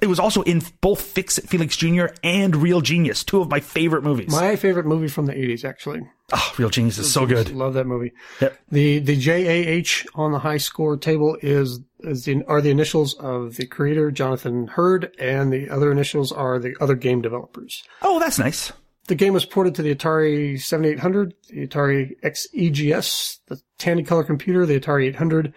It 0.01 0.07
was 0.07 0.19
also 0.19 0.43
in 0.43 0.63
both 0.81 1.01
Fix 1.03 1.39
It 1.39 1.49
Felix 1.49 1.77
Jr. 1.77 2.07
and 2.23 2.57
Real 2.57 2.81
Genius, 2.81 3.25
two 3.25 3.41
of 3.41 3.51
my 3.51 3.61
favorite 3.61 4.05
movies. 4.05 4.31
My 4.31 4.57
favorite 4.57 4.87
movie 4.87 5.09
from 5.09 5.27
the 5.27 5.33
80s, 5.33 5.65
actually. 5.65 6.03
Oh, 6.33 6.55
Real 6.57 6.71
Genius 6.71 6.99
is 6.99 7.13
so 7.13 7.27
good. 7.27 7.51
Love 7.51 7.75
that 7.75 7.87
movie. 7.87 8.13
Yep. 8.41 8.59
The 8.71 8.99
the 9.01 9.17
JAH 9.17 10.07
on 10.15 10.33
the 10.33 10.39
high 10.39 10.59
score 10.59 10.97
table 10.97 11.37
is 11.43 11.81
is 12.01 12.25
the, 12.25 12.45
are 12.47 12.61
the 12.61 12.71
initials 12.71 13.15
of 13.15 13.57
the 13.57 13.67
creator 13.67 14.11
Jonathan 14.11 14.69
Hurd, 14.69 15.15
and 15.19 15.53
the 15.53 15.69
other 15.69 15.91
initials 15.91 16.33
are 16.33 16.59
the 16.59 16.75
other 16.81 16.95
game 16.95 17.23
developers. 17.23 17.83
Oh, 18.03 18.19
that's 18.19 18.39
nice. 18.39 18.73
The 19.09 19.15
game 19.15 19.33
was 19.33 19.47
ported 19.47 19.75
to 19.77 19.83
the 19.83 19.95
Atari 19.95 20.61
7800, 20.61 21.35
the 21.49 21.67
Atari 21.67 22.13
XEGS, 22.23 23.39
the 23.47 23.61
Tandy 23.79 24.03
Color 24.03 24.25
computer, 24.25 24.67
the 24.67 24.79
Atari 24.79 25.07
800, 25.07 25.55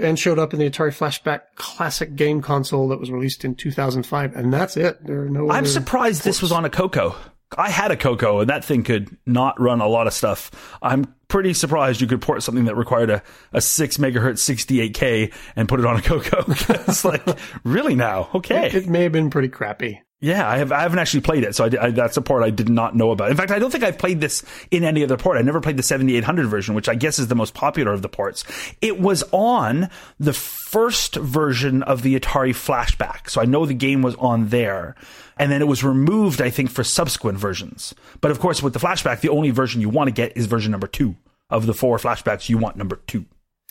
and 0.00 0.18
showed 0.18 0.38
up 0.38 0.52
in 0.52 0.60
the 0.60 0.70
Atari 0.70 0.90
Flashback 0.96 1.40
Classic 1.56 2.14
game 2.14 2.40
console 2.40 2.88
that 2.88 3.00
was 3.00 3.10
released 3.10 3.44
in 3.44 3.54
2005. 3.56 4.36
And 4.36 4.52
that's 4.52 4.76
it. 4.76 5.04
There 5.04 5.22
are 5.22 5.28
no. 5.28 5.50
I'm 5.50 5.66
surprised 5.66 6.20
ports. 6.20 6.24
this 6.24 6.42
was 6.42 6.52
on 6.52 6.64
a 6.64 6.70
Coco. 6.70 7.16
I 7.58 7.70
had 7.70 7.90
a 7.90 7.96
Coco, 7.96 8.40
and 8.40 8.50
that 8.50 8.64
thing 8.64 8.82
could 8.82 9.16
not 9.26 9.60
run 9.60 9.80
a 9.80 9.86
lot 9.86 10.06
of 10.06 10.12
stuff. 10.12 10.50
I'm 10.80 11.14
pretty 11.28 11.54
surprised 11.54 12.00
you 12.00 12.06
could 12.06 12.20
port 12.20 12.42
something 12.42 12.66
that 12.66 12.76
required 12.76 13.10
a, 13.10 13.22
a 13.52 13.60
six 13.60 13.96
megahertz 13.96 14.38
68k 14.38 15.32
and 15.56 15.68
put 15.68 15.80
it 15.80 15.86
on 15.86 15.96
a 15.96 16.02
Coco. 16.02 16.44
it's 16.48 17.04
like 17.04 17.22
really 17.64 17.94
now, 17.94 18.28
okay. 18.34 18.66
It, 18.66 18.74
it 18.74 18.88
may 18.88 19.04
have 19.04 19.12
been 19.12 19.30
pretty 19.30 19.48
crappy. 19.48 20.00
Yeah, 20.22 20.48
I 20.48 20.58
have. 20.58 20.70
I 20.70 20.82
haven't 20.82 21.00
actually 21.00 21.22
played 21.22 21.42
it, 21.42 21.56
so 21.56 21.64
I, 21.64 21.86
I, 21.86 21.90
that's 21.90 22.16
a 22.16 22.22
port 22.22 22.44
I 22.44 22.50
did 22.50 22.68
not 22.68 22.94
know 22.94 23.10
about. 23.10 23.32
In 23.32 23.36
fact, 23.36 23.50
I 23.50 23.58
don't 23.58 23.72
think 23.72 23.82
I've 23.82 23.98
played 23.98 24.20
this 24.20 24.44
in 24.70 24.84
any 24.84 25.02
other 25.02 25.16
port. 25.16 25.36
I 25.36 25.42
never 25.42 25.60
played 25.60 25.76
the 25.76 25.82
7800 25.82 26.46
version, 26.46 26.76
which 26.76 26.88
I 26.88 26.94
guess 26.94 27.18
is 27.18 27.26
the 27.26 27.34
most 27.34 27.54
popular 27.54 27.92
of 27.92 28.02
the 28.02 28.08
ports. 28.08 28.44
It 28.80 29.00
was 29.00 29.24
on 29.32 29.90
the 30.20 30.32
first 30.32 31.16
version 31.16 31.82
of 31.82 32.02
the 32.02 32.16
Atari 32.16 32.52
Flashback, 32.52 33.30
so 33.30 33.40
I 33.40 33.46
know 33.46 33.66
the 33.66 33.74
game 33.74 34.00
was 34.00 34.14
on 34.14 34.50
there, 34.50 34.94
and 35.38 35.50
then 35.50 35.60
it 35.60 35.68
was 35.68 35.84
removed, 35.84 36.40
I 36.40 36.50
think, 36.50 36.70
for 36.70 36.84
subsequent 36.84 37.38
versions. 37.38 37.94
But 38.20 38.30
of 38.30 38.40
course, 38.40 38.62
with 38.62 38.72
the 38.72 38.80
Flashback, 38.80 39.20
the 39.20 39.28
only 39.28 39.50
version 39.50 39.80
you 39.80 39.88
want 39.88 40.08
to 40.08 40.12
get 40.12 40.36
is 40.36 40.46
version 40.46 40.70
number 40.70 40.86
two 40.86 41.16
of 41.50 41.66
the 41.66 41.74
four 41.74 41.98
flashbacks. 41.98 42.48
You 42.48 42.58
want 42.58 42.76
number 42.76 42.96
two. 43.06 43.26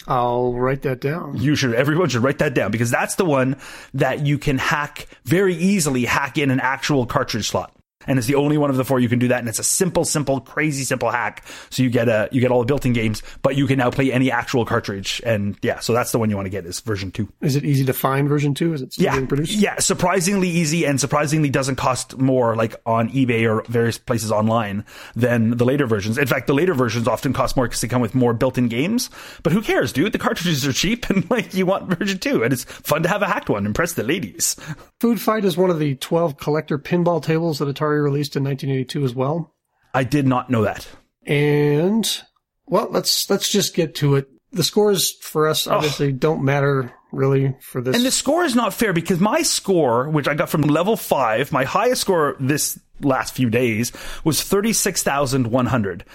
I'll 0.07 0.53
write 0.53 0.83
that 0.83 0.99
down. 0.99 1.37
You 1.37 1.55
should, 1.55 1.73
everyone 1.73 2.09
should 2.09 2.23
write 2.23 2.39
that 2.39 2.53
down 2.53 2.71
because 2.71 2.89
that's 2.89 3.15
the 3.15 3.25
one 3.25 3.57
that 3.93 4.25
you 4.25 4.37
can 4.37 4.57
hack 4.57 5.07
very 5.25 5.55
easily, 5.55 6.05
hack 6.05 6.37
in 6.37 6.49
an 6.49 6.59
actual 6.59 7.05
cartridge 7.05 7.47
slot. 7.47 7.75
And 8.07 8.17
it's 8.17 8.27
the 8.27 8.35
only 8.35 8.57
one 8.57 8.69
of 8.69 8.77
the 8.77 8.85
four 8.85 8.99
you 8.99 9.09
can 9.09 9.19
do 9.19 9.27
that. 9.29 9.39
And 9.39 9.49
it's 9.49 9.59
a 9.59 9.63
simple, 9.63 10.05
simple, 10.05 10.39
crazy 10.41 10.83
simple 10.83 11.09
hack. 11.11 11.43
So 11.69 11.83
you 11.83 11.89
get 11.89 12.07
a 12.09 12.29
you 12.31 12.41
get 12.41 12.51
all 12.51 12.59
the 12.59 12.65
built-in 12.65 12.93
games, 12.93 13.21
but 13.41 13.55
you 13.55 13.67
can 13.67 13.77
now 13.77 13.89
play 13.91 14.11
any 14.11 14.31
actual 14.31 14.65
cartridge. 14.65 15.21
And 15.25 15.57
yeah, 15.61 15.79
so 15.79 15.93
that's 15.93 16.11
the 16.11 16.19
one 16.19 16.29
you 16.29 16.35
want 16.35 16.45
to 16.45 16.49
get 16.51 16.65
is 16.65 16.79
version 16.79 17.11
two. 17.11 17.27
Is 17.41 17.55
it 17.55 17.65
easy 17.65 17.85
to 17.85 17.93
find 17.93 18.27
version 18.29 18.53
two? 18.53 18.73
Is 18.73 18.81
it 18.81 18.93
still 18.93 19.05
Yeah, 19.05 19.15
being 19.15 19.27
produced? 19.27 19.53
yeah, 19.53 19.79
surprisingly 19.79 20.49
easy 20.49 20.85
and 20.85 20.99
surprisingly 20.99 21.49
doesn't 21.49 21.75
cost 21.75 22.17
more, 22.17 22.55
like 22.55 22.75
on 22.85 23.09
eBay 23.11 23.49
or 23.49 23.63
various 23.71 23.97
places 23.97 24.31
online, 24.31 24.85
than 25.15 25.57
the 25.57 25.65
later 25.65 25.85
versions. 25.87 26.17
In 26.17 26.27
fact, 26.27 26.47
the 26.47 26.53
later 26.53 26.73
versions 26.73 27.07
often 27.07 27.33
cost 27.33 27.55
more 27.55 27.67
because 27.67 27.81
they 27.81 27.87
come 27.87 28.01
with 28.01 28.15
more 28.15 28.33
built-in 28.33 28.67
games. 28.67 29.09
But 29.43 29.53
who 29.53 29.61
cares, 29.61 29.91
dude? 29.93 30.11
The 30.13 30.19
cartridges 30.19 30.65
are 30.65 30.73
cheap, 30.73 31.09
and 31.09 31.29
like 31.29 31.53
you 31.53 31.65
want 31.65 31.89
version 31.97 32.19
two, 32.19 32.43
and 32.43 32.53
it's 32.53 32.63
fun 32.63 33.03
to 33.03 33.09
have 33.09 33.21
a 33.21 33.27
hacked 33.27 33.49
one. 33.49 33.65
Impress 33.65 33.93
the 33.93 34.03
ladies. 34.03 34.55
Food 34.99 35.19
Fight 35.19 35.45
is 35.45 35.57
one 35.57 35.69
of 35.69 35.79
the 35.79 35.95
12 35.95 36.37
collector 36.37 36.77
pinball 36.77 37.21
tables 37.23 37.59
that 37.59 37.67
Atari 37.73 37.90
released 37.99 38.35
in 38.35 38.43
1982 38.43 39.03
as 39.03 39.15
well. 39.15 39.53
I 39.93 40.03
did 40.03 40.27
not 40.27 40.49
know 40.49 40.63
that. 40.63 40.87
And 41.25 42.21
well, 42.65 42.87
let's 42.89 43.29
let's 43.29 43.49
just 43.49 43.75
get 43.75 43.95
to 43.95 44.15
it. 44.15 44.29
The 44.51 44.63
scores 44.63 45.11
for 45.21 45.47
us 45.47 45.67
obviously 45.67 46.11
don't 46.11 46.43
matter 46.43 46.93
really 47.11 47.55
for 47.59 47.81
this. 47.81 47.95
And 47.95 48.05
the 48.05 48.11
score 48.11 48.43
is 48.43 48.55
not 48.55 48.73
fair 48.73 48.93
because 48.93 49.19
my 49.19 49.41
score, 49.41 50.09
which 50.09 50.27
I 50.27 50.33
got 50.33 50.49
from 50.49 50.61
level 50.61 50.95
five, 50.95 51.51
my 51.51 51.63
highest 51.63 52.01
score 52.01 52.35
this 52.39 52.79
last 53.01 53.33
few 53.33 53.49
days 53.49 53.91
was 54.23 54.41
36,100. 54.43 56.05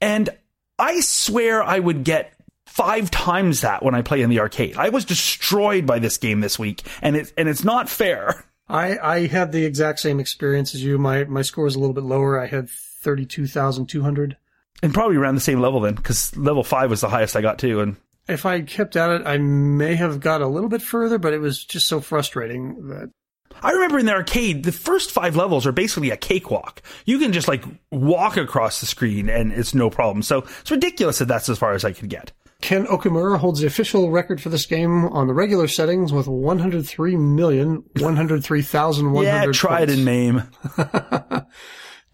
And 0.00 0.30
I 0.78 1.00
swear 1.00 1.62
I 1.62 1.78
would 1.78 2.04
get 2.04 2.32
five 2.66 3.10
times 3.10 3.60
that 3.60 3.82
when 3.82 3.94
I 3.94 4.02
play 4.02 4.22
in 4.22 4.30
the 4.30 4.40
arcade. 4.40 4.76
I 4.76 4.88
was 4.88 5.04
destroyed 5.04 5.86
by 5.86 5.98
this 5.98 6.18
game 6.18 6.40
this 6.40 6.58
week 6.58 6.82
and 7.02 7.16
it's, 7.16 7.32
and 7.36 7.48
it's 7.48 7.64
not 7.64 7.88
fair. 7.88 8.44
I 8.68 8.98
I 8.98 9.26
had 9.26 9.52
the 9.52 9.64
exact 9.64 10.00
same 10.00 10.20
experience 10.20 10.74
as 10.74 10.82
you. 10.82 10.98
My 10.98 11.24
my 11.24 11.42
score 11.42 11.64
was 11.64 11.76
a 11.76 11.78
little 11.78 11.94
bit 11.94 12.04
lower. 12.04 12.40
I 12.40 12.46
had 12.46 12.68
32,200. 12.70 14.36
And 14.82 14.94
probably 14.94 15.16
around 15.16 15.34
the 15.34 15.40
same 15.40 15.60
level 15.60 15.80
then 15.80 15.94
because 15.94 16.36
level 16.36 16.64
five 16.64 16.90
was 16.90 17.00
the 17.00 17.08
highest 17.08 17.36
I 17.36 17.42
got 17.42 17.58
too. 17.58 17.80
And 17.80 17.96
If 18.28 18.46
I 18.46 18.62
kept 18.62 18.96
at 18.96 19.10
it, 19.10 19.26
I 19.26 19.38
may 19.38 19.94
have 19.94 20.20
got 20.20 20.40
a 20.40 20.48
little 20.48 20.68
bit 20.68 20.82
further, 20.82 21.18
but 21.18 21.32
it 21.32 21.38
was 21.38 21.64
just 21.64 21.86
so 21.86 22.00
frustrating 22.00 22.88
that 22.88 23.10
I 23.62 23.70
remember 23.70 23.98
in 23.98 24.06
the 24.06 24.12
arcade, 24.12 24.64
the 24.64 24.72
first 24.72 25.10
five 25.10 25.36
levels 25.36 25.66
are 25.66 25.72
basically 25.72 26.10
a 26.10 26.16
cakewalk. 26.16 26.82
You 27.04 27.18
can 27.18 27.32
just 27.32 27.48
like 27.48 27.64
walk 27.90 28.36
across 28.36 28.80
the 28.80 28.86
screen 28.86 29.28
and 29.28 29.52
it's 29.52 29.74
no 29.74 29.90
problem. 29.90 30.22
So 30.22 30.44
it's 30.60 30.70
ridiculous 30.70 31.18
that 31.18 31.28
that's 31.28 31.48
as 31.48 31.58
far 31.58 31.72
as 31.72 31.84
I 31.84 31.92
could 31.92 32.08
get. 32.08 32.32
Ken 32.64 32.86
Okamura 32.86 33.38
holds 33.38 33.60
the 33.60 33.66
official 33.66 34.10
record 34.10 34.40
for 34.40 34.48
this 34.48 34.64
game 34.64 35.04
on 35.08 35.26
the 35.26 35.34
regular 35.34 35.68
settings 35.68 36.14
with 36.14 36.26
103,103,100 36.26 39.22
Yeah, 39.22 39.44
try 39.52 39.82
it 39.82 39.88
points. 39.88 40.00
in 40.00 40.04
MAME. 40.04 40.42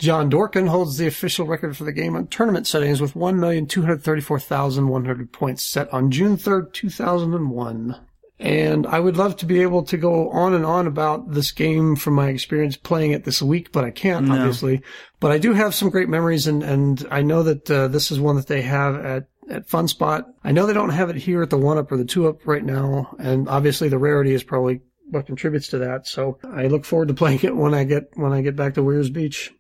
John 0.01 0.29
Dorkin 0.29 0.67
holds 0.67 0.99
the 0.99 1.07
official 1.07 1.47
record 1.47 1.77
for 1.77 1.85
the 1.85 1.93
game 1.93 2.17
on 2.17 2.27
tournament 2.27 2.67
settings 2.67 3.01
with 3.01 3.15
1,234,100 3.15 5.31
points 5.31 5.63
set 5.63 5.95
on 5.95 6.11
June 6.11 6.37
3rd, 6.37 6.73
2001. 6.73 7.95
And 8.41 8.89
I 8.89 8.99
would 8.99 9.17
love 9.17 9.37
to 9.37 9.47
be 9.47 9.63
able 9.63 9.85
to 9.85 9.97
go 9.97 10.31
on 10.31 10.53
and 10.55 10.67
on 10.67 10.89
about 10.89 11.31
this 11.31 11.53
game 11.53 11.95
from 11.95 12.15
my 12.15 12.29
experience 12.29 12.77
playing 12.77 13.13
it 13.13 13.23
this 13.23 13.41
week, 13.41 13.71
but 13.71 13.85
I 13.85 13.93
can't, 13.93 14.29
obviously. 14.33 14.83
But 15.21 15.31
I 15.31 15.39
do 15.39 15.53
have 15.53 15.77
some 15.77 15.91
great 15.91 16.09
memories 16.09 16.49
and, 16.49 16.65
and 16.65 17.07
I 17.09 17.23
know 17.23 17.45
that 17.45 17.71
uh, 17.71 17.87
this 17.87 18.11
is 18.11 18.19
one 18.19 18.35
that 18.35 18.49
they 18.49 18.63
have 18.63 18.97
at, 18.97 19.29
at 19.51 19.69
Funspot. 19.69 20.25
I 20.45 20.53
know 20.53 20.67
they 20.67 20.73
don't 20.73 20.91
have 20.91 21.11
it 21.11 21.17
here 21.17 21.43
at 21.43 21.51
the 21.51 21.59
one 21.59 21.79
up 21.79 21.91
or 21.93 21.97
the 21.97 22.05
two 22.05 22.29
up 22.29 22.47
right 22.47 22.65
now. 22.65 23.15
And 23.19 23.49
obviously 23.49 23.89
the 23.89 23.99
rarity 23.99 24.33
is 24.33 24.43
probably 24.43 24.81
what 25.11 25.27
contributes 25.27 25.69
to 25.69 25.79
that. 25.79 26.07
So 26.07 26.39
I 26.45 26.67
look 26.69 26.85
forward 26.85 27.09
to 27.09 27.15
playing 27.23 27.41
it 27.43 27.57
when 27.57 27.75
I 27.75 27.85
get, 27.85 28.11
when 28.15 28.33
I 28.33 28.43
get 28.43 28.57
back 28.57 28.75
to 28.75 28.83
Weirs 28.83 29.11
Beach. 29.11 29.53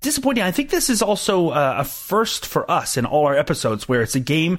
disappointing. 0.00 0.42
I 0.44 0.50
think 0.50 0.70
this 0.70 0.90
is 0.90 1.02
also 1.02 1.50
uh, 1.50 1.76
a 1.78 1.84
first 1.84 2.46
for 2.46 2.70
us 2.70 2.96
in 2.96 3.06
all 3.06 3.26
our 3.26 3.36
episodes 3.36 3.88
where 3.88 4.02
it's 4.02 4.14
a 4.14 4.20
game 4.20 4.58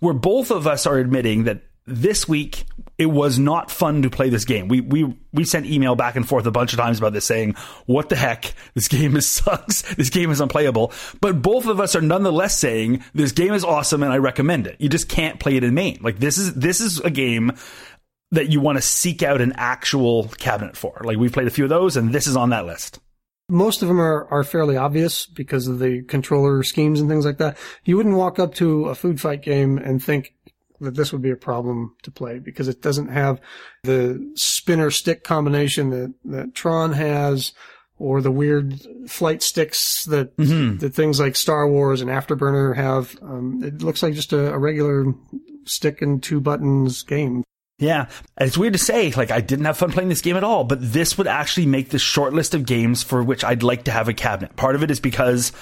where 0.00 0.14
both 0.14 0.50
of 0.50 0.66
us 0.66 0.86
are 0.86 0.98
admitting 0.98 1.44
that 1.44 1.62
this 1.86 2.28
week 2.28 2.64
it 2.96 3.06
was 3.06 3.38
not 3.38 3.70
fun 3.70 4.02
to 4.02 4.10
play 4.10 4.28
this 4.28 4.44
game. 4.44 4.68
We 4.68 4.80
we 4.80 5.16
we 5.32 5.44
sent 5.44 5.66
email 5.66 5.96
back 5.96 6.16
and 6.16 6.28
forth 6.28 6.46
a 6.46 6.50
bunch 6.50 6.72
of 6.72 6.78
times 6.78 6.98
about 6.98 7.12
this 7.12 7.24
saying, 7.24 7.54
"What 7.86 8.08
the 8.08 8.16
heck? 8.16 8.54
This 8.74 8.88
game 8.88 9.16
is 9.16 9.26
sucks. 9.28 9.82
This 9.94 10.10
game 10.10 10.30
is 10.30 10.40
unplayable." 10.40 10.92
But 11.20 11.42
both 11.42 11.66
of 11.66 11.80
us 11.80 11.96
are 11.96 12.00
nonetheless 12.00 12.58
saying, 12.58 13.02
"This 13.14 13.32
game 13.32 13.52
is 13.52 13.64
awesome 13.64 14.02
and 14.02 14.12
I 14.12 14.18
recommend 14.18 14.66
it." 14.66 14.76
You 14.78 14.88
just 14.88 15.08
can't 15.08 15.40
play 15.40 15.56
it 15.56 15.64
in 15.64 15.74
MAME. 15.74 15.98
Like 16.02 16.18
this 16.18 16.38
is 16.38 16.54
this 16.54 16.80
is 16.80 17.00
a 17.00 17.10
game 17.10 17.52
that 18.30 18.50
you 18.50 18.60
want 18.60 18.78
to 18.78 18.82
seek 18.82 19.22
out 19.22 19.40
an 19.40 19.52
actual 19.56 20.28
cabinet 20.38 20.76
for. 20.76 21.00
Like 21.04 21.18
we've 21.18 21.32
played 21.32 21.46
a 21.46 21.50
few 21.50 21.64
of 21.64 21.70
those 21.70 21.96
and 21.96 22.12
this 22.12 22.26
is 22.26 22.36
on 22.36 22.50
that 22.50 22.66
list. 22.66 23.00
most 23.48 23.82
of 23.82 23.88
them 23.88 24.00
are, 24.00 24.26
are 24.30 24.42
fairly 24.42 24.76
obvious 24.76 25.26
because 25.26 25.68
of 25.68 25.78
the 25.78 26.02
controller 26.02 26.62
schemes 26.62 27.00
and 27.00 27.08
things 27.08 27.24
like 27.26 27.38
that. 27.38 27.56
You 27.84 27.96
wouldn't 27.96 28.16
walk 28.16 28.38
up 28.38 28.54
to 28.54 28.86
a 28.86 28.94
food 28.94 29.20
fight 29.20 29.42
game 29.42 29.78
and 29.78 30.02
think 30.02 30.34
that 30.84 30.94
this 30.94 31.12
would 31.12 31.22
be 31.22 31.30
a 31.30 31.36
problem 31.36 31.94
to 32.02 32.10
play 32.10 32.38
because 32.38 32.68
it 32.68 32.82
doesn't 32.82 33.08
have 33.08 33.40
the 33.82 34.32
spinner 34.34 34.90
stick 34.90 35.24
combination 35.24 35.90
that, 35.90 36.14
that 36.24 36.54
Tron 36.54 36.92
has 36.92 37.52
or 37.98 38.20
the 38.20 38.30
weird 38.30 38.80
flight 39.06 39.42
sticks 39.42 40.04
that, 40.06 40.36
that 40.36 40.94
things 40.94 41.20
like 41.20 41.36
Star 41.36 41.68
Wars 41.68 42.00
and 42.00 42.10
Afterburner 42.10 42.74
have. 42.74 43.16
Um, 43.22 43.62
it 43.62 43.82
looks 43.82 44.02
like 44.02 44.14
just 44.14 44.32
a, 44.32 44.52
a 44.52 44.58
regular 44.58 45.12
stick 45.64 46.02
and 46.02 46.22
two 46.22 46.40
buttons 46.40 47.02
game. 47.02 47.44
Yeah. 47.78 48.08
And 48.36 48.46
it's 48.46 48.58
weird 48.58 48.72
to 48.74 48.78
say, 48.78 49.10
like, 49.12 49.30
I 49.30 49.40
didn't 49.40 49.64
have 49.64 49.76
fun 49.76 49.92
playing 49.92 50.08
this 50.08 50.20
game 50.20 50.36
at 50.36 50.44
all, 50.44 50.64
but 50.64 50.78
this 50.80 51.18
would 51.18 51.26
actually 51.26 51.66
make 51.66 51.90
the 51.90 51.98
short 51.98 52.32
list 52.32 52.54
of 52.54 52.66
games 52.66 53.02
for 53.02 53.22
which 53.22 53.44
I'd 53.44 53.62
like 53.62 53.84
to 53.84 53.90
have 53.90 54.08
a 54.08 54.14
cabinet. 54.14 54.56
Part 54.56 54.74
of 54.74 54.82
it 54.82 54.90
is 54.90 55.00
because 55.00 55.52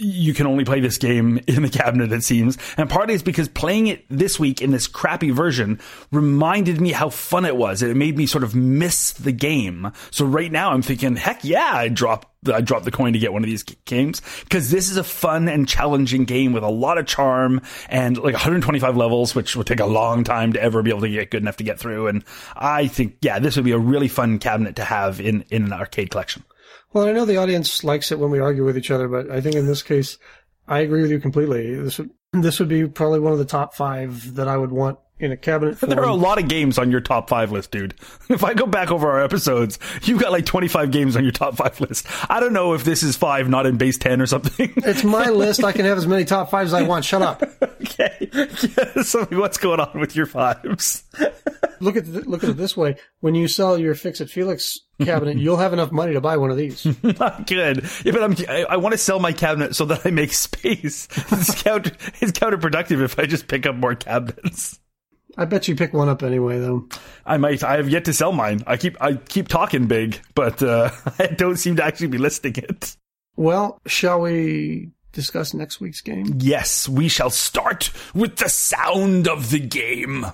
you 0.00 0.34
can 0.34 0.46
only 0.46 0.64
play 0.64 0.80
this 0.80 0.98
game 0.98 1.40
in 1.46 1.62
the 1.62 1.68
cabinet, 1.68 2.12
it 2.12 2.24
seems. 2.24 2.58
And 2.76 2.88
part 2.88 3.10
is 3.10 3.22
because 3.22 3.48
playing 3.48 3.88
it 3.88 4.04
this 4.08 4.38
week 4.38 4.60
in 4.60 4.70
this 4.70 4.86
crappy 4.86 5.30
version 5.30 5.80
reminded 6.10 6.80
me 6.80 6.92
how 6.92 7.10
fun 7.10 7.44
it 7.44 7.56
was. 7.56 7.82
It 7.82 7.96
made 7.96 8.16
me 8.16 8.26
sort 8.26 8.44
of 8.44 8.54
miss 8.54 9.12
the 9.12 9.32
game. 9.32 9.92
So 10.10 10.24
right 10.24 10.50
now 10.50 10.72
I'm 10.72 10.82
thinking, 10.82 11.16
heck 11.16 11.44
yeah, 11.44 11.72
I 11.72 11.88
dropped 11.88 12.28
I 12.50 12.62
dropped 12.62 12.86
the 12.86 12.90
coin 12.90 13.12
to 13.12 13.18
get 13.18 13.34
one 13.34 13.42
of 13.42 13.50
these 13.50 13.62
games 13.62 14.22
because 14.44 14.70
this 14.70 14.90
is 14.90 14.96
a 14.96 15.04
fun 15.04 15.46
and 15.46 15.68
challenging 15.68 16.24
game 16.24 16.54
with 16.54 16.62
a 16.62 16.70
lot 16.70 16.96
of 16.96 17.04
charm 17.04 17.60
and 17.90 18.16
like 18.16 18.32
125 18.32 18.96
levels, 18.96 19.34
which 19.34 19.56
would 19.56 19.66
take 19.66 19.80
a 19.80 19.86
long 19.86 20.24
time 20.24 20.54
to 20.54 20.62
ever 20.62 20.82
be 20.82 20.88
able 20.88 21.02
to 21.02 21.10
get 21.10 21.30
good 21.30 21.42
enough 21.42 21.58
to 21.58 21.64
get 21.64 21.78
through. 21.78 22.06
And 22.06 22.24
I 22.56 22.86
think, 22.86 23.16
yeah, 23.20 23.40
this 23.40 23.56
would 23.56 23.66
be 23.66 23.72
a 23.72 23.78
really 23.78 24.08
fun 24.08 24.38
cabinet 24.38 24.76
to 24.76 24.84
have 24.84 25.20
in, 25.20 25.44
in 25.50 25.64
an 25.64 25.72
arcade 25.74 26.10
collection. 26.10 26.42
Well, 26.92 27.06
I 27.06 27.12
know 27.12 27.24
the 27.24 27.36
audience 27.36 27.84
likes 27.84 28.10
it 28.10 28.18
when 28.18 28.30
we 28.30 28.40
argue 28.40 28.64
with 28.64 28.76
each 28.76 28.90
other, 28.90 29.06
but 29.06 29.30
I 29.30 29.40
think 29.40 29.54
in 29.54 29.66
this 29.66 29.82
case, 29.82 30.18
I 30.66 30.80
agree 30.80 31.02
with 31.02 31.10
you 31.10 31.20
completely. 31.20 31.74
This 31.74 31.98
would 31.98 32.10
this 32.32 32.58
would 32.58 32.68
be 32.68 32.86
probably 32.86 33.20
one 33.20 33.32
of 33.32 33.38
the 33.38 33.44
top 33.44 33.74
five 33.74 34.34
that 34.34 34.48
I 34.48 34.56
would 34.56 34.72
want 34.72 34.98
in 35.20 35.32
a 35.32 35.36
cabinet. 35.36 35.78
Form. 35.78 35.90
There 35.90 36.00
are 36.00 36.08
a 36.08 36.14
lot 36.14 36.38
of 36.38 36.48
games 36.48 36.78
on 36.78 36.90
your 36.90 37.00
top 37.00 37.28
five 37.28 37.52
list, 37.52 37.70
dude. 37.70 37.94
If 38.30 38.44
I 38.44 38.54
go 38.54 38.64
back 38.64 38.92
over 38.92 39.10
our 39.10 39.22
episodes, 39.24 39.80
you've 40.02 40.20
got 40.20 40.30
like 40.30 40.46
25 40.46 40.92
games 40.92 41.16
on 41.16 41.24
your 41.24 41.32
top 41.32 41.56
five 41.56 41.80
list. 41.80 42.06
I 42.30 42.38
don't 42.38 42.52
know 42.52 42.74
if 42.74 42.84
this 42.84 43.02
is 43.02 43.16
five, 43.16 43.48
not 43.48 43.66
in 43.66 43.76
base 43.76 43.98
10 43.98 44.22
or 44.22 44.26
something. 44.26 44.72
It's 44.90 45.02
my 45.02 45.30
list. 45.30 45.64
I 45.64 45.72
can 45.72 45.84
have 45.84 45.98
as 45.98 46.06
many 46.06 46.24
top 46.24 46.48
fives 46.48 46.72
as 46.72 46.80
I 46.80 46.82
want. 46.82 47.04
Shut 47.04 47.22
up. 47.22 47.42
okay. 47.62 48.30
Yeah, 48.32 49.02
so 49.02 49.24
what's 49.32 49.58
going 49.58 49.80
on 49.80 49.98
with 49.98 50.14
your 50.14 50.26
fives? 50.26 51.02
Look 51.80 51.96
at 51.96 52.10
the, 52.12 52.20
look 52.20 52.44
at 52.44 52.50
it 52.50 52.56
this 52.56 52.76
way: 52.76 52.96
when 53.20 53.34
you 53.34 53.48
sell 53.48 53.78
your 53.78 53.94
Fix 53.94 54.20
It 54.20 54.30
Felix 54.30 54.78
cabinet, 55.02 55.38
you'll 55.38 55.56
have 55.56 55.72
enough 55.72 55.90
money 55.90 56.12
to 56.12 56.20
buy 56.20 56.36
one 56.36 56.50
of 56.50 56.56
these. 56.56 56.86
Not 57.02 57.46
good. 57.46 57.88
Yeah, 58.04 58.12
but 58.12 58.22
I'm, 58.22 58.36
I, 58.48 58.64
I 58.70 58.76
want 58.76 58.92
to 58.92 58.98
sell 58.98 59.18
my 59.18 59.32
cabinet 59.32 59.74
so 59.74 59.86
that 59.86 60.06
I 60.06 60.10
make 60.10 60.32
space. 60.32 61.08
It's, 61.32 61.62
counter, 61.62 61.92
it's 62.20 62.32
counterproductive 62.32 63.02
if 63.02 63.18
I 63.18 63.26
just 63.26 63.48
pick 63.48 63.66
up 63.66 63.76
more 63.76 63.94
cabinets. 63.94 64.78
I 65.40 65.46
bet 65.46 65.66
you 65.68 65.74
pick 65.74 65.94
one 65.94 66.10
up 66.10 66.22
anyway, 66.22 66.58
though. 66.60 66.86
I 67.24 67.38
might. 67.38 67.64
I 67.64 67.78
have 67.78 67.88
yet 67.88 68.04
to 68.04 68.12
sell 68.12 68.30
mine. 68.30 68.62
I 68.66 68.76
keep 68.76 68.96
I 69.00 69.14
keep 69.14 69.48
talking 69.48 69.86
big, 69.86 70.20
but 70.34 70.62
uh, 70.62 70.90
I 71.18 71.28
don't 71.28 71.56
seem 71.56 71.76
to 71.76 71.84
actually 71.84 72.08
be 72.08 72.18
listing 72.18 72.54
it. 72.56 72.94
Well, 73.36 73.80
shall 73.86 74.20
we 74.20 74.90
discuss 75.12 75.54
next 75.54 75.80
week's 75.80 76.02
game? 76.02 76.34
Yes, 76.40 76.86
we 76.88 77.08
shall 77.08 77.30
start 77.30 77.90
with 78.14 78.36
the 78.36 78.50
sound 78.50 79.28
of 79.28 79.50
the 79.50 79.60
game. 79.60 80.26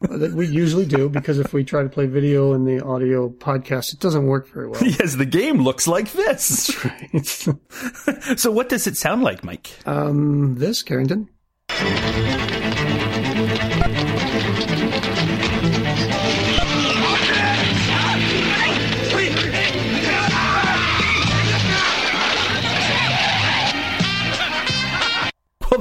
that 0.00 0.32
we 0.32 0.46
usually 0.46 0.86
do 0.86 1.08
because 1.08 1.40
if 1.40 1.52
we 1.52 1.64
try 1.64 1.82
to 1.82 1.88
play 1.88 2.06
video 2.06 2.52
in 2.52 2.64
the 2.64 2.84
audio 2.84 3.28
podcast, 3.30 3.94
it 3.94 3.98
doesn't 3.98 4.26
work 4.26 4.46
very 4.48 4.68
well. 4.68 4.80
Yes, 4.84 5.16
the 5.16 5.26
game 5.26 5.58
looks 5.62 5.88
like 5.88 6.12
this. 6.12 6.70
Right. 6.84 7.26
so, 8.38 8.52
what 8.52 8.68
does 8.68 8.86
it 8.86 8.96
sound 8.96 9.24
like, 9.24 9.42
Mike? 9.42 9.70
um, 9.86 10.54
this 10.56 10.84
Carrington. 10.84 11.28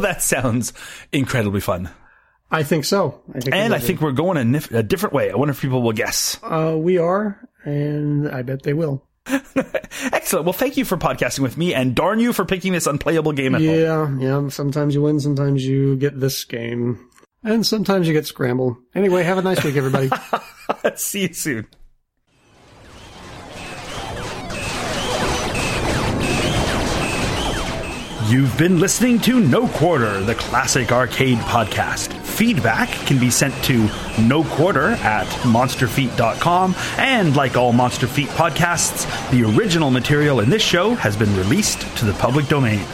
That 0.06 0.22
sounds 0.22 0.74
incredibly 1.12 1.62
fun. 1.62 1.89
I 2.51 2.64
think 2.64 2.86
so. 2.86 3.22
I 3.34 3.39
think 3.39 3.56
And 3.56 3.74
I 3.74 3.80
think 3.80 4.01
we're 4.01 4.12
going 4.12 4.38
a, 4.38 4.41
nif- 4.41 4.72
a 4.72 4.84
different 4.84 5.14
way. 5.14 5.32
I 5.32 5.36
wonder 5.36 5.51
if 5.51 5.60
people 5.62 5.82
will 5.82 5.93
guess. 5.93 6.39
uh, 6.43 6.76
we 6.78 6.97
are, 6.97 7.39
and 7.64 8.30
I 8.30 8.43
bet 8.43 8.64
they 8.64 8.74
will. 8.74 9.03
Excellent. 10.14 10.45
Well, 10.45 10.53
thank 10.53 10.78
you 10.78 10.86
for 10.86 10.97
podcasting 10.97 11.39
with 11.39 11.58
me, 11.58 11.74
and 11.74 11.95
darn 11.95 12.20
you 12.20 12.34
for 12.34 12.45
picking 12.45 12.72
this 12.74 12.86
unplayable 12.86 13.32
game 13.34 13.56
at 13.56 13.62
home. 13.62 14.22
Yeah, 14.22 14.41
yeah. 14.43 14.49
Sometimes 14.49 14.93
you 14.93 15.01
win, 15.01 15.20
sometimes 15.20 15.66
you 15.66 15.95
get 15.97 16.20
this 16.20 16.43
game, 16.45 17.10
and 17.43 17.66
sometimes 17.66 18.08
you 18.08 18.14
get 18.14 18.28
scramble. 18.28 18.78
Anyway, 18.93 19.24
have 19.24 19.39
a 19.39 19.41
nice 19.41 19.64
week, 19.64 19.76
everybody. 19.76 20.10
See 20.95 21.24
you 21.24 21.34
soon. 21.34 21.68
You've 28.36 28.57
been 28.57 28.81
listening 28.81 29.19
to 29.21 29.39
No 29.39 29.65
Quarter, 29.65 30.19
the 30.19 30.36
classic 30.36 30.91
arcade 30.91 31.38
podcast. 31.38 32.11
Feedback 32.11 32.89
can 33.07 33.17
be 33.17 33.29
sent 33.29 33.53
to 33.63 33.89
no 34.19 34.43
quarter 34.43 34.89
at 34.89 35.25
monsterfeet.com. 35.43 36.75
And 36.97 37.33
like 37.38 37.55
all 37.55 37.71
Monster 37.71 38.07
Feet 38.07 38.27
podcasts, 38.27 39.07
the 39.31 39.43
original 39.43 39.89
material 39.89 40.41
in 40.41 40.49
this 40.49 40.61
show 40.61 40.95
has 40.95 41.15
been 41.15 41.33
released 41.38 41.83
to 41.95 42.03
the 42.03 42.11
public 42.15 42.49
domain. 42.49 42.86